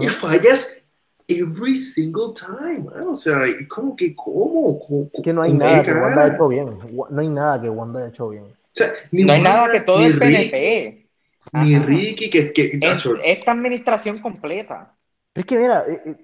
Y 0.00 0.06
fallas 0.08 0.80
every 1.28 1.76
single 1.76 2.32
time, 2.34 2.84
man. 2.84 3.08
O 3.08 3.16
sea, 3.16 3.46
¿y 3.48 3.66
¿cómo 3.68 3.94
que 3.96 4.14
cómo? 4.14 4.78
¿Cómo- 4.80 5.08
Es 5.12 5.20
que 5.22 5.32
no 5.32 5.42
hay 5.42 5.52
nada 5.52 5.82
que 5.84 5.92
Wanda 5.92 6.24
haya 6.24 6.34
hecho 6.34 6.48
bien, 6.48 6.68
no 7.10 7.20
hay 7.20 7.28
nada 7.28 7.60
que 7.62 7.68
Wanda 7.70 8.00
haya 8.00 8.08
hecho 8.08 8.28
bien. 8.28 8.44
O 8.44 8.48
sea, 8.72 8.88
ni 9.12 9.24
No 9.24 9.32
hay 9.32 9.38
Wanda, 9.42 9.54
nada 9.54 9.72
que 9.72 9.80
todo 9.80 10.04
el 10.04 10.18
PNP. 10.18 11.06
Ni 11.52 11.74
Ajá. 11.74 11.86
Ricky, 11.86 12.30
que, 12.30 12.52
que 12.52 12.78
Es- 12.80 13.06
esta 13.24 13.52
administración 13.52 14.18
completa. 14.18 14.94
Pero 15.32 15.42
es 15.42 15.46
que 15.46 15.58
mira, 15.58 15.84
eh, 15.86 16.02
eh, 16.06 16.16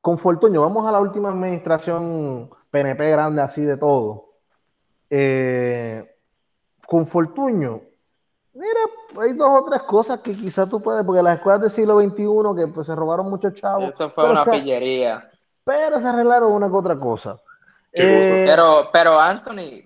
con 0.00 0.16
Fortuño, 0.18 0.60
vamos 0.62 0.86
a 0.88 0.92
la 0.92 1.00
última 1.00 1.30
administración 1.30 2.50
PNP 2.70 3.10
grande 3.10 3.42
así 3.42 3.62
de 3.62 3.76
todo. 3.76 4.30
Eh, 5.10 6.02
con 6.86 7.06
Fortuño, 7.06 7.82
mira, 8.54 8.80
hay 9.20 9.32
dos 9.34 9.62
o 9.62 9.64
tres 9.64 9.82
cosas 9.82 10.20
que 10.20 10.32
quizás 10.34 10.68
tú 10.68 10.80
puedes, 10.80 11.04
porque 11.04 11.22
las 11.22 11.36
escuelas 11.36 11.60
del 11.62 11.70
siglo 11.70 12.00
XXI 12.00 12.26
que 12.56 12.66
pues, 12.72 12.86
se 12.86 12.94
robaron 12.94 13.28
muchos 13.28 13.54
chavos, 13.54 13.92
Eso 13.94 14.10
fue 14.10 14.30
una 14.30 14.44
se, 14.44 14.50
pillería. 14.52 15.30
pero 15.64 16.00
se 16.00 16.06
arreglaron 16.08 16.52
una 16.52 16.68
que 16.68 16.74
otra 16.76 16.98
cosa. 16.98 17.38
¿Qué 17.92 18.02
cosa? 18.16 18.30
Eh, 18.30 18.44
Pero, 18.46 18.88
pero 18.92 19.20
Anthony, 19.20 19.82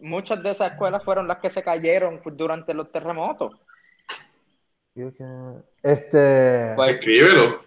muchas 0.00 0.42
de 0.42 0.50
esas 0.50 0.72
escuelas 0.72 1.02
fueron 1.04 1.26
las 1.26 1.38
que 1.38 1.50
se 1.50 1.62
cayeron 1.62 2.20
durante 2.24 2.72
los 2.74 2.90
terremotos. 2.92 3.52
Este, 5.82 6.72
Pues, 6.76 6.94
escríbelo. 6.94 7.60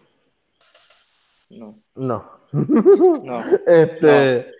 no, 1.49 1.75
no. 1.95 2.25
no. 2.51 3.39
Este, 3.67 4.51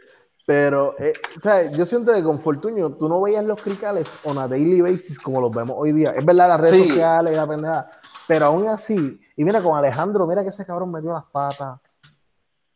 pero, 0.50 0.95
eh, 0.97 1.14
o 1.38 1.41
sea, 1.41 1.70
yo 1.70 1.86
siento 1.86 2.12
que 2.12 2.24
con 2.24 2.39
Fortuño 2.39 2.93
tú 2.93 3.08
no 3.08 3.22
veías 3.22 3.43
los 3.45 3.62
cricales 3.62 4.08
on 4.24 4.39
a 4.39 4.47
daily 4.47 4.82
basis 4.82 5.20
como 5.20 5.39
los 5.39 5.52
vemos 5.52 5.76
hoy 5.78 5.91
día. 5.91 6.10
Es 6.18 6.26
verdad, 6.26 6.47
las 6.47 6.60
redes 6.62 6.76
Sí. 6.76 6.88
sociales 6.88 7.34
y 7.34 7.36
la 7.36 7.45
pendejada, 7.45 7.91
pero 8.28 8.45
aún 8.47 8.68
así, 8.68 9.22
y 9.36 9.43
mira 9.45 9.62
con 9.62 9.78
Alejandro, 9.78 10.26
mira 10.26 10.41
que 10.41 10.50
ese 10.50 10.66
cabrón 10.66 10.91
metió 10.91 11.12
las 11.14 11.26
patas. 11.26 11.80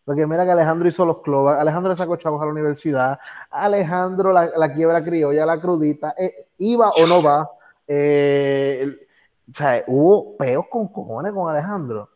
Porque 0.05 0.27
mira 0.27 0.45
que 0.45 0.51
Alejandro 0.51 0.87
hizo 0.87 1.03
los 1.03 1.23
clovers, 1.23 1.59
Alejandro 1.59 1.95
sacó 1.95 2.15
chavos 2.17 2.39
a 2.43 2.45
la 2.45 2.51
universidad, 2.51 3.17
Alejandro 3.49 4.31
la, 4.31 4.51
la 4.55 4.71
quiebra 4.71 5.03
criolla, 5.03 5.43
la 5.43 5.59
crudita, 5.59 6.13
eh, 6.15 6.49
iba 6.59 6.91
o 6.91 7.07
no 7.07 7.23
va. 7.23 7.49
eh, 7.87 8.87
o 9.49 9.53
sea, 9.57 9.83
hubo 9.87 10.37
peos 10.37 10.65
con 10.69 10.89
cojones 10.89 11.33
con 11.33 11.49
Alejandro, 11.49 12.07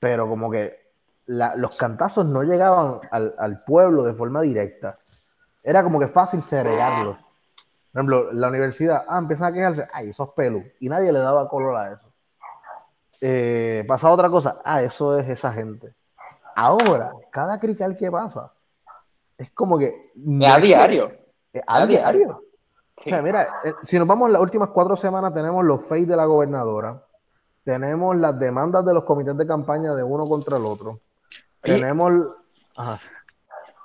pero 0.00 0.26
como 0.26 0.50
que 0.50 0.83
la- 1.26 1.56
los 1.56 1.76
cantazos 1.76 2.26
no 2.26 2.42
llegaban 2.42 3.00
al, 3.10 3.34
al 3.38 3.64
pueblo 3.64 4.02
de 4.04 4.14
forma 4.14 4.40
directa. 4.42 4.98
Era 5.62 5.82
como 5.82 5.98
que 5.98 6.08
fácil 6.08 6.42
segregarlos. 6.42 7.16
Por 7.16 8.00
ejemplo, 8.00 8.32
la 8.32 8.48
universidad, 8.48 9.04
ah, 9.08 9.18
empiezan 9.18 9.50
a 9.50 9.54
quejarse, 9.54 9.86
ay, 9.92 10.10
esos 10.10 10.30
pelos, 10.30 10.62
y 10.80 10.88
nadie 10.88 11.12
le 11.12 11.20
daba 11.20 11.48
color 11.48 11.76
a 11.76 11.92
eso. 11.92 12.06
Eh, 13.20 13.84
pasaba 13.88 14.14
otra 14.14 14.28
cosa, 14.28 14.60
ah, 14.64 14.82
eso 14.82 15.18
es 15.18 15.28
esa 15.28 15.52
gente. 15.52 15.94
ahora, 16.56 17.12
cada 17.30 17.58
crical 17.58 17.96
que 17.96 18.10
pasa, 18.10 18.52
es 19.38 19.50
como 19.52 19.78
que... 19.78 20.12
Es 20.14 20.52
a 20.52 20.58
diario. 20.58 21.10
Es 21.52 21.62
a, 21.66 21.76
A 21.82 21.86
diario. 21.86 22.18
diario. 22.18 22.40
O 22.96 23.02
sea, 23.02 23.22
mira, 23.22 23.48
eh, 23.64 23.74
si 23.84 23.98
nos 23.98 24.06
vamos 24.06 24.30
las 24.30 24.40
últimas 24.42 24.68
cuatro 24.68 24.96
semanas, 24.96 25.32
tenemos 25.34 25.64
los 25.64 25.84
fakes 25.84 26.06
de 26.06 26.16
la 26.16 26.26
gobernadora, 26.26 27.02
tenemos 27.64 28.16
las 28.18 28.38
demandas 28.38 28.84
de 28.84 28.94
los 28.94 29.04
comités 29.04 29.36
de 29.36 29.46
campaña 29.46 29.94
de 29.94 30.02
uno 30.04 30.28
contra 30.28 30.58
el 30.58 30.64
otro. 30.66 31.00
Tenemos... 31.64 32.12
Ajá. 32.76 33.00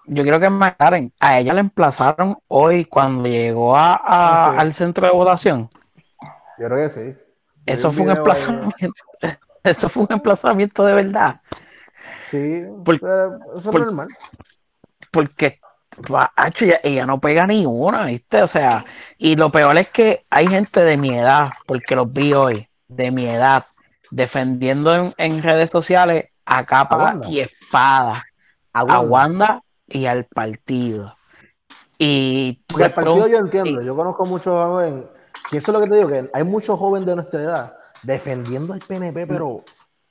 Yo 0.06 0.24
quiero 0.24 0.40
que 0.40 0.50
me 0.50 0.66
aclaren. 0.68 1.14
A 1.20 1.40
ella 1.40 1.54
la 1.54 1.60
emplazaron 1.60 2.38
hoy 2.48 2.86
cuando 2.86 3.26
llegó 3.28 3.76
a, 3.76 3.94
a- 3.94 4.60
al 4.60 4.74
centro 4.74 5.06
de 5.06 5.14
votación. 5.14 5.70
Yo 6.58 6.66
creo 6.68 6.90
que 6.90 6.90
sí. 6.90 7.18
Eso 7.66 7.92
fue 7.92 8.04
un 8.06 8.12
emplazamiento. 8.12 8.76
Eso 9.64 9.90
fue 9.90 10.04
un 10.04 10.14
emplazamiento 10.14 10.84
de 10.86 10.94
verdad. 10.94 11.42
Sí, 12.30 12.64
Por- 12.84 12.96
eso 12.96 13.72
por- 13.72 13.82
es 13.82 13.86
normal. 13.88 14.08
Porque 15.12 15.60
ella, 16.62 16.80
ella 16.84 17.06
no 17.06 17.20
pega 17.20 17.46
ni 17.46 17.66
una, 17.66 18.06
¿viste? 18.06 18.42
O 18.42 18.48
sea, 18.48 18.86
y 19.18 19.36
lo 19.36 19.52
peor 19.52 19.78
es 19.78 19.90
que 19.90 20.24
hay 20.30 20.48
gente 20.48 20.82
de 20.84 20.98
mi 20.98 21.18
edad, 21.18 21.50
porque 21.66 21.96
los 21.96 22.12
vi 22.12 22.34
hoy, 22.34 22.68
de 22.88 23.12
mi 23.12 23.28
edad, 23.28 23.66
defendiendo 24.12 24.96
en, 24.96 25.14
en 25.18 25.44
redes 25.44 25.70
sociales 25.70 26.29
a 26.50 26.66
capa 26.66 27.10
A 27.24 27.28
y 27.30 27.40
espada 27.40 28.24
a. 28.74 29.00
Wanda 29.02 29.62
y 29.88 30.06
al 30.06 30.26
partido. 30.26 31.16
Y 31.98 32.62
tú 32.68 32.80
el 32.84 32.92
partido 32.92 33.28
yo 33.28 33.38
entiendo, 33.40 33.82
yo 33.82 33.96
conozco 33.96 34.26
muchos 34.26 34.54
jóvenes, 34.54 35.06
y 35.52 35.58
eso 35.58 35.72
es 35.72 35.78
lo 35.78 35.84
que 35.84 35.90
te 35.90 35.96
digo, 35.98 36.10
que 36.10 36.30
hay 36.34 36.44
muchos 36.44 36.80
jóvenes 36.80 37.06
de 37.06 37.16
nuestra 37.16 37.42
edad 37.42 37.74
defendiendo 38.04 38.74
al 38.74 38.80
PNP, 38.80 39.28
pero... 39.28 39.64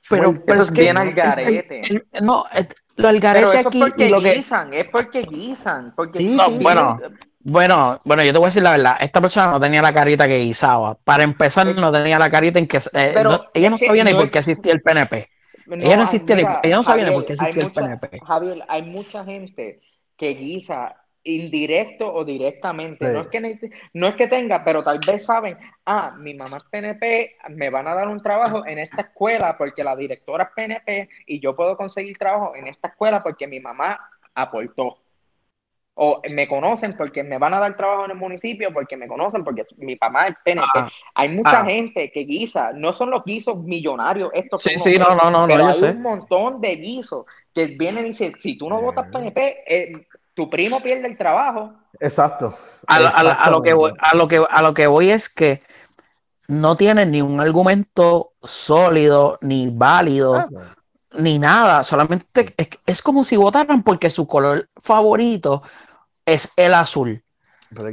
pero, 0.07 0.23
fuerte. 0.25 0.41
pero 0.45 0.53
Eso 0.53 0.63
es 0.63 0.71
que 0.71 0.81
bien 0.81 0.97
al 0.97 1.13
garete. 1.13 1.81
el- 1.89 2.07
el- 2.11 2.25
no, 2.25 2.45
el- 2.53 2.67
lo 2.97 3.07
al 3.07 3.15
Pero 3.19 3.33
garete 3.33 3.59
eso 3.59 3.69
aquí 3.69 3.79
es 3.81 3.85
porque 3.89 4.09
lo 4.09 4.21
que 4.21 4.33
guisan, 4.33 4.73
es 4.73 4.85
porque 4.91 5.21
guisan. 5.21 5.93
Porque 5.95 6.19
Sí, 6.19 6.35
No, 6.35 6.45
sí, 6.47 6.59
bueno, 6.61 6.99
bueno, 7.39 8.01
bueno, 8.03 8.23
yo 8.23 8.33
te 8.33 8.37
voy 8.37 8.45
a 8.45 8.49
decir 8.49 8.61
la 8.61 8.71
verdad. 8.71 8.97
Esta 8.99 9.21
persona 9.21 9.47
no 9.51 9.59
tenía 9.59 9.81
la 9.81 9.93
carita 9.93 10.27
que 10.27 10.37
guisaba. 10.39 10.95
Para 10.95 11.23
empezar, 11.23 11.73
no 11.75 11.91
tenía 11.91 12.19
la 12.19 12.29
carita 12.29 12.59
en 12.59 12.67
que 12.67 12.77
eh, 12.77 13.11
Pero 13.13 13.29
no- 13.29 13.45
ella 13.53 13.69
no 13.69 13.77
que 13.77 13.85
sabía 13.87 14.03
ni 14.03 14.13
por 14.13 14.29
qué 14.29 14.39
existía 14.39 14.73
el 14.73 14.81
PNP. 14.81 15.29
No, 15.69 15.75
Ella 15.75 15.97
no 15.97 16.03
existía 16.03 16.59
ella 16.63 16.75
no 16.75 16.83
sabía 16.83 17.05
ni 17.05 17.13
por 17.13 17.25
qué 17.25 17.33
existía 17.33 17.63
el 17.63 17.71
PNP. 17.71 18.19
Javier, 18.25 18.63
hay 18.67 18.81
mucha 18.81 19.23
gente 19.23 19.81
que 20.17 20.29
guisa 20.29 20.95
indirecto 21.23 22.11
o 22.11 22.23
directamente. 22.23 23.05
Sí. 23.05 23.13
No, 23.13 23.21
es 23.21 23.27
que, 23.27 23.71
no 23.93 24.07
es 24.07 24.15
que 24.15 24.27
tenga, 24.27 24.63
pero 24.63 24.83
tal 24.83 24.99
vez 25.05 25.25
saben, 25.25 25.57
ah, 25.85 26.15
mi 26.17 26.33
mamá 26.33 26.57
es 26.57 26.63
PNP, 26.63 27.37
me 27.49 27.69
van 27.69 27.87
a 27.87 27.93
dar 27.93 28.07
un 28.07 28.21
trabajo 28.21 28.65
en 28.65 28.79
esta 28.79 29.01
escuela 29.01 29.57
porque 29.57 29.83
la 29.83 29.95
directora 29.95 30.45
es 30.45 30.49
PNP 30.55 31.09
y 31.27 31.39
yo 31.39 31.55
puedo 31.55 31.77
conseguir 31.77 32.17
trabajo 32.17 32.55
en 32.55 32.67
esta 32.67 32.89
escuela 32.89 33.21
porque 33.21 33.47
mi 33.47 33.59
mamá 33.59 33.99
aportó. 34.33 34.97
O 36.01 36.21
me 36.33 36.47
conocen 36.47 36.95
porque 36.95 37.23
me 37.23 37.37
van 37.37 37.53
a 37.53 37.59
dar 37.59 37.75
trabajo 37.75 38.05
en 38.05 38.11
el 38.11 38.17
municipio, 38.17 38.71
porque 38.73 38.95
me 38.95 39.05
conocen 39.07 39.43
porque 39.43 39.63
mi 39.79 39.97
papá 39.97 40.27
es 40.27 40.37
PNP. 40.45 40.65
Ah. 40.75 40.87
Hay 41.15 41.27
mucha 41.29 41.59
Ah. 41.59 41.65
gente 41.65 42.09
que 42.09 42.21
guisa, 42.21 42.71
no 42.73 42.93
son 42.93 43.09
los 43.11 43.23
guisos 43.25 43.57
millonarios 43.57 44.29
estos 44.33 44.63
que 44.63 44.69
Sí, 44.71 44.79
sí, 44.79 44.97
no, 44.97 45.13
no, 45.13 45.29
no, 45.29 45.45
no, 45.45 45.57
yo 45.57 45.67
hay 45.67 45.73
sé. 45.73 45.89
un 45.91 46.01
montón 46.01 46.61
de 46.61 46.75
guisos 46.77 47.25
que 47.53 47.67
vienen 47.77 48.05
y 48.05 48.09
dicen, 48.09 48.31
si 48.39 48.57
tú 48.57 48.69
no 48.69 48.81
votas 48.81 49.07
PNP, 49.11 49.63
eh, 49.67 49.91
tu 50.33 50.49
primo 50.49 50.79
pierde 50.81 51.05
el 51.07 51.17
trabajo. 51.17 51.73
Exacto. 51.99 52.57
A, 52.87 52.99
lo- 53.01 53.07
a 53.13 53.23
lo- 53.23 53.29
a 53.37 53.49
lo 53.49 53.61
que 53.61 53.73
voy, 53.73 53.91
a, 53.99 54.15
lo 54.15 54.27
que, 54.29 54.41
a 54.49 54.61
lo 54.61 54.73
que 54.73 54.87
voy 54.87 55.11
es 55.11 55.27
que 55.27 55.61
no 56.47 56.77
tienen 56.77 57.11
ni 57.11 57.21
un 57.21 57.41
argumento 57.41 58.31
sólido, 58.41 59.37
ni 59.41 59.69
válido, 59.69 60.35
Ah, 60.35 60.47
ni 61.19 61.39
nada. 61.39 61.83
Solamente 61.83 62.53
es, 62.55 62.69
es 62.85 63.01
como 63.01 63.23
si 63.25 63.35
votaran 63.35 63.83
porque 63.83 64.09
su 64.09 64.25
color 64.27 64.67
favorito 64.81 65.61
es 66.33 66.51
el 66.55 66.73
azul. 66.73 67.23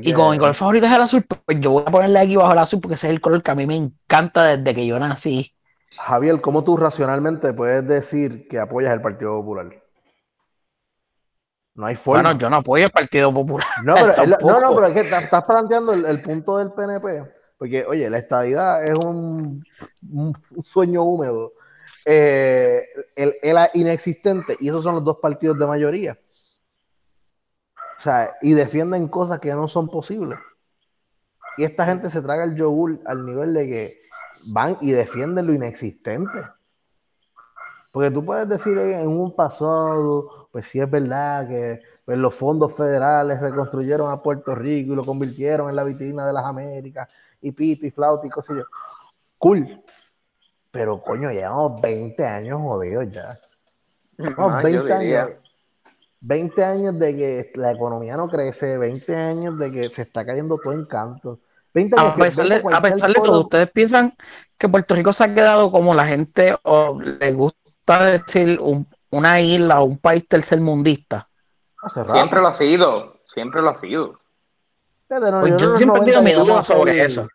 Y 0.01 0.13
como 0.13 0.31
mi 0.31 0.39
color 0.39 0.55
favorito 0.55 0.87
es 0.87 0.93
el 0.93 1.03
azul, 1.03 1.25
pues 1.45 1.61
yo 1.61 1.71
voy 1.73 1.85
a 1.87 1.91
ponerle 1.91 2.19
aquí 2.19 2.37
bajo 2.37 2.53
el 2.53 2.59
azul 2.59 2.81
porque 2.81 2.95
ese 2.95 3.09
es 3.09 3.13
el 3.13 3.21
color 3.21 3.43
que 3.43 3.51
a 3.51 3.55
mí 3.55 3.67
me 3.67 3.77
encanta 3.77 4.57
desde 4.57 4.75
que 4.75 4.87
yo 4.87 4.99
nací. 4.99 5.53
Javier, 5.99 6.41
¿cómo 6.41 6.65
tú 6.65 6.77
racionalmente 6.77 7.53
puedes 7.53 7.87
decir 7.87 8.49
que 8.49 8.59
apoyas 8.59 8.93
el 8.93 9.03
Partido 9.03 9.37
Popular? 9.37 9.83
No 11.75 11.87
hay 11.87 11.95
forma. 11.95 12.23
Bueno, 12.23 12.39
yo 12.39 12.49
no 12.49 12.57
apoyo 12.57 12.87
el 12.87 12.91
Partido 12.91 13.33
Popular. 13.33 13.67
No, 13.85 13.95
pero, 13.95 14.61
no, 14.61 14.75
pero 14.75 14.87
es 14.87 14.95
que 14.95 15.01
estás 15.01 15.45
planteando 15.45 15.93
el, 15.93 16.07
el 16.07 16.23
punto 16.23 16.57
del 16.57 16.73
PNP, 16.73 17.25
porque, 17.59 17.85
oye, 17.85 18.09
la 18.09 18.19
estadidad 18.19 18.85
es 18.85 18.95
un 19.05 19.63
sueño 20.63 21.03
húmedo, 21.05 21.53
eh, 22.05 22.83
el, 23.15 23.35
el 23.43 23.57
inexistente, 23.75 24.57
y 24.59 24.69
esos 24.69 24.83
son 24.83 24.95
los 24.97 25.05
dos 25.05 25.19
partidos 25.21 25.59
de 25.59 25.67
mayoría. 25.67 26.19
O 28.07 28.09
sea, 28.09 28.37
y 28.41 28.53
defienden 28.53 29.09
cosas 29.09 29.41
que 29.41 29.53
no 29.53 29.67
son 29.67 29.89
posibles. 29.89 30.39
Y 31.57 31.65
esta 31.65 31.85
gente 31.87 32.09
se 32.09 32.23
traga 32.23 32.45
el 32.45 32.55
yogur 32.55 33.01
al 33.05 33.27
nivel 33.27 33.53
de 33.53 33.67
que 33.67 34.01
van 34.47 34.79
y 34.81 34.93
defienden 34.93 35.45
lo 35.45 35.53
inexistente. 35.53 36.39
Porque 37.91 38.13
tú 38.13 38.25
puedes 38.25 38.49
decir 38.49 38.79
en 38.79 39.09
un 39.09 39.35
pasado, 39.35 40.49
pues 40.53 40.69
sí 40.69 40.79
es 40.79 40.89
verdad 40.89 41.49
que 41.49 41.83
pues, 42.05 42.17
los 42.17 42.33
fondos 42.33 42.77
federales 42.77 43.41
reconstruyeron 43.41 44.09
a 44.13 44.23
Puerto 44.23 44.55
Rico 44.55 44.93
y 44.93 44.97
lo 44.97 45.05
convirtieron 45.05 45.69
en 45.69 45.75
la 45.75 45.83
vitrina 45.83 46.25
de 46.29 46.33
las 46.33 46.45
Américas, 46.45 47.09
y 47.41 47.51
pito 47.51 47.87
y 47.87 47.91
flauta 47.91 48.25
y 48.25 48.31
cosas. 48.31 48.59
Cool. 49.37 49.83
Pero 50.71 51.03
coño, 51.03 51.33
llevamos 51.33 51.81
20 51.81 52.25
años 52.25 52.61
jodidos 52.63 53.11
ya. 53.11 53.37
No, 54.19 54.33
Ah, 54.39 54.63
20 54.63 54.73
yo 54.73 54.99
diría. 54.99 55.25
años. 55.25 55.39
20 56.21 56.65
años 56.65 56.99
de 56.99 57.17
que 57.17 57.53
la 57.55 57.73
economía 57.73 58.17
no 58.17 58.29
crece, 58.29 58.79
20 58.79 59.15
años 59.15 59.59
de 59.59 59.71
que 59.71 59.89
se 59.89 60.03
está 60.03 60.25
cayendo 60.25 60.59
todo 60.59 60.73
en 60.73 60.85
canto. 60.87 61.39
20 61.75 61.97
años 61.99 62.13
A 62.13 62.17
que 62.17 62.23
pesar, 62.23 62.49
de, 62.49 62.55
a 62.57 62.63
cualquier 62.63 62.93
pesar 62.95 63.09
de 63.09 63.15
todo, 63.15 63.41
¿ustedes 63.43 63.71
piensan 63.71 64.15
que 64.59 64.69
Puerto 64.69 64.95
Rico 64.95 65.13
se 65.13 65.25
ha 65.25 65.35
quedado 65.35 65.71
como 65.71 65.95
la 65.95 66.07
gente 66.07 66.57
o 66.63 66.99
le 67.01 67.33
gusta 67.33 68.05
decir 68.07 68.59
un- 68.61 68.87
una 69.11 69.41
isla 69.41 69.81
o 69.81 69.85
un 69.85 69.99
país 69.99 70.27
tercermundista? 70.29 71.29
Siempre 72.11 72.41
lo 72.41 72.49
ha 72.49 72.55
sido, 72.55 73.21
siempre 73.29 73.63
lo 73.63 73.71
ha 73.71 73.75
sido. 73.75 74.19
Fíjate, 75.09 75.31
no, 75.31 75.41
Pues 75.41 75.57
yo 75.57 75.77
siempre 75.77 75.85
he 75.85 75.87
90 75.87 76.05
tenido 76.05 76.23
mi 76.23 76.33
duda 76.33 76.63
sobre 76.63 77.05
eso. 77.05 77.29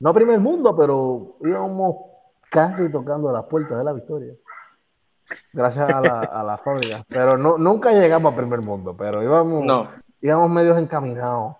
No 0.00 0.14
primer 0.14 0.40
mundo, 0.40 0.76
pero 0.76 1.36
íbamos 1.42 1.96
casi 2.50 2.90
tocando 2.90 3.30
las 3.30 3.44
puertas 3.44 3.78
de 3.78 3.84
la 3.84 3.92
victoria. 3.92 4.32
Gracias 5.52 5.90
a 5.90 6.00
la, 6.00 6.20
a 6.20 6.42
la 6.42 6.58
fábrica. 6.58 7.04
Pero 7.08 7.36
no, 7.36 7.58
nunca 7.58 7.92
llegamos 7.92 8.32
a 8.32 8.36
primer 8.36 8.60
mundo, 8.60 8.96
pero 8.96 9.22
íbamos, 9.22 9.64
No. 9.64 9.88
íbamos 10.20 10.50
medios 10.50 10.78
encaminados. 10.78 11.56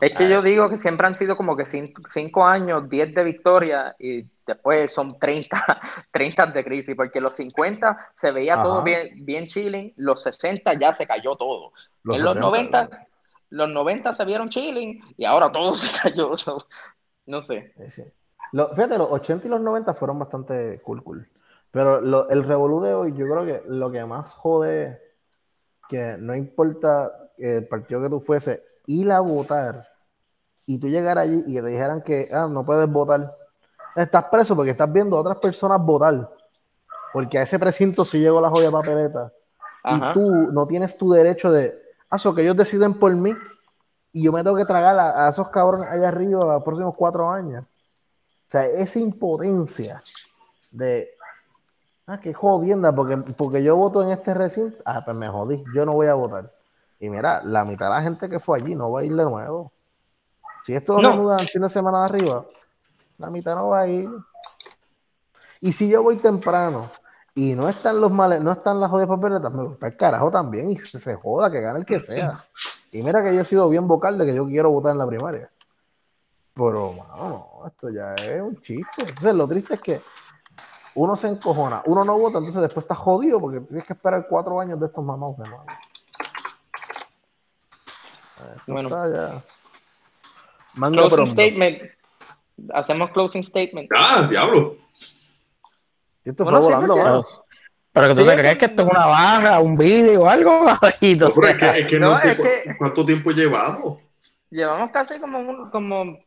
Es 0.00 0.14
que 0.16 0.30
yo 0.30 0.40
digo 0.40 0.70
que 0.70 0.78
siempre 0.78 1.06
han 1.06 1.14
sido 1.14 1.36
como 1.36 1.54
que 1.56 1.66
5 1.66 2.46
años, 2.46 2.88
10 2.88 3.14
de 3.14 3.22
victoria 3.22 3.94
y 3.98 4.24
después 4.46 4.90
son 4.94 5.18
30, 5.18 5.80
30 6.10 6.46
de 6.54 6.64
crisis, 6.64 6.96
porque 6.96 7.20
los 7.20 7.34
50 7.34 8.08
se 8.14 8.30
veía 8.30 8.54
Ajá. 8.54 8.62
todo 8.62 8.82
bien, 8.82 9.26
bien 9.26 9.46
chilling, 9.46 9.92
los 9.96 10.22
60 10.22 10.72
ya 10.74 10.94
se 10.94 11.06
cayó 11.06 11.36
todo. 11.36 11.72
Los 12.02 12.16
en 12.16 12.24
los 12.24 12.34
70, 12.34 12.82
90, 12.84 13.06
los 13.50 13.68
90 13.68 14.14
se 14.14 14.24
vieron 14.24 14.48
chilling 14.48 15.02
y 15.18 15.26
ahora 15.26 15.52
todo 15.52 15.74
se 15.76 15.86
cayó. 16.00 16.34
no 17.26 17.40
sé. 17.42 17.74
Sí, 17.76 17.90
sí. 17.90 18.04
Lo- 18.52 18.70
fíjate, 18.70 18.96
los 18.96 19.10
80 19.12 19.46
y 19.46 19.50
los 19.50 19.60
90 19.60 19.92
fueron 19.92 20.18
bastante 20.18 20.80
cool, 20.82 21.04
cool. 21.04 21.28
Pero 21.70 22.00
lo- 22.00 22.28
el 22.28 22.44
revolú 22.44 22.80
de 22.80 22.94
hoy, 22.94 23.12
yo 23.12 23.26
creo 23.26 23.44
que 23.44 23.62
lo 23.68 23.90
que 23.90 24.04
más 24.04 24.32
jode, 24.34 25.00
que 25.88 26.16
no 26.18 26.34
importa 26.34 27.12
el 27.38 27.66
partido 27.68 28.02
que 28.02 28.08
tú 28.08 28.20
fuese, 28.20 28.62
ir 28.86 29.10
a 29.12 29.20
votar 29.20 29.88
y 30.66 30.78
tú 30.78 30.88
llegar 30.88 31.18
allí 31.18 31.42
y 31.46 31.54
que 31.54 31.62
te 31.62 31.68
dijeran 31.68 32.02
que 32.02 32.28
ah, 32.32 32.48
no 32.50 32.64
puedes 32.64 32.88
votar, 32.90 33.34
estás 33.96 34.24
preso 34.24 34.54
porque 34.56 34.72
estás 34.72 34.92
viendo 34.92 35.16
a 35.16 35.20
otras 35.20 35.38
personas 35.38 35.80
votar. 35.84 36.28
Porque 37.12 37.38
a 37.38 37.42
ese 37.42 37.58
precinto 37.58 38.04
sí 38.04 38.20
llegó 38.20 38.40
la 38.40 38.50
joya 38.50 38.70
papeleta. 38.70 39.32
Ajá. 39.82 40.10
Y 40.10 40.14
tú 40.14 40.30
no 40.52 40.66
tienes 40.66 40.96
tu 40.96 41.10
derecho 41.10 41.50
de, 41.50 41.74
ah, 42.08 42.18
so 42.18 42.34
que 42.34 42.42
ellos 42.42 42.56
deciden 42.56 42.94
por 42.94 43.12
mí 43.14 43.34
y 44.12 44.24
yo 44.24 44.32
me 44.32 44.42
tengo 44.44 44.56
que 44.56 44.64
tragar 44.64 44.98
a, 44.98 45.26
a 45.26 45.30
esos 45.30 45.48
cabrones 45.50 45.88
allá 45.88 46.08
arriba 46.08 46.44
los 46.44 46.62
próximos 46.64 46.94
cuatro 46.96 47.28
años. 47.30 47.64
O 47.64 48.50
sea, 48.50 48.66
esa 48.66 48.98
impotencia 48.98 50.00
de, 50.70 51.08
ah, 52.06 52.18
qué 52.20 52.34
jodienda, 52.34 52.94
porque, 52.94 53.16
porque 53.36 53.62
yo 53.62 53.76
voto 53.76 54.02
en 54.02 54.10
este 54.10 54.34
recinto, 54.34 54.76
ah, 54.84 55.02
pues 55.04 55.16
me 55.16 55.28
jodí, 55.28 55.62
yo 55.74 55.86
no 55.86 55.92
voy 55.92 56.06
a 56.08 56.14
votar. 56.14 56.52
Y 56.98 57.08
mira, 57.08 57.42
la 57.44 57.64
mitad 57.64 57.86
de 57.86 57.94
la 57.94 58.02
gente 58.02 58.28
que 58.28 58.40
fue 58.40 58.58
allí 58.58 58.74
no 58.74 58.90
va 58.90 59.00
a 59.00 59.04
ir 59.04 59.14
de 59.14 59.24
nuevo. 59.24 59.72
Si 60.64 60.74
esto 60.74 61.00
lo 61.00 61.14
No. 61.14 61.36
el 61.36 61.48
fin 61.48 61.62
de 61.62 61.70
semana 61.70 62.00
de 62.00 62.04
arriba, 62.04 62.44
la 63.18 63.30
mitad 63.30 63.54
no 63.56 63.68
va 63.68 63.80
a 63.80 63.86
ir. 63.88 64.10
Y 65.60 65.72
si 65.72 65.88
yo 65.88 66.02
voy 66.02 66.16
temprano 66.16 66.90
y 67.34 67.54
no 67.54 67.68
están 67.68 68.00
los 68.00 68.10
males, 68.12 68.40
no 68.42 68.52
están 68.52 68.80
las 68.80 68.90
jodidas 68.90 69.08
papeletas, 69.08 69.52
me 69.52 69.64
voy 69.64 69.74
para 69.76 69.92
el 69.92 69.96
carajo 69.96 70.30
también 70.30 70.70
y 70.70 70.76
se, 70.78 70.98
se 70.98 71.14
joda, 71.14 71.50
que 71.50 71.60
gane 71.60 71.80
el 71.80 71.86
que 71.86 72.00
sea. 72.00 72.32
Y 72.92 73.02
mira 73.02 73.22
que 73.22 73.34
yo 73.34 73.42
he 73.42 73.44
sido 73.44 73.68
bien 73.68 73.86
vocal 73.86 74.18
de 74.18 74.26
que 74.26 74.34
yo 74.34 74.44
quiero 74.46 74.70
votar 74.70 74.92
en 74.92 74.98
la 74.98 75.06
primaria. 75.06 75.50
Pero, 76.52 76.92
mano, 76.92 77.48
no, 77.60 77.66
esto 77.66 77.88
ya 77.88 78.14
es 78.16 78.42
un 78.42 78.60
chiste. 78.60 79.02
Entonces, 79.02 79.34
lo 79.34 79.46
triste 79.48 79.74
es 79.74 79.80
que 79.80 80.02
uno 80.94 81.16
se 81.16 81.28
encojona, 81.28 81.82
uno 81.86 82.04
no 82.04 82.18
vota, 82.18 82.38
entonces 82.38 82.62
después 82.62 82.84
está 82.84 82.94
jodido 82.94 83.40
porque 83.40 83.60
tienes 83.60 83.84
que 83.86 83.92
esperar 83.92 84.26
cuatro 84.28 84.60
años 84.60 84.78
de 84.80 84.86
estos 84.86 85.04
mamados 85.04 85.36
de 85.38 85.48
nuevo. 85.48 85.64
Esto 88.56 88.72
Bueno. 88.72 88.88
está 88.88 89.08
ya. 89.08 89.42
Manga 90.74 90.96
Closing 90.98 91.14
pronto. 91.16 91.32
statement. 91.32 91.82
Hacemos 92.74 93.10
closing 93.10 93.44
statement. 93.44 93.90
Ah, 93.96 94.26
diablo. 94.28 94.76
Y 96.24 96.30
Esto 96.30 96.44
Bueno, 96.44 96.60
fue 96.62 96.68
sí, 96.68 96.74
volando. 96.74 96.94
Pero, 96.94 97.20
pero 97.92 98.08
que 98.08 98.14
tú 98.14 98.20
Sí, 98.20 98.26
te 98.26 98.32
es 98.34 98.40
crees 98.40 98.56
que- 98.58 98.64
esto 98.66 98.82
es 98.82 98.88
una 98.88 99.06
baja, 99.06 99.60
un 99.60 99.76
vídeo 99.76 100.22
o 100.22 100.28
algo. 100.28 100.64
No, 101.20 101.30
pero 101.34 101.48
es 101.48 101.56
que, 101.56 101.80
es 101.80 101.86
que 101.86 101.98
no, 101.98 102.10
No, 102.10 102.16
sé 102.16 102.32
es 102.32 102.36
cu- 102.36 102.42
que- 102.42 102.76
cuánto 102.78 103.04
tiempo 103.06 103.30
llevamos. 103.30 103.98
Llevamos 104.50 104.90
casi 104.90 105.18
como, 105.20 105.38
un- 105.38 105.70
como 105.70 106.18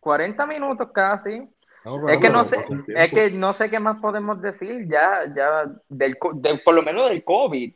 40 0.00 0.46
minutos 0.46 0.88
casi. 0.92 1.48
No, 1.86 2.08
Es 2.08 2.18
que 2.20 2.28
no 2.28 2.44
sé, 2.44 2.56
es 2.88 3.10
que 3.12 3.30
no 3.30 3.52
sé 3.52 3.70
qué 3.70 3.78
más 3.78 3.98
podemos 4.00 4.42
decir 4.42 4.86
ya, 4.88 5.20
ya 5.34 5.72
del, 5.88 6.18
por 6.64 6.74
lo 6.74 6.82
menos 6.82 7.08
del 7.08 7.22
COVID. 7.24 7.72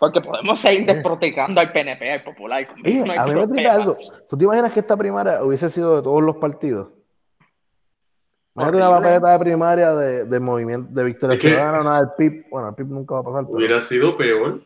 Porque 0.00 0.20
podemos 0.20 0.58
seguir 0.58 0.84
desprotegando 0.86 1.60
al 1.60 1.70
PNP, 1.70 2.10
al 2.12 2.24
Popular. 2.24 2.66
conmigo 2.66 2.88
Oye, 2.88 3.14
no 3.14 3.22
a 3.22 3.26
mí 3.26 3.34
me 3.34 3.46
tripa 3.46 3.74
algo. 3.74 3.96
¿Tú 4.28 4.36
te 4.36 4.44
imaginas 4.44 4.72
que 4.72 4.80
esta 4.80 4.96
primaria 4.96 5.44
hubiese 5.44 5.68
sido 5.68 5.94
de 5.96 6.02
todos 6.02 6.20
los 6.22 6.36
partidos? 6.38 6.88
Imagínate 8.56 8.78
una 8.78 8.90
papeleta 8.98 9.32
de 9.32 9.38
primaria 9.38 9.94
de, 9.94 10.24
de 10.24 10.40
movimiento 10.40 10.90
de 10.92 11.04
Victoria 11.04 11.38
Ciudadana, 11.40 11.80
una 11.82 11.96
del 12.00 12.08
PIB. 12.18 12.46
Bueno, 12.50 12.68
el 12.70 12.74
PIB 12.74 12.86
nunca 12.88 13.14
va 13.14 13.20
a 13.20 13.24
pasar. 13.24 13.44
pero- 13.44 13.56
Hubiera 13.56 13.80
sido 13.80 14.16
peor. 14.16 14.60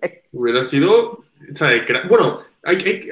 Es- 0.00 0.12
Hubiera 0.32 0.64
sido. 0.64 1.18
Bueno, 2.08 2.38
hay, 2.64 2.76
hay- 2.76 3.08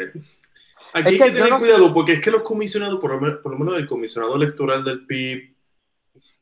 aquí 0.95 1.15
Es 1.17 1.21
hay 1.21 1.29
que 1.29 1.35
tener 1.35 1.51
no 1.51 1.59
sé- 1.61 1.65
cuidado 1.67 1.95
porque 1.95 2.13
es 2.15 2.21
que 2.21 2.31
los 2.31 2.43
comisionados, 2.43 2.99
por 3.01 3.13
lo, 3.13 3.21
menos, 3.21 3.39
por 3.41 3.53
lo 3.53 3.59
menos 3.59 3.77
el 3.77 3.87
comisionado 3.87 4.37
electoral 4.37 4.85
del 4.85 5.07
PIB, 5.07 5.55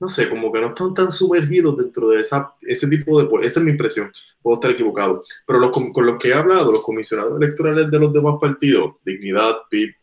no 0.00 0.08
sé, 0.08 0.28
como 0.28 0.52
que 0.52 0.60
no 0.60 0.68
están 0.68 0.94
tan 0.94 1.10
sumergidos 1.10 1.76
dentro 1.76 2.08
de 2.08 2.20
esa, 2.20 2.52
ese 2.62 2.88
tipo 2.88 3.20
de. 3.20 3.46
Esa 3.46 3.60
es 3.60 3.64
mi 3.66 3.72
impresión. 3.72 4.10
Puedo 4.42 4.56
estar 4.56 4.70
equivocado. 4.70 5.22
Pero 5.46 5.58
los, 5.58 5.70
com- 5.70 5.92
con 5.92 6.06
los 6.06 6.18
que 6.18 6.28
he 6.28 6.34
hablado, 6.34 6.70
los 6.72 6.82
comisionados 6.82 7.40
electorales 7.40 7.90
de 7.90 7.98
los 7.98 8.12
demás 8.12 8.34
partidos, 8.40 8.94
Dignidad, 9.04 9.56
PIB, 9.70 9.94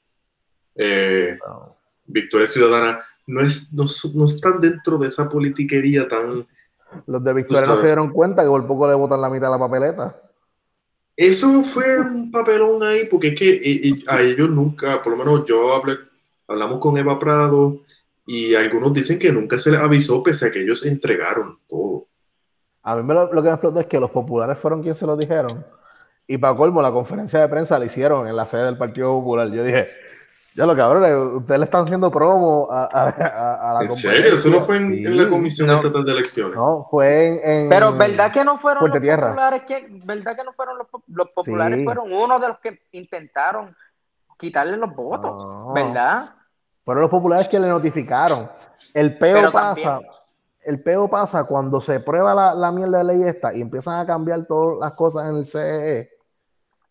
eh. 0.76 1.38
Victoria 2.06 2.48
Ciudadana, 2.48 3.00
no, 3.28 3.40
es, 3.42 3.74
no, 3.74 3.86
no 4.16 4.26
están 4.26 4.60
dentro 4.62 4.98
de 4.98 5.08
esa 5.08 5.30
politiquería 5.30 6.08
tan. 6.08 6.46
Los 7.08 7.24
de 7.24 7.34
Victoria 7.34 7.66
no 7.66 7.76
se 7.78 7.86
dieron 7.86 8.12
cuenta 8.12 8.44
que 8.44 8.50
por 8.50 8.68
poco 8.68 8.88
le 8.88 8.94
botan 8.96 9.22
la 9.22 9.30
mitad 9.30 9.48
de 9.48 9.52
la 9.52 9.60
papeleta. 9.60 10.22
Eso 11.16 11.64
fue 11.64 12.00
un 12.00 12.32
papelón 12.32 12.82
ahí, 12.84 13.06
porque 13.06 13.30
es 13.30 13.36
que 13.36 14.04
a 14.08 14.22
ellos 14.22 14.50
nunca, 14.50 15.02
por 15.02 15.16
lo 15.16 15.24
menos 15.24 15.46
yo 15.46 15.82
hablamos 16.48 16.80
con 16.80 16.98
Eva 16.98 17.20
Prado 17.20 17.82
y 18.26 18.56
algunos 18.56 18.94
dicen 18.94 19.20
que 19.20 19.32
nunca 19.32 19.58
se 19.58 19.72
les 19.72 19.80
avisó, 19.80 20.24
pese 20.24 20.48
a 20.48 20.52
que 20.52 20.64
ellos 20.64 20.86
entregaron 20.86 21.60
todo. 21.68 22.08
A 22.82 22.96
mí 22.96 23.14
lo, 23.14 23.32
lo 23.32 23.42
que 23.44 23.50
me 23.50 23.54
explotó 23.54 23.80
es 23.80 23.86
que 23.86 24.00
los 24.00 24.12
populares 24.12 24.58
fueron 24.58 24.82
quienes 24.82 24.98
se 24.98 25.06
lo 25.06 25.16
dijeron. 25.16 25.64
Y 26.26 26.38
para 26.38 26.56
colmo, 26.56 26.82
la 26.82 26.92
conferencia 26.92 27.40
de 27.40 27.50
prensa 27.50 27.78
la 27.78 27.86
hicieron 27.86 28.28
en 28.28 28.36
la 28.36 28.48
sede 28.48 28.66
del 28.66 28.78
Partido 28.78 29.18
Popular. 29.18 29.50
Yo 29.52 29.64
dije, 29.64 29.88
ya 30.56 30.66
lo 30.66 30.76
cabrón, 30.76 31.36
ustedes 31.38 31.60
le 31.60 31.66
están 31.66 31.84
haciendo 31.84 32.12
promo 32.12 32.68
a, 32.72 32.84
a- 32.86 33.10
a- 33.10 33.72
a 33.72 33.74
la 33.76 33.82
¿En 33.82 33.90
serio? 33.90 34.34
Eso 34.36 34.50
no 34.50 34.62
fue 34.62 34.78
en, 34.78 34.92
Sí. 34.94 35.06
en 35.06 35.18
la 35.18 35.30
Comisión 35.30 35.68
No. 35.68 35.76
Estatal 35.76 36.06
de 36.06 36.12
Elecciones. 36.12 36.56
No, 36.56 36.88
fue 36.92 37.28
en. 37.28 37.50
en- 37.64 37.70
Pero 37.70 37.94
¿verdad 37.98 38.32
que 38.32 38.44
no 38.44 38.58
fueron 38.58 38.90
los 38.90 39.00
Tierra. 39.02 39.28
populares? 39.30 39.64
Que, 39.66 39.88
¿Verdad 40.06 40.36
que 40.36 40.44
no 40.44 40.54
fueron 40.54 40.78
los, 40.78 40.88
po- 40.88 41.04
los 41.08 41.30
populares? 41.32 41.80
Sí. 41.80 41.86
Fueron 41.86 42.14
uno 42.14 42.40
de 42.40 42.48
los 42.50 42.60
que 42.60 42.82
intentaron 42.92 43.76
quitarle 44.38 44.78
los 44.78 44.94
votos, 44.96 45.32
No. 45.66 45.74
¿verdad? 45.74 46.36
Fueron 46.86 47.02
los 47.02 47.10
populares 47.12 47.48
que 47.48 47.60
le 47.60 47.68
notificaron. 47.70 48.50
El 48.94 49.18
peo 49.18 49.36
Pero 49.38 49.52
pasa. 49.52 49.68
también- 49.82 50.00
El 50.66 50.82
peo 50.82 51.10
pasa 51.10 51.44
cuando 51.46 51.82
se 51.82 52.00
prueba 52.00 52.34
la, 52.34 52.54
la 52.56 52.72
mierda 52.72 53.00
de 53.00 53.04
ley 53.04 53.24
esta 53.24 53.54
y 53.54 53.60
empiezan 53.62 54.00
a 54.00 54.06
cambiar 54.06 54.46
todas 54.46 54.80
las 54.80 54.94
cosas 54.94 55.30
en 55.30 55.36
el 55.38 55.46
CEE. 55.46 56.10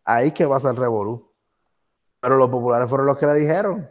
Ahí 0.05 0.29
es 0.29 0.35
que 0.35 0.45
va 0.45 0.57
a 0.57 0.61
ser 0.61 0.75
revolú. 0.75 1.32
Pero 2.23 2.39
los 2.39 2.49
populares 2.49 2.89
fueron 2.89 3.07
los 3.07 3.19
que 3.19 3.27
le 3.27 3.35
dijeron. 3.35 3.87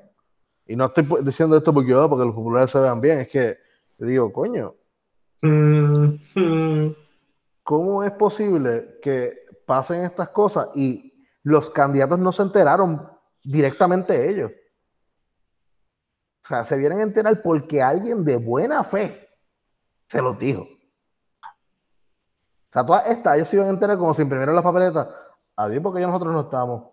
Y 0.66 0.76
no 0.76 0.86
estoy 0.86 1.08
diciendo 1.22 1.56
esto 1.56 1.72
porque, 1.72 1.94
oh, 1.94 2.10
porque 2.10 2.26
los 2.26 2.34
populares 2.34 2.72
se 2.72 2.80
vean 2.80 3.00
bien. 3.00 3.20
Es 3.20 3.28
que 3.28 3.60
te 3.98 4.06
digo, 4.08 4.34
coño, 4.34 4.74
Mm, 5.42 6.20
mm. 6.36 6.96
¿cómo 7.64 8.04
es 8.04 8.12
posible 8.12 9.00
que 9.02 9.46
pasen 9.66 10.04
estas 10.04 10.30
cosas 10.30 10.70
y 10.76 11.26
los 11.44 11.70
candidatos 11.72 12.20
no 12.20 12.32
se 12.32 12.44
enteraron 12.44 13.10
directamente 13.44 14.30
ellos? 14.30 14.52
O 16.44 16.48
sea, 16.48 16.64
se 16.64 16.78
vienen 16.78 17.00
a 17.00 17.04
enterar 17.04 17.42
porque 17.42 17.82
alguien 17.82 18.24
de 18.24 18.38
buena 18.38 18.84
fe 18.84 19.30
se 20.08 20.22
los 20.22 20.38
dijo. 20.38 20.62
O 20.62 22.74
sea, 22.74 22.86
todas 22.86 23.08
estas, 23.08 23.36
ellos 23.36 23.50
se 23.50 23.56
iban 23.56 23.68
a 23.68 23.72
enterar 23.72 23.98
como 23.98 24.14
si 24.14 24.22
imprimieron 24.22 24.56
las 24.56 24.64
papeletas. 24.64 25.08
Adiós, 25.56 25.84
porque 25.84 26.02
ya 26.02 26.08
nosotros 26.08 26.34
no 26.34 26.42
estamos. 26.42 26.84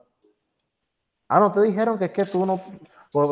Ah, 1.29 1.39
no 1.41 1.53
te 1.53 1.61
dijeron 1.63 1.99
que 1.99 2.07
es 2.07 2.11
que 2.11 2.25
tú 2.25 2.45
no 2.47 2.61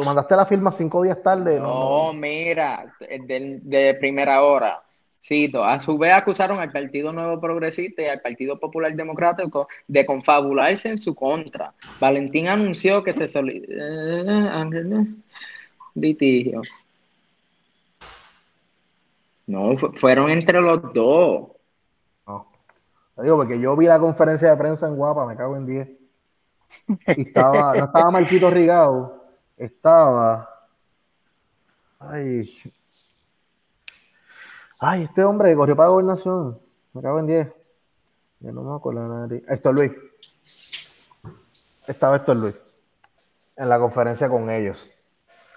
mandaste 0.04 0.36
la 0.36 0.46
firma 0.46 0.70
cinco 0.72 1.02
días 1.02 1.22
tarde. 1.22 1.58
No, 1.58 2.08
No, 2.08 2.12
mira, 2.12 2.84
de, 3.00 3.60
de 3.62 3.94
primera 3.94 4.42
hora. 4.42 4.82
Cito, 5.22 5.64
a 5.64 5.80
su 5.80 5.98
vez 5.98 6.12
acusaron 6.12 6.60
al 6.60 6.70
Partido 6.70 7.12
Nuevo 7.12 7.40
Progresista 7.40 8.00
y 8.02 8.06
al 8.06 8.20
Partido 8.20 8.60
Popular 8.60 8.94
Democrático 8.94 9.66
de 9.88 10.06
confabularse 10.06 10.88
en 10.88 11.00
su 11.00 11.16
contra. 11.16 11.72
Valentín 11.98 12.46
anunció 12.46 13.02
que 13.02 13.12
se 13.12 13.26
soli- 13.26 13.64
eh, 13.68 15.04
litigio. 15.96 16.62
No, 19.46 19.76
fu- 19.78 19.92
fueron 19.94 20.30
entre 20.30 20.60
los 20.60 20.92
dos. 20.92 21.48
No. 22.26 22.46
Te 23.16 23.22
digo, 23.22 23.36
porque 23.36 23.60
yo 23.60 23.76
vi 23.76 23.86
la 23.86 23.98
conferencia 23.98 24.50
de 24.50 24.56
prensa 24.56 24.86
en 24.88 24.96
Guapa, 24.96 25.26
me 25.26 25.36
cago 25.36 25.56
en 25.56 25.66
10. 25.66 25.88
Y 27.16 27.28
estaba, 27.28 27.74
no 27.76 27.84
estaba 27.84 28.10
Marquito 28.10 28.50
Rigado, 28.50 29.24
estaba. 29.56 30.48
Ay. 31.98 32.50
Ay, 34.78 35.02
este 35.04 35.24
hombre 35.24 35.50
que 35.50 35.56
corrió 35.56 35.74
para 35.74 35.88
gobernación, 35.88 36.60
me 36.92 37.02
cago 37.02 37.18
en 37.20 37.26
10. 37.26 37.52
Ya 38.40 38.52
no 38.52 38.62
me 38.62 38.76
acuerdo 38.76 39.02
de 39.02 39.08
nadie. 39.08 39.44
Héctor 39.48 39.74
Luis. 39.74 39.92
Estaba 41.86 42.16
Héctor 42.16 42.36
Luis 42.36 42.54
en 43.56 43.68
la 43.68 43.78
conferencia 43.78 44.28
con 44.28 44.50
ellos. 44.50 44.90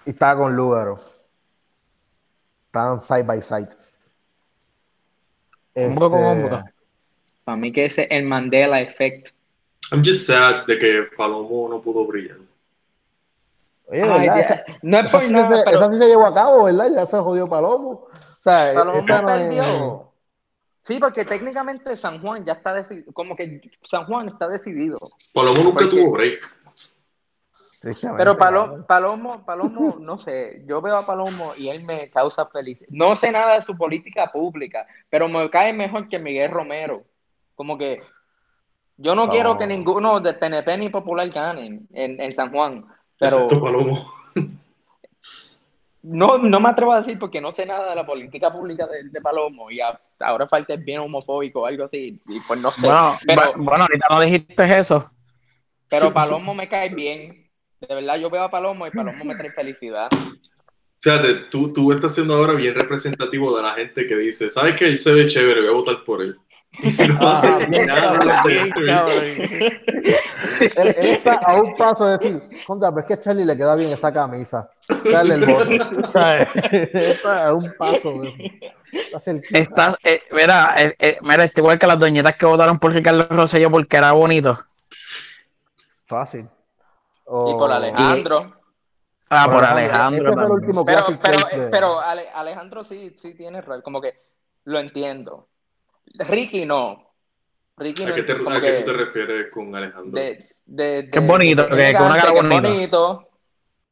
Y 0.06 0.10
estaba 0.10 0.42
con 0.42 0.56
Lugaro. 0.56 0.98
Estaban 2.66 3.00
side 3.00 3.22
by 3.24 3.42
side. 3.42 3.68
Hombro 5.74 6.10
con 6.10 6.20
Este, 6.20 6.30
hombro. 6.30 6.64
Para 7.44 7.56
mí 7.56 7.72
que 7.72 7.84
ese 7.84 8.02
es 8.02 8.08
el 8.10 8.24
Mandela 8.24 8.80
Effect. 8.80 9.28
I'm 9.92 10.02
just 10.04 10.26
sad 10.26 10.66
de 10.66 10.78
que 10.78 11.02
Palomo 11.16 11.68
no 11.68 11.80
pudo 11.82 12.06
brillar. 12.06 12.36
Oye, 13.86 14.02
Ay, 14.02 14.08
¿verdad? 14.08 14.24
ya- 14.36 14.40
Esa- 14.40 14.64
no 14.82 14.98
es 15.00 15.08
por 15.08 15.28
nada, 15.30 15.56
se, 15.56 15.64
pero 15.64 15.80
esa 15.80 15.92
sí 15.92 15.98
se 15.98 16.06
llevó 16.06 16.26
a 16.26 16.34
cabo, 16.34 16.64
¿verdad? 16.64 16.90
Ya 16.94 17.06
se 17.06 17.18
jodió 17.18 17.48
Palomo. 17.48 17.90
O 17.90 18.42
sea, 18.42 18.72
Palomo 18.74 18.98
esta 19.00 19.22
no 19.22 19.34
es- 19.34 19.40
perdió. 19.48 20.06
Sí, 20.82 20.98
porque 20.98 21.24
técnicamente 21.24 21.96
San 21.96 22.20
Juan 22.22 22.44
ya 22.44 22.54
está 22.54 22.72
decidido, 22.72 23.12
como 23.12 23.36
que 23.36 23.60
San 23.82 24.06
Juan 24.06 24.28
está 24.28 24.48
decidido. 24.48 24.98
Palomo 25.34 25.62
nunca 25.62 25.80
Porque- 25.80 25.96
tuvo 25.96 26.12
break. 26.12 26.40
Pero 28.16 28.36
Palo- 28.36 28.60
cabrón. 28.66 28.84
Palomo, 28.86 29.44
Palomo, 29.46 29.96
no 30.00 30.18
sé, 30.18 30.62
yo 30.66 30.80
veo 30.82 30.96
a 30.96 31.06
Palomo 31.06 31.54
y 31.56 31.68
él 31.68 31.82
me 31.82 32.10
causa 32.10 32.44
felicidad. 32.46 32.90
No 32.92 33.16
sé 33.16 33.32
nada 33.32 33.54
de 33.54 33.62
su 33.62 33.76
política 33.76 34.30
pública, 34.30 34.86
pero 35.08 35.28
me 35.28 35.48
cae 35.50 35.72
mejor 35.72 36.08
que 36.08 36.18
Miguel 36.18 36.50
Romero. 36.50 37.04
Como 37.54 37.76
que 37.78 38.02
yo 39.02 39.14
no, 39.14 39.28
quiero 39.30 39.56
que 39.58 39.66
ninguno 39.66 40.20
de 40.20 40.34
PNP 40.34 40.76
ni 40.78 40.88
Popular 40.90 41.28
ganen 41.30 41.88
en, 41.92 42.20
en 42.20 42.34
San 42.34 42.50
Juan, 42.52 42.84
pero 43.18 43.36
Excepto 43.36 43.60
Palomo. 43.60 44.12
no, 46.02 46.38
no 46.38 46.60
me 46.60 46.68
atrevo 46.68 46.92
a 46.92 46.98
decir 47.00 47.18
porque 47.18 47.40
no 47.40 47.52
sé 47.52 47.66
nada 47.66 47.90
de 47.90 47.96
la 47.96 48.06
política 48.06 48.52
pública 48.52 48.86
de, 48.86 49.04
de 49.10 49.20
Palomo 49.20 49.70
y 49.70 49.80
a- 49.80 50.00
ahora 50.20 50.46
falta 50.46 50.74
es 50.74 50.84
bien 50.84 51.00
homofóbico 51.00 51.60
o 51.62 51.66
algo 51.66 51.84
así, 51.84 52.18
y 52.26 52.40
pues 52.46 52.60
no 52.60 52.70
sé. 52.72 52.86
Bueno, 52.86 53.18
pero, 53.26 53.52
bueno, 53.56 53.84
ahorita 53.84 54.06
no 54.10 54.20
dijiste 54.20 54.78
eso. 54.78 55.10
pero 55.88 56.12
Palomo 56.12 56.54
me 56.54 56.68
cae 56.68 56.94
bien. 56.94 57.48
De 57.80 57.94
verdad, 57.94 58.18
yo 58.18 58.28
veo 58.28 58.42
a 58.42 58.50
Palomo 58.50 58.86
y 58.86 58.90
Palomo 58.90 59.24
me 59.24 59.34
trae 59.34 59.50
felicidad. 59.52 60.08
Fíjate, 61.00 61.34
tú, 61.50 61.72
tú 61.72 61.90
estás 61.92 62.14
siendo 62.14 62.34
ahora 62.34 62.52
bien 62.52 62.74
representativo 62.74 63.56
de 63.56 63.62
la 63.62 63.70
gente 63.70 64.06
que 64.06 64.14
dice, 64.16 64.50
¿sabes 64.50 64.76
qué? 64.76 64.84
Él 64.86 64.98
se 64.98 65.14
ve 65.14 65.26
chévere, 65.26 65.60
voy 65.62 65.70
a 65.70 65.72
votar 65.72 66.04
por 66.04 66.20
él. 66.20 66.36
No 67.08 67.16
Ah, 67.20 67.32
hace 67.36 67.66
bien, 67.66 67.86
nada 67.86 68.18
cabrón, 68.18 68.36
de 68.44 68.52
bien, 68.52 68.66
entrevista. 68.66 69.12
Él, 70.82 70.94
él 70.98 71.06
está 71.06 71.34
a 71.34 71.54
un 71.60 71.76
paso 71.76 72.06
de 72.06 72.18
decir, 72.18 72.42
contra, 72.66 72.90
pero 72.90 73.00
es 73.00 73.06
que 73.06 73.14
a 73.14 73.20
Charlie 73.20 73.44
le 73.44 73.56
queda 73.56 73.74
bien 73.74 73.90
esa 73.92 74.12
camisa. 74.12 74.70
Dale 75.10 75.34
el. 75.34 76.04
¿Sabes? 76.08 76.48
Está 76.94 77.46
a 77.48 77.54
un 77.54 77.72
paso 77.78 78.12
de 78.20 78.60
está 79.52 79.96
eh, 80.02 80.20
mira, 80.32 80.74
eh, 80.76 80.96
eh, 80.98 81.18
mira, 81.22 81.44
está 81.44 81.60
igual 81.60 81.78
que 81.78 81.86
las 81.86 81.98
doñitas 81.98 82.34
que 82.36 82.44
votaron 82.46 82.78
por 82.78 82.92
Ricardo 82.92 83.22
Rosselló 83.30 83.70
porque 83.70 83.96
era 83.96 84.12
bonito. 84.12 84.58
Fácil. 86.06 86.48
Y 87.26 87.52
por 87.54 87.70
Alejandro. 87.70 88.56
Ah, 89.28 89.48
por 89.48 89.64
Alejandro, 89.64 90.32
Pero, 90.84 91.18
pero, 91.70 92.00
Ale- 92.00 92.30
Alejandro 92.30 92.82
sí, 92.82 93.14
sí 93.16 93.34
tiene 93.36 93.60
razón, 93.60 93.82
como 93.82 94.00
que 94.00 94.14
lo 94.64 94.80
entiendo. 94.80 95.46
Ricky 96.18 96.66
no. 96.66 97.12
Ricky 97.76 98.02
¿A 98.04 98.08
no 98.10 98.14
qué, 98.14 98.22
te, 98.24 98.32
a 98.32 98.36
qué 98.36 98.60
que 98.60 98.72
tú 98.82 98.84
te 98.84 98.92
refieres 98.92 99.50
con 99.50 99.74
Alejandro? 99.74 100.20
de, 100.20 100.48
de, 100.66 100.84
de- 101.04 101.10
Que 101.10 101.18
es 101.18 101.26
bonito, 101.26 101.66
que- 101.66 101.76
que 101.76 101.96
una 101.96 102.16
cara 102.16 102.32
bonita. 102.32 102.60
bonito. 102.68 103.28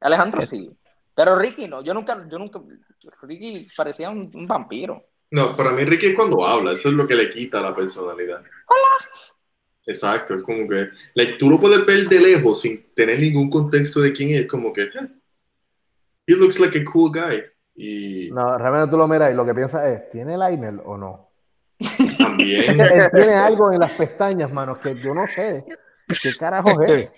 Alejandro 0.01 0.47
sí. 0.47 0.71
Pero 1.15 1.35
Ricky 1.37 1.67
no. 1.69 1.83
Yo 1.83 1.95
nunca, 1.95 2.27
yo 2.31 2.39
nunca. 2.39 2.61
Ricky 3.23 3.67
parecía 3.77 4.11
un, 4.11 4.31
un 4.35 4.47
vampiro. 4.47 5.05
No, 5.31 5.57
para 5.57 5.73
mí 5.73 5.85
Ricky 5.85 6.07
es 6.07 6.15
cuando 6.15 6.45
habla, 6.47 6.73
eso 6.73 6.89
es 6.89 6.95
lo 6.95 7.07
que 7.07 7.15
le 7.15 7.29
quita 7.29 7.61
la 7.61 7.75
personalidad. 7.75 8.39
Hola. 8.39 9.11
Exacto, 9.87 10.35
es 10.35 10.43
como 10.43 10.69
que 10.69 10.89
like, 11.15 11.35
tú 11.39 11.49
lo 11.49 11.59
puedes 11.59 11.85
ver 11.87 12.09
de 12.09 12.21
lejos 12.21 12.61
sin 12.61 12.93
tener 12.95 13.19
ningún 13.21 13.49
contexto 13.49 14.01
de 14.01 14.13
quién 14.13 14.31
es, 14.31 14.47
como 14.47 14.71
que 14.73 14.83
eh, 14.83 15.09
he 16.27 16.35
looks 16.35 16.61
like 16.61 16.79
a 16.79 16.85
cool 16.85 17.11
guy 17.11 17.43
y 17.75 18.29
No, 18.31 18.59
realmente 18.59 18.91
tú 18.91 18.99
lo 18.99 19.09
miras 19.09 19.33
y 19.33 19.35
lo 19.35 19.47
que 19.47 19.55
piensas 19.55 19.87
es, 19.87 20.11
¿tiene 20.11 20.37
liner 20.37 20.81
o 20.85 20.97
no? 20.99 21.28
También 22.19 22.81
Él 22.81 23.09
tiene 23.15 23.35
algo 23.35 23.73
en 23.73 23.81
las 23.81 23.93
pestañas, 23.93 24.53
manos, 24.53 24.79
que 24.79 25.01
yo 25.01 25.15
no 25.15 25.27
sé. 25.29 25.65
¿Qué 26.23 26.37
carajo 26.37 26.83
es? 26.83 27.11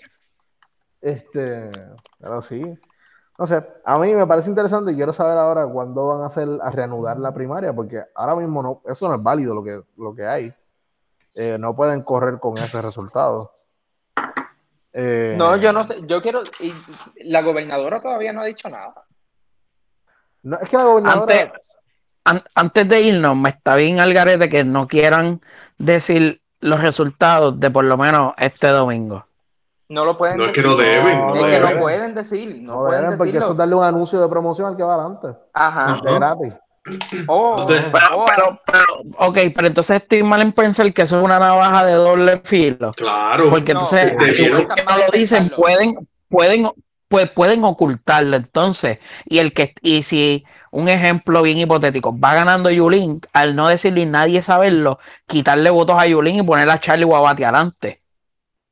Este, 1.01 1.71
pero 2.19 2.41
sí. 2.41 2.63
No 3.39 3.47
sé, 3.47 3.63
a 3.83 3.97
mí 3.97 4.13
me 4.13 4.27
parece 4.27 4.49
interesante 4.49 4.91
y 4.91 4.95
quiero 4.95 5.13
saber 5.13 5.37
ahora 5.37 5.65
cuándo 5.65 6.07
van 6.07 6.21
a 6.21 6.27
hacer 6.27 6.47
a 6.61 6.69
reanudar 6.69 7.19
la 7.19 7.33
primaria, 7.33 7.73
porque 7.73 8.03
ahora 8.13 8.35
mismo 8.35 8.61
no, 8.61 8.81
eso 8.85 9.07
no 9.07 9.15
es 9.15 9.23
válido 9.23 9.55
lo 9.55 9.63
que, 9.63 9.81
lo 9.97 10.13
que 10.13 10.27
hay. 10.27 10.53
Eh, 11.35 11.57
no 11.57 11.75
pueden 11.75 12.03
correr 12.03 12.39
con 12.39 12.57
ese 12.57 12.81
resultado. 12.81 13.53
Eh, 14.93 15.35
No, 15.37 15.55
yo 15.55 15.71
no 15.71 15.85
sé. 15.85 16.01
Yo 16.05 16.21
quiero. 16.21 16.43
y 16.59 16.73
la 17.23 17.41
gobernadora 17.41 18.01
todavía 18.01 18.33
no 18.33 18.41
ha 18.41 18.45
dicho 18.45 18.69
nada. 18.69 18.93
no, 20.43 20.59
es 20.59 20.69
que 20.69 20.77
la 20.77 20.83
gobernadora. 20.83 21.21
Antes, 21.21 21.61
an- 22.25 22.43
antes 22.55 22.87
de 22.87 23.01
irnos, 23.01 23.35
me 23.35 23.49
está 23.49 23.75
bien 23.75 23.99
al 23.99 24.13
garete 24.13 24.49
que 24.49 24.63
no 24.63 24.87
quieran 24.87 25.41
decir 25.77 26.41
los 26.59 26.81
resultados 26.81 27.59
de 27.59 27.69
por 27.71 27.83
lo 27.85 27.97
menos 27.97 28.33
este 28.37 28.67
domingo. 28.67 29.25
No 29.89 30.05
lo 30.05 30.17
pueden 30.17 30.37
no 30.37 30.45
es 30.45 30.51
que 30.53 30.61
decir. 30.61 30.77
no 30.77 30.81
deben, 30.81 31.17
No, 31.19 31.35
no 31.35 31.47
es 31.47 31.53
que 31.67 31.73
no 31.73 31.79
pueden 31.81 32.15
decir. 32.15 32.61
No, 32.61 32.73
no 32.73 32.79
pueden 32.85 33.01
deben, 33.03 33.17
porque 33.17 33.37
eso 33.37 33.51
es 33.51 33.57
darle 33.57 33.75
un 33.75 33.83
anuncio 33.83 34.21
de 34.21 34.27
promoción 34.29 34.67
al 34.67 34.77
que 34.77 34.83
va 34.83 34.93
adelante, 34.93 35.27
Ajá. 35.53 35.99
de 36.03 36.13
gratis. 36.15 36.53
Oh, 37.27 37.57
Entonces- 37.59 37.85
Pero, 37.91 38.05
oh, 38.21 38.25
pero, 38.25 38.61
pero, 38.65 38.83
ok, 39.27 39.37
pero 39.53 39.67
entonces 39.67 40.01
estoy 40.01 40.23
mal 40.23 40.41
en 40.41 40.51
pensar 40.51 40.91
que 40.93 41.01
eso 41.03 41.17
es 41.19 41.23
una 41.23 41.37
navaja 41.39 41.85
de 41.85 41.93
doble 41.93 42.41
filo. 42.43 42.91
Claro, 42.93 43.49
Porque 43.49 43.73
No, 43.73 43.81
entonces, 43.81 44.13
que 44.17 44.49
no 44.49 44.97
lo 44.97 45.03
dicen, 45.13 45.51
pueden, 45.55 46.07
pueden, 46.29 46.71
pues 47.07 47.29
pueden 47.31 47.63
ocultarlo 47.65 48.35
entonces. 48.37 48.97
Y 49.25 49.39
el 49.39 49.53
que, 49.53 49.73
y 49.81 50.03
si 50.03 50.43
un 50.71 50.89
ejemplo 50.89 51.41
bien 51.41 51.57
hipotético, 51.57 52.17
va 52.17 52.33
ganando 52.33 52.69
Yulín, 52.69 53.21
al 53.33 53.55
no 53.55 53.67
decirlo 53.67 53.99
y 54.01 54.05
nadie 54.05 54.41
saberlo, 54.41 54.99
quitarle 55.27 55.69
votos 55.69 55.95
a 55.99 56.07
Yulín 56.07 56.37
y 56.39 56.43
poner 56.43 56.69
a 56.69 56.79
Charlie 56.79 57.05
Guabati 57.05 57.43
adelante. 57.43 58.01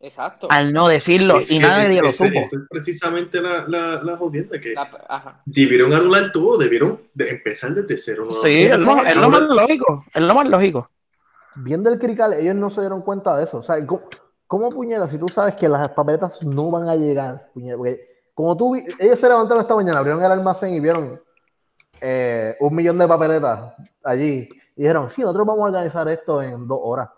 Exacto. 0.02 0.48
Al 0.50 0.72
no 0.72 0.88
decirlo, 0.88 1.40
Es 1.40 1.52
y 1.52 1.60
que 1.60 1.68
nadie 1.68 1.88
ese- 1.88 2.02
lo 2.02 2.08
ese- 2.08 2.28
supo. 2.28 2.40
esa 2.40 2.56
es 2.56 2.64
precisamente 2.70 3.42
la, 3.42 3.66
la, 3.68 4.02
la 4.02 4.16
jodienda, 4.16 4.58
que 4.60 4.74
La- 4.74 4.90
ajá. 5.10 5.42
debieron 5.46 5.92
anular 5.94 6.32
todo, 6.32 6.58
debieron 6.58 7.02
de 7.14 7.32
empezar 7.32 7.72
desde 7.74 7.98
cero. 7.98 8.32
Sí, 8.32 8.64
es 8.64 8.80
lo, 8.80 9.04
es 9.04 9.16
lo 9.16 9.30
más 9.30 9.42
lógico, 9.42 10.06
es 10.14 10.22
lo 10.22 10.34
más 10.34 10.48
lógico. 10.48 10.90
Viendo 11.56 11.90
el 11.90 12.00
crical, 12.00 12.32
ellos 12.34 12.56
no 12.56 12.70
se 12.70 12.80
dieron 12.80 13.02
cuenta 13.02 13.36
de 13.36 13.44
eso. 13.44 13.58
O 13.58 13.64
sea, 13.64 13.86
¿cómo, 13.86 14.04
cómo 14.48 14.70
puñeta 14.70 15.06
si 15.10 15.18
tú 15.18 15.28
sabes 15.28 15.56
que 15.56 15.68
las 15.68 15.90
papeletas 15.90 16.44
no 16.46 16.72
van 16.72 16.88
a 16.88 16.96
llegar? 16.96 17.50
puñeta? 17.54 17.76
Porque 17.76 18.00
como 18.34 18.56
tú, 18.56 18.76
vi- 18.76 18.86
ellos 19.00 19.20
se 19.20 19.28
levantaron 19.28 19.62
esta 19.62 19.76
mañana, 19.76 20.00
abrieron 20.00 20.24
el 20.24 20.32
almacén 20.32 20.74
y 20.74 20.80
vieron 20.80 21.20
eh, 22.02 22.56
un 22.60 22.76
millón 22.76 22.98
de 22.98 23.08
papeletas 23.08 23.74
allí. 24.04 24.50
Y 24.76 24.82
dijeron, 24.82 25.10
sí, 25.10 25.22
nosotros 25.22 25.46
vamos 25.46 25.64
a 25.64 25.68
organizar 25.68 26.08
esto 26.10 26.42
en 26.42 26.68
dos 26.68 26.80
horas. 26.82 27.10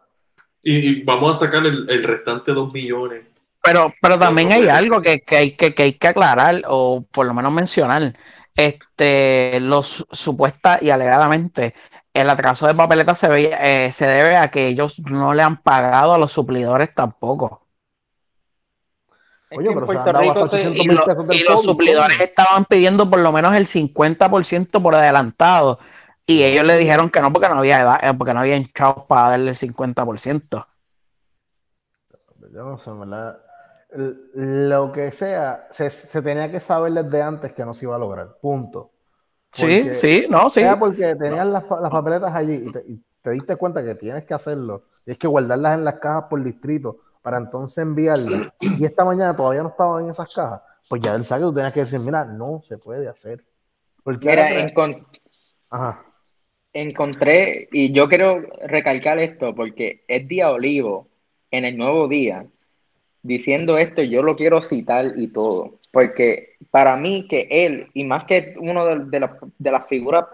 Y, 0.63 0.77
y 0.77 1.03
vamos 1.03 1.32
a 1.32 1.45
sacar 1.45 1.65
el, 1.65 1.89
el 1.89 2.03
restante 2.03 2.53
dos 2.53 2.73
millones. 2.73 3.21
Pero, 3.63 3.93
pero 4.01 4.17
también 4.17 4.51
hay 4.51 4.67
algo 4.67 5.01
que, 5.01 5.19
que 5.21 5.38
hay, 5.38 5.51
que, 5.55 5.75
que 5.75 5.84
hay 5.84 5.93
que 5.93 6.07
aclarar, 6.07 6.63
o 6.67 7.05
por 7.11 7.27
lo 7.27 7.34
menos 7.34 7.51
mencionar. 7.51 8.15
Este, 8.55 9.59
los 9.61 10.05
supuesta 10.11 10.79
y 10.82 10.89
alegadamente, 10.89 11.73
el 12.13 12.29
atraso 12.29 12.67
de 12.67 12.75
papeletas 12.75 13.19
se, 13.19 13.29
ve- 13.29 13.57
eh, 13.61 13.91
se 13.91 14.05
debe 14.05 14.36
a 14.36 14.49
que 14.49 14.67
ellos 14.67 14.99
no 14.99 15.34
le 15.34 15.43
han 15.43 15.61
pagado 15.61 16.13
a 16.13 16.17
los 16.17 16.32
suplidores 16.32 16.93
tampoco. 16.93 17.67
Es 19.52 19.58
Oye, 19.60 19.70
pero 19.74 19.86
se 19.86 19.91
han 19.97 20.04
Puerto 20.04 20.12
dado 20.14 20.22
Rico 20.22 20.43
hasta 20.45 20.58
se- 20.58 20.64
800 20.68 20.76
Y, 20.84 20.88
mil 20.88 20.97
lo- 20.97 21.06
pesos 21.06 21.28
del 21.28 21.38
y 21.38 21.43
los 21.43 21.54
COVID, 21.56 21.66
suplidores 21.66 22.20
estaban 22.22 22.66
pidiendo 22.66 23.10
por 23.10 23.20
lo 23.20 23.32
menos 23.34 23.54
el 23.54 23.68
50% 23.68 24.82
por 24.82 24.95
adelantado. 24.95 25.78
Y 26.26 26.43
ellos 26.43 26.66
le 26.66 26.78
dijeron 26.78 27.10
que 27.10 27.20
no, 27.20 27.34
porque 27.34 27.49
no 27.49 27.56
había 27.60 27.82
edad, 27.82 27.99
eh, 28.02 28.14
porque 28.18 28.34
no 28.34 28.39
había 28.39 28.60
chavos 28.74 29.06
para 29.08 29.32
darle 29.32 29.49
el 29.49 29.56
50%. 29.56 30.66
Yo 32.54 32.64
no 32.66 32.78
sé, 32.78 32.89
en 32.89 32.99
¿verdad? 33.02 33.38
El- 33.91 34.70
Lo 34.70 34.91
que 34.91 35.12
sea, 35.12 35.68
se, 35.72 35.89
se 35.89 36.22
tenía 36.22 36.49
que 36.52 36.60
saber 36.60 36.93
desde 36.93 37.22
antes 37.22 37.54
que 37.54 37.66
no 37.66 37.74
se 37.74 37.86
iba 37.86 37.95
a 37.95 37.99
lograr. 37.99 38.38
Punto. 38.41 38.91
Sí, 39.54 39.64
Porque- 39.64 39.93
sí, 39.93 40.26
no, 40.30 40.49
sí. 40.49 40.62
Porque 40.80 41.16
tenías 41.16 41.45
las, 41.47 41.64
las 41.70 41.91
papeletas 41.91 42.34
allí 42.34 42.64
y 42.68 42.72
te, 42.72 42.84
y 42.88 43.04
te 43.22 43.32
diste 43.32 43.56
cuenta 43.58 43.84
que 43.84 43.95
tienes 43.95 44.24
que 44.24 44.34
hacerlo. 44.34 44.84
Tienes 45.04 45.18
que 45.20 45.28
guardarlas 45.28 45.78
en 45.78 45.84
las 45.86 45.95
cajas 45.99 46.26
por 46.30 46.41
distrito 46.41 46.99
para 47.22 47.38
entonces 47.38 47.78
enviarlas. 47.80 48.53
Y 48.59 48.86
esta 48.86 49.05
mañana 49.05 49.36
todavía 49.36 49.63
no 49.63 49.69
estaban 49.69 50.03
en 50.05 50.09
esas 50.11 50.34
cajas. 50.34 50.61
Pues 50.89 51.01
ya 51.01 51.13
del 51.13 51.24
saque 51.24 51.43
tú 51.43 51.53
tenías 51.53 51.74
que 51.74 51.82
decir, 51.82 51.99
mira, 51.99 52.26
no 52.26 52.61
se 52.63 52.78
puede 52.78 53.07
hacer. 53.07 53.43
Porque 54.03 54.28
Mira, 54.28 54.47
ahora- 54.47 54.67
encon- 54.74 55.05
Ajá. 55.69 56.03
encontré, 56.74 57.67
y 57.72 57.91
yo 57.91 58.07
quiero 58.07 58.41
recalcar 58.65 59.19
esto 59.19 59.53
porque 59.53 60.03
es 60.07 60.28
día 60.28 60.49
olivo 60.51 61.07
en 61.51 61.65
el 61.65 61.78
nuevo 61.78 62.07
día, 62.07 62.45
diciendo 63.22 63.78
esto, 63.78 64.01
yo 64.01 64.24
lo 64.24 64.36
quiero 64.36 64.63
citar 64.63 65.05
y 65.15 65.28
todo, 65.32 65.80
porque 65.91 66.55
para 66.72 66.95
mí 66.95 67.28
que 67.28 67.47
él, 67.51 67.89
y 67.93 68.03
más 68.05 68.24
que 68.24 68.55
uno 68.59 68.86
de, 68.86 69.05
de 69.05 69.19
las- 69.19 69.32
de 69.59 69.72
las 69.72 69.86
figuras 69.88 70.26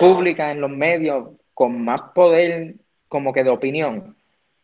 públicas 0.00 0.50
en 0.50 0.60
los 0.60 0.70
medios 0.70 1.28
con 1.54 1.84
más 1.84 2.00
poder 2.14 2.74
como 3.08 3.32
que 3.32 3.44
de 3.44 3.50
opinión, 3.50 4.16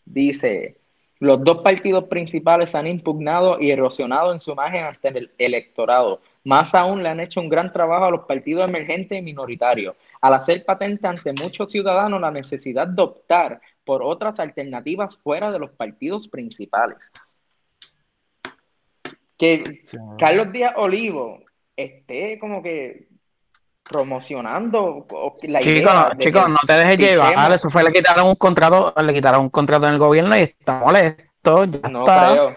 dice, 0.04 0.76
los 1.18 1.42
dos 1.42 1.62
partidos 1.62 2.04
principales 2.04 2.74
han 2.74 2.86
impugnado 2.86 3.60
y 3.60 3.70
erosionado 3.70 4.32
en 4.32 4.40
su 4.40 4.52
imagen 4.52 4.84
ante 4.84 5.08
el 5.08 5.30
electorado. 5.38 6.20
Más 6.44 6.74
aún 6.74 7.02
le 7.02 7.08
han 7.08 7.20
hecho 7.20 7.40
un 7.40 7.48
gran 7.48 7.72
trabajo 7.72 8.04
a 8.04 8.10
los 8.10 8.26
partidos 8.26 8.68
emergentes 8.68 9.18
y 9.18 9.22
minoritarios, 9.22 9.96
al 10.20 10.34
hacer 10.34 10.64
patente 10.64 11.06
ante 11.06 11.32
muchos 11.32 11.72
ciudadanos 11.72 12.20
la 12.20 12.30
necesidad 12.30 12.86
de 12.86 13.02
optar 13.02 13.60
por 13.84 14.02
otras 14.02 14.38
alternativas 14.40 15.16
fuera 15.16 15.50
de 15.50 15.58
los 15.58 15.70
partidos 15.70 16.28
principales. 16.28 17.12
Que. 19.38 19.84
Carlos 20.18 20.52
Díaz 20.52 20.74
Olivo 20.76 21.40
esté 21.76 22.38
como 22.38 22.62
que 22.62 23.08
promocionando 23.88 25.06
la 25.42 25.60
Chicos, 25.60 25.76
idea 25.92 26.08
de 26.10 26.24
chicos, 26.24 26.44
que 26.44 26.50
no 26.50 26.58
te 26.66 26.72
dejes 26.72 26.98
llevar. 26.98 27.28
pichemos. 27.34 27.54
Eso 27.54 27.70
fue, 27.70 27.82
le 27.84 27.92
quitaron 27.92 28.26
un 28.28 28.34
contrato, 28.36 28.94
le 29.00 29.14
quitaron 29.14 29.40
un 29.42 29.50
contrato 29.50 29.86
en 29.86 29.92
el 29.94 29.98
gobierno 29.98 30.36
y 30.36 30.40
está 30.42 30.80
molesto. 30.80 31.64
Ya 31.64 31.88
No 31.88 32.00
está. 32.00 32.30
creo, 32.32 32.56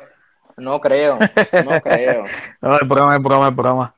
no 0.58 0.82
creo, 0.82 1.20
no 1.66 1.82
creo. 1.82 2.24
No, 2.62 2.76
es 2.76 2.88
broma, 2.88 3.16
es 3.16 3.22
broma, 3.22 3.48
es 3.50 3.56
broma. 3.56 3.96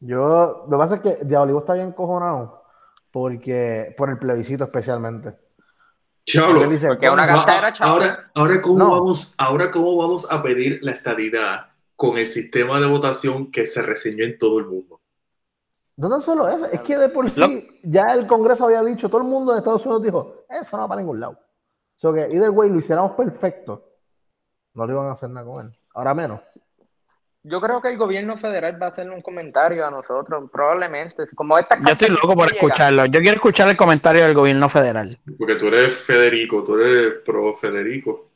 Yo, 0.00 0.66
lo 0.68 0.70
que 0.70 0.76
pasa 0.78 0.94
es 0.96 1.00
que 1.00 1.24
Diablo 1.24 1.58
está 1.58 1.74
bien 1.74 1.92
cojonado 1.92 2.62
porque, 3.10 3.94
por 3.96 4.10
el 4.10 4.18
plebiscito 4.18 4.64
especialmente. 4.64 5.34
Diablo. 6.26 6.64
Él 6.64 6.70
dice, 6.70 6.88
Porque 6.88 7.08
una 7.10 7.26
"Coño, 7.26 7.36
gastadera, 7.36 7.66
Ah, 7.68 7.72
chavo. 7.72 7.90
ahora, 7.92 8.30
ahora, 8.34 8.60
¿cómo 8.62 8.78
No. 8.78 8.90
vamos, 8.90 9.34
ahora, 9.38 9.70
¿cómo 9.70 9.96
vamos 9.96 10.30
a 10.32 10.42
pedir 10.42 10.78
la 10.82 10.92
estadidad 10.92 11.66
con 11.96 12.18
el 12.18 12.26
sistema 12.26 12.80
de 12.80 12.86
votación 12.86 13.50
que 13.50 13.66
se 13.66 13.82
reseñó 13.82 14.24
en 14.24 14.36
todo 14.38 14.58
el 14.58 14.66
mundo? 14.66 15.00
No 15.96 16.08
tan 16.10 16.20
solo 16.20 16.48
eso, 16.48 16.66
es 16.66 16.80
que 16.80 16.98
de 16.98 17.08
por 17.08 17.30
sí 17.30 17.40
Lo- 17.40 17.90
ya 17.90 18.04
el 18.14 18.26
Congreso 18.26 18.64
había 18.64 18.82
dicho, 18.82 19.08
todo 19.08 19.20
el 19.22 19.28
mundo 19.28 19.52
de 19.52 19.58
Estados 19.58 19.84
Unidos 19.86 20.02
dijo, 20.02 20.44
eso 20.50 20.76
no 20.76 20.82
va 20.82 20.88
para 20.88 21.00
ningún 21.00 21.20
lado. 21.20 21.32
O 21.32 21.98
sea 21.98 22.12
que 22.12 22.34
either 22.34 22.50
way 22.50 22.68
lo 22.68 22.78
hiciéramos 22.78 23.12
perfecto, 23.12 23.90
no 24.74 24.86
le 24.86 24.92
iban 24.92 25.06
a 25.06 25.12
hacer 25.12 25.30
nada 25.30 25.46
con 25.46 25.66
él. 25.66 25.76
Ahora 25.94 26.12
menos. 26.14 26.40
Yo 27.46 27.60
creo 27.60 27.80
que 27.82 27.88
el 27.88 27.98
gobierno 27.98 28.36
federal 28.38 28.80
va 28.80 28.86
a 28.86 28.88
hacerle 28.88 29.14
un 29.14 29.20
comentario 29.20 29.86
a 29.86 29.90
nosotros, 29.90 30.50
probablemente. 30.50 31.24
Como 31.34 31.58
esta 31.58 31.76
Yo 31.78 31.92
estoy 31.92 32.08
loco 32.08 32.34
por 32.34 32.52
escucharlo. 32.52 33.04
Yo 33.04 33.20
quiero 33.20 33.34
escuchar 33.34 33.68
el 33.68 33.76
comentario 33.76 34.22
del 34.24 34.34
gobierno 34.34 34.66
federal. 34.70 35.20
Porque 35.38 35.56
tú 35.56 35.66
eres 35.68 35.94
Federico, 35.94 36.64
tú 36.64 36.76
eres 36.76 37.16
pro 37.16 37.54
Federico. 37.54 38.30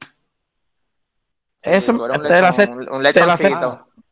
Eso 1.63 1.93
te, 1.93 1.99
la 1.99 2.19
lechón, 2.19 2.45
acepto, 2.45 2.73
un- 2.73 2.81
un 2.81 3.03
te 3.03 3.13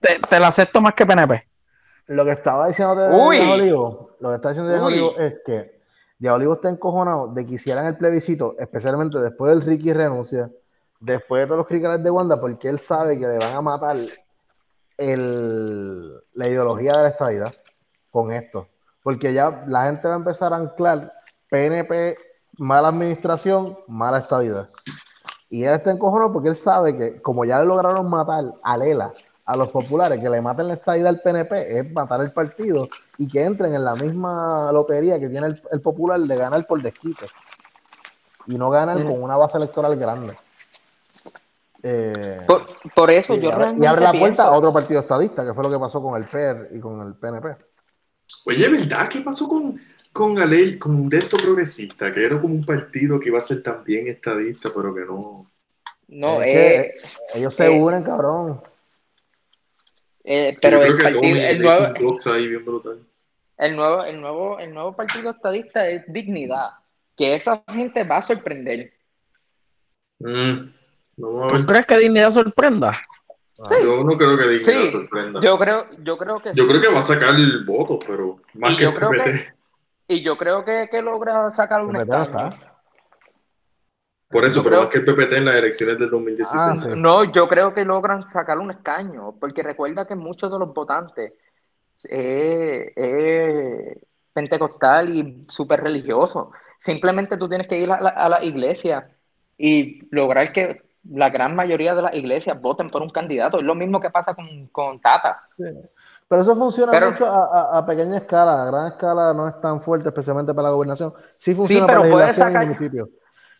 te, 0.01 0.18
te 0.28 0.40
la 0.40 0.49
acepto 0.49 0.80
más 0.80 0.94
que 0.94 1.07
PNP. 1.07 1.45
Lo 2.07 2.24
que 2.24 2.30
estaba 2.32 2.68
diciendo 2.68 2.94
de 2.94 3.09
Olivo, 3.09 4.11
lo 4.20 4.28
que 4.30 4.34
está 4.36 4.50
diciendo 4.50 4.72
Uy. 4.72 4.80
Olivo 4.80 5.16
es 5.18 5.36
que 5.44 5.80
Diego 6.18 6.36
Olivo 6.36 6.54
está 6.54 6.68
encojonado 6.70 7.28
de 7.28 7.44
que 7.44 7.54
hicieran 7.54 7.86
el 7.86 7.96
plebiscito, 7.96 8.54
especialmente 8.59 9.18
después 9.18 9.52
del 9.52 9.62
Ricky 9.62 9.92
renuncia, 9.92 10.50
después 11.00 11.42
de 11.42 11.46
todos 11.46 11.59
los 11.59 11.66
criminales 11.66 12.02
de 12.02 12.11
Wanda, 12.11 12.40
porque 12.40 12.68
él 12.68 12.78
sabe 12.78 13.18
que 13.18 13.26
le 13.26 13.38
van 13.38 13.54
a 13.54 13.61
matar 13.61 13.96
el, 14.96 16.12
la 16.34 16.48
ideología 16.48 16.96
de 16.96 17.02
la 17.02 17.09
estadidad 17.09 17.52
con 18.11 18.32
esto. 18.32 18.66
Porque 19.02 19.32
ya 19.32 19.64
la 19.66 19.84
gente 19.84 20.09
va 20.09 20.14
a 20.14 20.18
empezar 20.18 20.52
a 20.52 20.57
anclar 20.57 21.12
PNP, 21.50 22.16
mala 22.59 22.88
administración, 22.88 23.78
mala 23.86 24.18
estadidad. 24.18 24.70
Y 25.48 25.64
él 25.64 25.74
está 25.74 25.90
encojonado 25.90 26.32
porque 26.32 26.48
él 26.48 26.57
sabe 26.57 26.96
que 26.96 27.20
como 27.20 27.44
ya 27.44 27.61
le 27.61 27.66
lograron 27.66 28.09
matar 28.09 28.44
a 28.62 28.76
Lela, 28.78 29.12
a 29.47 29.57
los 29.57 29.68
populares, 29.68 30.18
que 30.18 30.28
le 30.28 30.42
maten 30.42 30.66
la 30.66 30.74
estadidad 30.74 31.09
al 31.09 31.20
PNP 31.20 31.78
es 31.78 31.92
matar 31.92 32.20
el 32.20 32.32
partido 32.32 32.88
y 33.16 33.28
que 33.28 33.44
entren 33.44 33.74
en 33.74 33.84
la 33.84 33.94
misma 33.94 34.70
lotería 34.72 35.20
que 35.20 35.28
tiene 35.28 35.55
el, 35.70 35.80
popular 35.80 36.18
de 36.18 36.36
ganar 36.36 36.66
por 36.66 36.82
desquite. 36.82 37.26
Y 38.49 38.57
no 38.57 38.70
ganan 38.70 39.05
con 39.05 39.22
una 39.22 39.36
base 39.36 39.57
electoral 39.57 39.97
grande. 39.97 40.34
Eh, 41.82 42.44
por, 42.94 43.11
eso 43.11 43.36
yo 43.36 43.53
abre, 43.53 43.74
Y 43.80 43.86
abre 43.86 44.03
la 44.03 44.12
puerta 44.12 44.44
a 44.44 44.53
otro 44.53 44.72
partido 44.72 45.01
estadista, 45.01 45.44
que 45.47 45.55
fue 45.55 45.62
lo 45.62 45.70
que 45.70 45.78
pasó 45.78 46.03
con 46.03 46.20
el 46.20 46.28
PER 46.28 46.70
y 46.72 46.80
con 46.80 47.01
el 47.01 47.14
PNP. 47.14 47.57
Oye, 48.47 48.68
¿verdad? 48.68 49.09
¿Qué 49.09 49.20
pasó 49.20 49.47
con, 49.47 49.78
con 50.12 50.40
Alel, 50.40 50.78
con 50.78 50.97
un 50.97 51.14
esto 51.14 51.36
progresista? 51.36 52.12
Que 52.12 52.26
era 52.26 52.40
como 52.40 52.55
un 52.55 52.64
partido 52.64 53.20
que 53.20 53.28
iba 53.28 53.38
a 53.38 53.42
ser 53.42 53.62
también 53.62 54.09
estadista, 54.09 54.70
pero 54.74 54.92
que 54.92 55.05
no. 55.05 55.49
No, 56.09 56.42
eh, 56.42 56.94
ellos 57.34 57.55
se 57.55 57.66
eh, 57.66 57.80
unen, 57.80 58.03
cabrón. 58.03 58.61
Eh, 60.29 60.57
pero 60.61 60.83
el 60.83 60.97
partido, 60.97 61.22
el 61.22 61.62
nuevo, 61.62 61.87
el 63.59 63.77
nuevo, 63.77 64.05
el 64.05 64.20
nuevo, 64.20 64.59
el 64.59 64.74
nuevo 64.74 64.97
partido 64.97 65.31
estadista 65.31 65.89
es 65.89 66.03
dignidad, 66.12 66.70
que 67.16 67.37
esa 67.37 67.62
gente 67.68 68.03
va 68.03 68.16
a 68.16 68.22
sorprender. 68.22 68.93
Mm, 70.18 70.72
¿Tú 71.16 71.66
crees 71.66 71.87
que 71.87 71.99
dignidad 71.99 72.33
sorprenda? 72.33 72.91
Yo 73.70 74.03
no 74.03 74.16
creo 74.18 74.37
que 74.37 74.49
dignidad 74.49 74.87
sorprenda. 74.87 75.41
Yo 75.41 75.57
creo, 75.61 75.87
yo 76.03 76.18
creo 76.18 76.43
que 76.43 76.53
Yo 76.55 76.66
creo 76.66 76.81
que 76.81 76.89
va 76.89 76.99
a 76.99 77.03
sacar 77.03 77.37
el 77.37 77.64
voto, 77.64 78.01
pero 78.05 78.41
más 78.55 78.77
que, 78.77 78.83
yo 78.83 78.95
creo 78.95 79.11
que 79.12 79.47
Y 80.09 80.22
yo 80.22 80.37
creo 80.37 80.64
que, 80.64 80.89
que 80.91 81.03
logra 81.03 81.53
sacar 81.53 81.85
un 81.85 81.95
escaño. 81.95 82.51
Por 84.29 84.45
eso, 84.45 84.62
pero 84.64 84.79
más 84.79 84.89
que 84.89 84.99
el 84.99 85.05
PPT 85.05 85.33
en 85.35 85.45
las 85.45 85.55
elecciones 85.55 85.99
del 85.99 86.11
2016. 86.11 86.62
Ah, 86.62 86.95
no, 86.97 87.24
yo 87.24 87.49
creo 87.49 87.72
que 87.72 87.85
logran 87.85 88.27
sacar 88.27 88.59
un 88.59 88.72
escaño, 88.72 89.37
porque 89.39 89.62
recuerda 89.62 90.07
que 90.07 90.16
muchos 90.16 90.51
de 90.51 90.59
los 90.59 90.74
votantes 90.74 91.33
es 92.03 93.99
pentecostal 94.33 95.16
y 95.16 95.45
súper 95.49 95.83
religioso. 95.83 96.51
Simplemente 96.79 97.37
tú 97.37 97.49
tienes 97.49 97.68
que 97.68 97.79
ir 97.79 97.91
a 97.91 98.29
la, 98.29 98.45
iglesia 98.45 99.09
y 99.57 100.07
lograr 100.14 100.53
que 100.53 100.83
la 101.09 101.31
gran 101.31 101.57
mayoría 101.57 101.95
de 101.95 102.03
las 102.03 102.14
iglesias 102.14 102.61
voten 102.61 102.91
por 102.91 103.01
un 103.01 103.09
candidato. 103.09 103.59
Es 103.59 103.64
lo 103.64 103.74
mismo 103.74 104.01
que 104.01 104.11
pasa 104.11 104.35
con, 104.35 104.66
con 104.66 105.01
Tata. 105.01 105.49
Pero 105.57 106.43
eso 106.43 106.55
funciona 106.57 107.01
mucho 107.01 107.24
a, 107.27 107.87
pequeña 107.87 108.18
escala, 108.18 108.64
a 108.64 108.66
gran 108.66 108.87
escala 108.89 109.33
no 109.33 109.49
es 109.49 109.59
tan 109.61 109.81
fuerte, 109.81 110.09
especialmente 110.09 110.53
para 110.53 110.68
la 110.68 110.74
gobernación. 110.74 111.14
Sí 111.39 111.55
funciona 111.55 111.87
pero 111.87 112.03
para 112.03 112.35
sacar, 112.35 112.77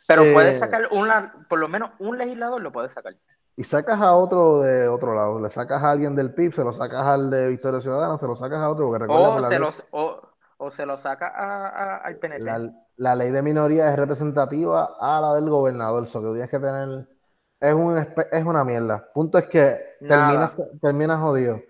Pero 0.07 0.23
puedes 0.33 0.57
eh, 0.57 0.61
sacar 0.61 0.89
una, 0.91 1.35
por 1.49 1.59
lo 1.59 1.69
menos 1.69 1.91
un 1.99 2.19
legislador 2.19 2.61
lo 2.61 2.73
puedes 2.73 2.93
sacar. 2.93 3.15
Y 3.57 3.65
sacas 3.65 4.01
a 4.01 4.15
otro 4.15 4.61
de 4.61 4.87
otro 4.87 5.15
lado, 5.15 5.41
le 5.41 5.51
sacas 5.51 5.83
a 5.83 5.91
alguien 5.91 6.15
del 6.15 6.35
PIB, 6.35 6.55
se 6.55 6.63
lo 6.63 6.73
sacas 6.73 7.07
al 7.07 7.31
de 7.31 7.49
Victoria 7.49 7.81
Ciudadana, 7.81 8.19
se 8.19 8.27
lo 8.27 8.37
sacas 8.37 8.59
a 8.59 8.69
otro, 8.69 8.87
porque 8.87 9.05
recuerda 9.05 9.29
o, 9.29 9.49
se 9.49 9.59
los, 9.59 9.83
o, 9.91 10.71
se 10.71 10.85
lo 10.85 10.99
saca 10.99 11.29
a, 11.29 11.97
al 11.97 12.17
PNP. 12.17 12.45
La, 12.99 13.15
ley 13.15 13.31
de 13.31 13.43
minoría 13.43 13.91
es 13.91 13.97
representativa 13.97 14.97
a 15.01 15.21
la 15.21 15.35
del 15.35 15.49
gobernador, 15.49 16.05
eso 16.05 16.21
que 16.21 16.29
tienes 16.29 16.51
que 16.51 16.59
tener 16.59 17.09
es, 17.61 17.75
un, 17.75 18.07
es 18.31 18.45
una 18.45 18.65
mierda. 18.65 19.11
Punto 19.13 19.39
es 19.39 19.47
que 19.47 19.97
terminas, 20.01 20.57
terminas 20.81 21.19
jodido. 21.19 21.61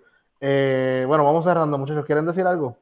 Eh, 0.40 1.04
bueno, 1.06 1.24
vamos 1.24 1.44
cerrando, 1.44 1.78
muchachos. 1.78 2.04
¿Quieren 2.04 2.26
decir 2.26 2.46
algo? 2.46 2.76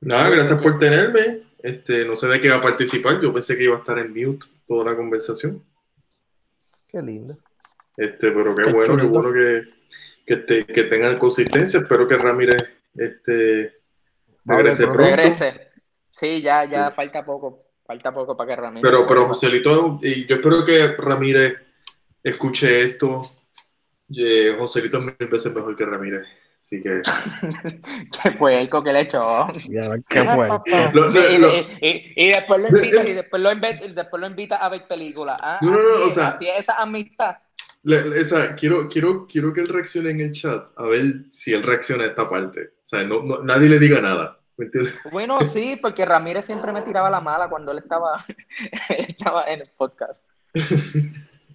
Nada, 0.00 0.30
gracias 0.30 0.60
por 0.60 0.78
tenerme. 0.78 1.45
Este, 1.58 2.04
no 2.04 2.16
sé 2.16 2.28
de 2.28 2.40
qué 2.40 2.48
iba 2.48 2.56
a 2.56 2.60
participar. 2.60 3.20
Yo 3.20 3.32
pensé 3.32 3.56
que 3.56 3.64
iba 3.64 3.76
a 3.76 3.78
estar 3.78 3.98
en 3.98 4.10
mute 4.10 4.46
toda 4.66 4.90
la 4.90 4.96
conversación. 4.96 5.62
Qué 6.88 7.02
lindo. 7.02 7.36
Este, 7.96 8.30
pero 8.30 8.54
qué, 8.54 8.70
bueno, 8.70 8.96
qué 8.96 9.02
bueno 9.04 9.32
que, 9.32 9.62
que, 10.26 10.34
este, 10.34 10.66
que, 10.66 10.84
tengan 10.84 11.18
consistencia. 11.18 11.80
Espero 11.80 12.06
que 12.06 12.16
Ramírez 12.16 12.62
este, 12.94 13.74
regrese 14.44 14.84
pronto. 14.84 15.02
Regrese. 15.02 15.70
Sí, 16.12 16.42
ya, 16.42 16.64
ya 16.64 16.90
falta 16.92 17.24
poco. 17.24 17.64
Falta 17.86 18.12
poco 18.12 18.36
para 18.36 18.50
que 18.50 18.60
Ramírez. 18.60 18.82
Pero, 18.82 19.06
pero 19.06 19.26
Joselito, 19.26 19.96
y 20.02 20.26
yo 20.26 20.36
espero 20.36 20.64
que 20.64 20.88
Ramírez 20.96 21.56
escuche 22.22 22.82
esto. 22.82 23.22
Eh, 24.14 24.54
Joselito 24.58 24.98
es 24.98 25.04
mil 25.04 25.28
veces 25.30 25.54
mejor 25.54 25.74
que 25.76 25.86
Ramírez. 25.86 26.26
Así 26.66 26.82
que. 26.82 27.00
qué 28.22 28.32
puerco 28.32 28.82
que 28.82 28.92
le 28.92 29.02
echó. 29.02 29.46
qué 30.08 30.24
puerco. 30.34 30.64
y, 30.66 32.26
después 32.32 32.60
lo 32.60 32.66
invita, 32.66 33.08
y 33.08 33.12
después 33.12 33.40
lo, 33.40 33.52
invita, 33.52 33.86
después 33.94 34.20
lo 34.20 34.26
invita 34.26 34.56
a 34.56 34.68
ver 34.68 34.88
películas. 34.88 35.38
¿ah? 35.40 35.60
No, 35.62 35.70
no, 35.70 35.78
no, 35.78 36.06
o 36.08 36.10
sea. 36.10 36.30
Así 36.30 36.48
es 36.48 36.58
esa 36.58 36.82
amistad. 36.82 37.36
esa, 38.16 38.56
quiero, 38.56 38.88
quiero, 38.88 39.28
quiero 39.28 39.52
que 39.52 39.60
él 39.60 39.68
reaccione 39.68 40.10
en 40.10 40.20
el 40.22 40.32
chat 40.32 40.66
a 40.76 40.82
ver 40.86 41.26
si 41.30 41.54
él 41.54 41.62
reacciona 41.62 42.02
a 42.02 42.08
esta 42.08 42.28
parte. 42.28 42.62
O 42.62 42.82
sea, 42.82 43.04
no, 43.04 43.22
nadie 43.44 43.68
le 43.68 43.78
diga 43.78 44.00
nada. 44.00 44.40
Bueno, 45.12 45.38
sí, 45.44 45.78
porque 45.80 46.04
Ramírez 46.04 46.46
siempre 46.46 46.72
me 46.72 46.82
tiraba 46.82 47.08
la 47.08 47.20
mala 47.20 47.48
cuando 47.48 47.70
él 47.70 47.78
estaba, 47.78 48.16
estaba 48.88 49.44
en 49.44 49.60
el 49.60 49.70
podcast. 49.76 50.20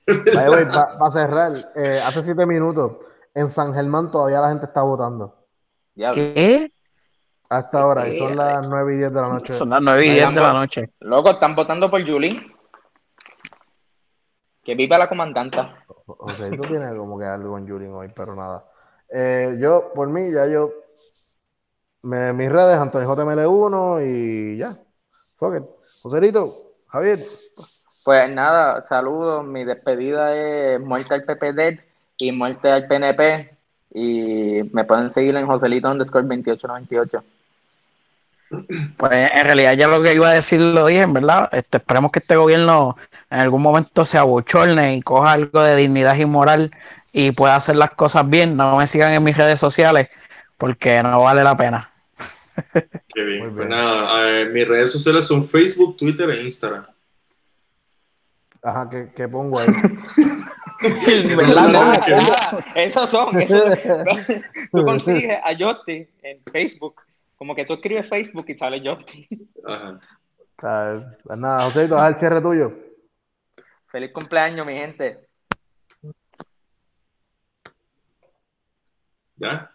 Para 0.05 1.11
cerrar, 1.11 1.51
eh, 1.75 1.99
hace 2.01 2.21
siete 2.21 2.45
minutos 2.45 2.93
en 3.33 3.49
San 3.49 3.73
Germán 3.73 4.11
todavía 4.11 4.41
la 4.41 4.49
gente 4.49 4.65
está 4.65 4.81
votando. 4.81 5.35
¿Qué? 5.95 6.71
Hasta 7.49 7.81
ahora, 7.81 8.07
y 8.07 8.17
son 8.17 8.37
las 8.37 8.65
9 8.67 8.95
y 8.95 8.97
10 8.99 9.13
de 9.13 9.21
la 9.21 9.27
noche. 9.27 9.53
Son 9.53 9.69
las 9.69 9.81
9 9.81 10.05
y 10.05 10.11
10 10.11 10.35
de 10.35 10.41
la 10.41 10.53
noche. 10.53 10.89
Loco, 11.01 11.31
están 11.31 11.53
votando 11.53 11.91
por 11.91 12.05
Julín. 12.07 12.33
Que 14.63 14.75
viva 14.75 14.97
la 14.97 15.09
comandanta. 15.09 15.83
O 16.05 16.29
sea, 16.29 16.49
tú 16.49 16.61
tienes 16.61 16.95
como 16.95 17.19
que 17.19 17.25
algo 17.25 17.57
en 17.57 17.67
Julín 17.67 17.93
hoy, 17.93 18.09
pero 18.15 18.35
nada. 18.35 18.65
Eh, 19.09 19.57
yo, 19.59 19.91
por 19.93 20.07
mí, 20.07 20.31
ya 20.31 20.47
yo. 20.47 20.71
Me, 22.03 22.31
mis 22.33 22.49
redes, 22.49 22.77
Antonio 22.77 23.09
JML1 23.09 24.07
y 24.07 24.57
ya. 24.57 24.79
Fuck 25.35 25.55
it. 25.57 25.63
Joserito, 26.01 26.55
Javier. 26.87 27.19
Pues 28.05 28.29
nada, 28.33 28.81
saludos. 28.83 29.43
Mi 29.43 29.65
despedida 29.65 30.33
es 30.35 30.79
muerte 30.79 31.15
al 31.15 31.25
PPD 31.25 31.90
y 32.21 32.31
muerte 32.31 32.69
al 32.69 32.87
PNP. 32.87 33.49
Y 33.93 34.61
me 34.71 34.83
pueden 34.85 35.11
seguir 35.11 35.35
en 35.35 35.45
Joselito 35.45 35.91
underscore 35.91 36.23
2898. 36.23 37.23
Pues 38.97 39.31
en 39.33 39.45
realidad 39.45 39.73
ya 39.73 39.87
lo 39.87 40.01
que 40.01 40.13
iba 40.13 40.29
a 40.29 40.33
decir 40.33 40.59
lo 40.59 40.85
dije, 40.85 41.01
en 41.01 41.13
verdad. 41.13 41.49
Este, 41.51 41.77
esperemos 41.77 42.11
que 42.11 42.19
este 42.19 42.35
gobierno 42.35 42.97
en 43.29 43.39
algún 43.39 43.61
momento 43.61 44.05
se 44.05 44.17
abochorne 44.17 44.95
y 44.95 45.01
coja 45.01 45.33
algo 45.33 45.61
de 45.61 45.75
dignidad 45.75 46.15
y 46.15 46.25
moral 46.25 46.71
y 47.13 47.31
pueda 47.31 47.55
hacer 47.55 47.75
las 47.75 47.91
cosas 47.91 48.29
bien. 48.29 48.55
No 48.55 48.77
me 48.77 48.87
sigan 48.87 49.13
en 49.13 49.23
mis 49.23 49.37
redes 49.37 49.59
sociales 49.59 50.09
porque 50.57 51.01
no 51.01 51.21
vale 51.21 51.43
la 51.43 51.57
pena. 51.57 51.89
Qué 53.13 53.23
bien. 53.23 53.53
Pues 53.53 53.67
nada, 53.67 54.45
mis 54.51 54.67
redes 54.67 54.91
sociales 54.91 55.25
son 55.25 55.45
Facebook, 55.45 55.97
Twitter 55.97 56.29
e 56.29 56.43
Instagram. 56.43 56.85
Ajá, 58.63 58.89
¿qué, 59.15 59.27
pongo 59.27 59.59
ahí? 59.59 59.67
esos 62.75 63.09
son. 63.09 63.37
tú 64.71 64.83
consigues 64.83 65.37
a 65.43 65.53
Yotti 65.53 66.07
en 66.23 66.41
Facebook. 66.51 67.01
Como 67.35 67.55
que 67.55 67.65
tú 67.65 67.73
escribes 67.73 68.07
Facebook 68.07 68.45
y 68.47 68.57
sale 68.57 68.81
Yotti. 68.81 69.27
Ajá. 69.65 69.99
Pues 71.23 71.39
nada, 71.39 71.63
José, 71.63 71.87
¿tú 71.87 71.95
vas 71.95 72.03
al 72.03 72.15
cierre 72.15 72.41
tuyo? 72.41 72.71
Feliz 73.87 74.11
cumpleaños, 74.13 74.65
mi 74.65 74.73
gente. 74.73 75.27
¿Ya? 79.37 79.71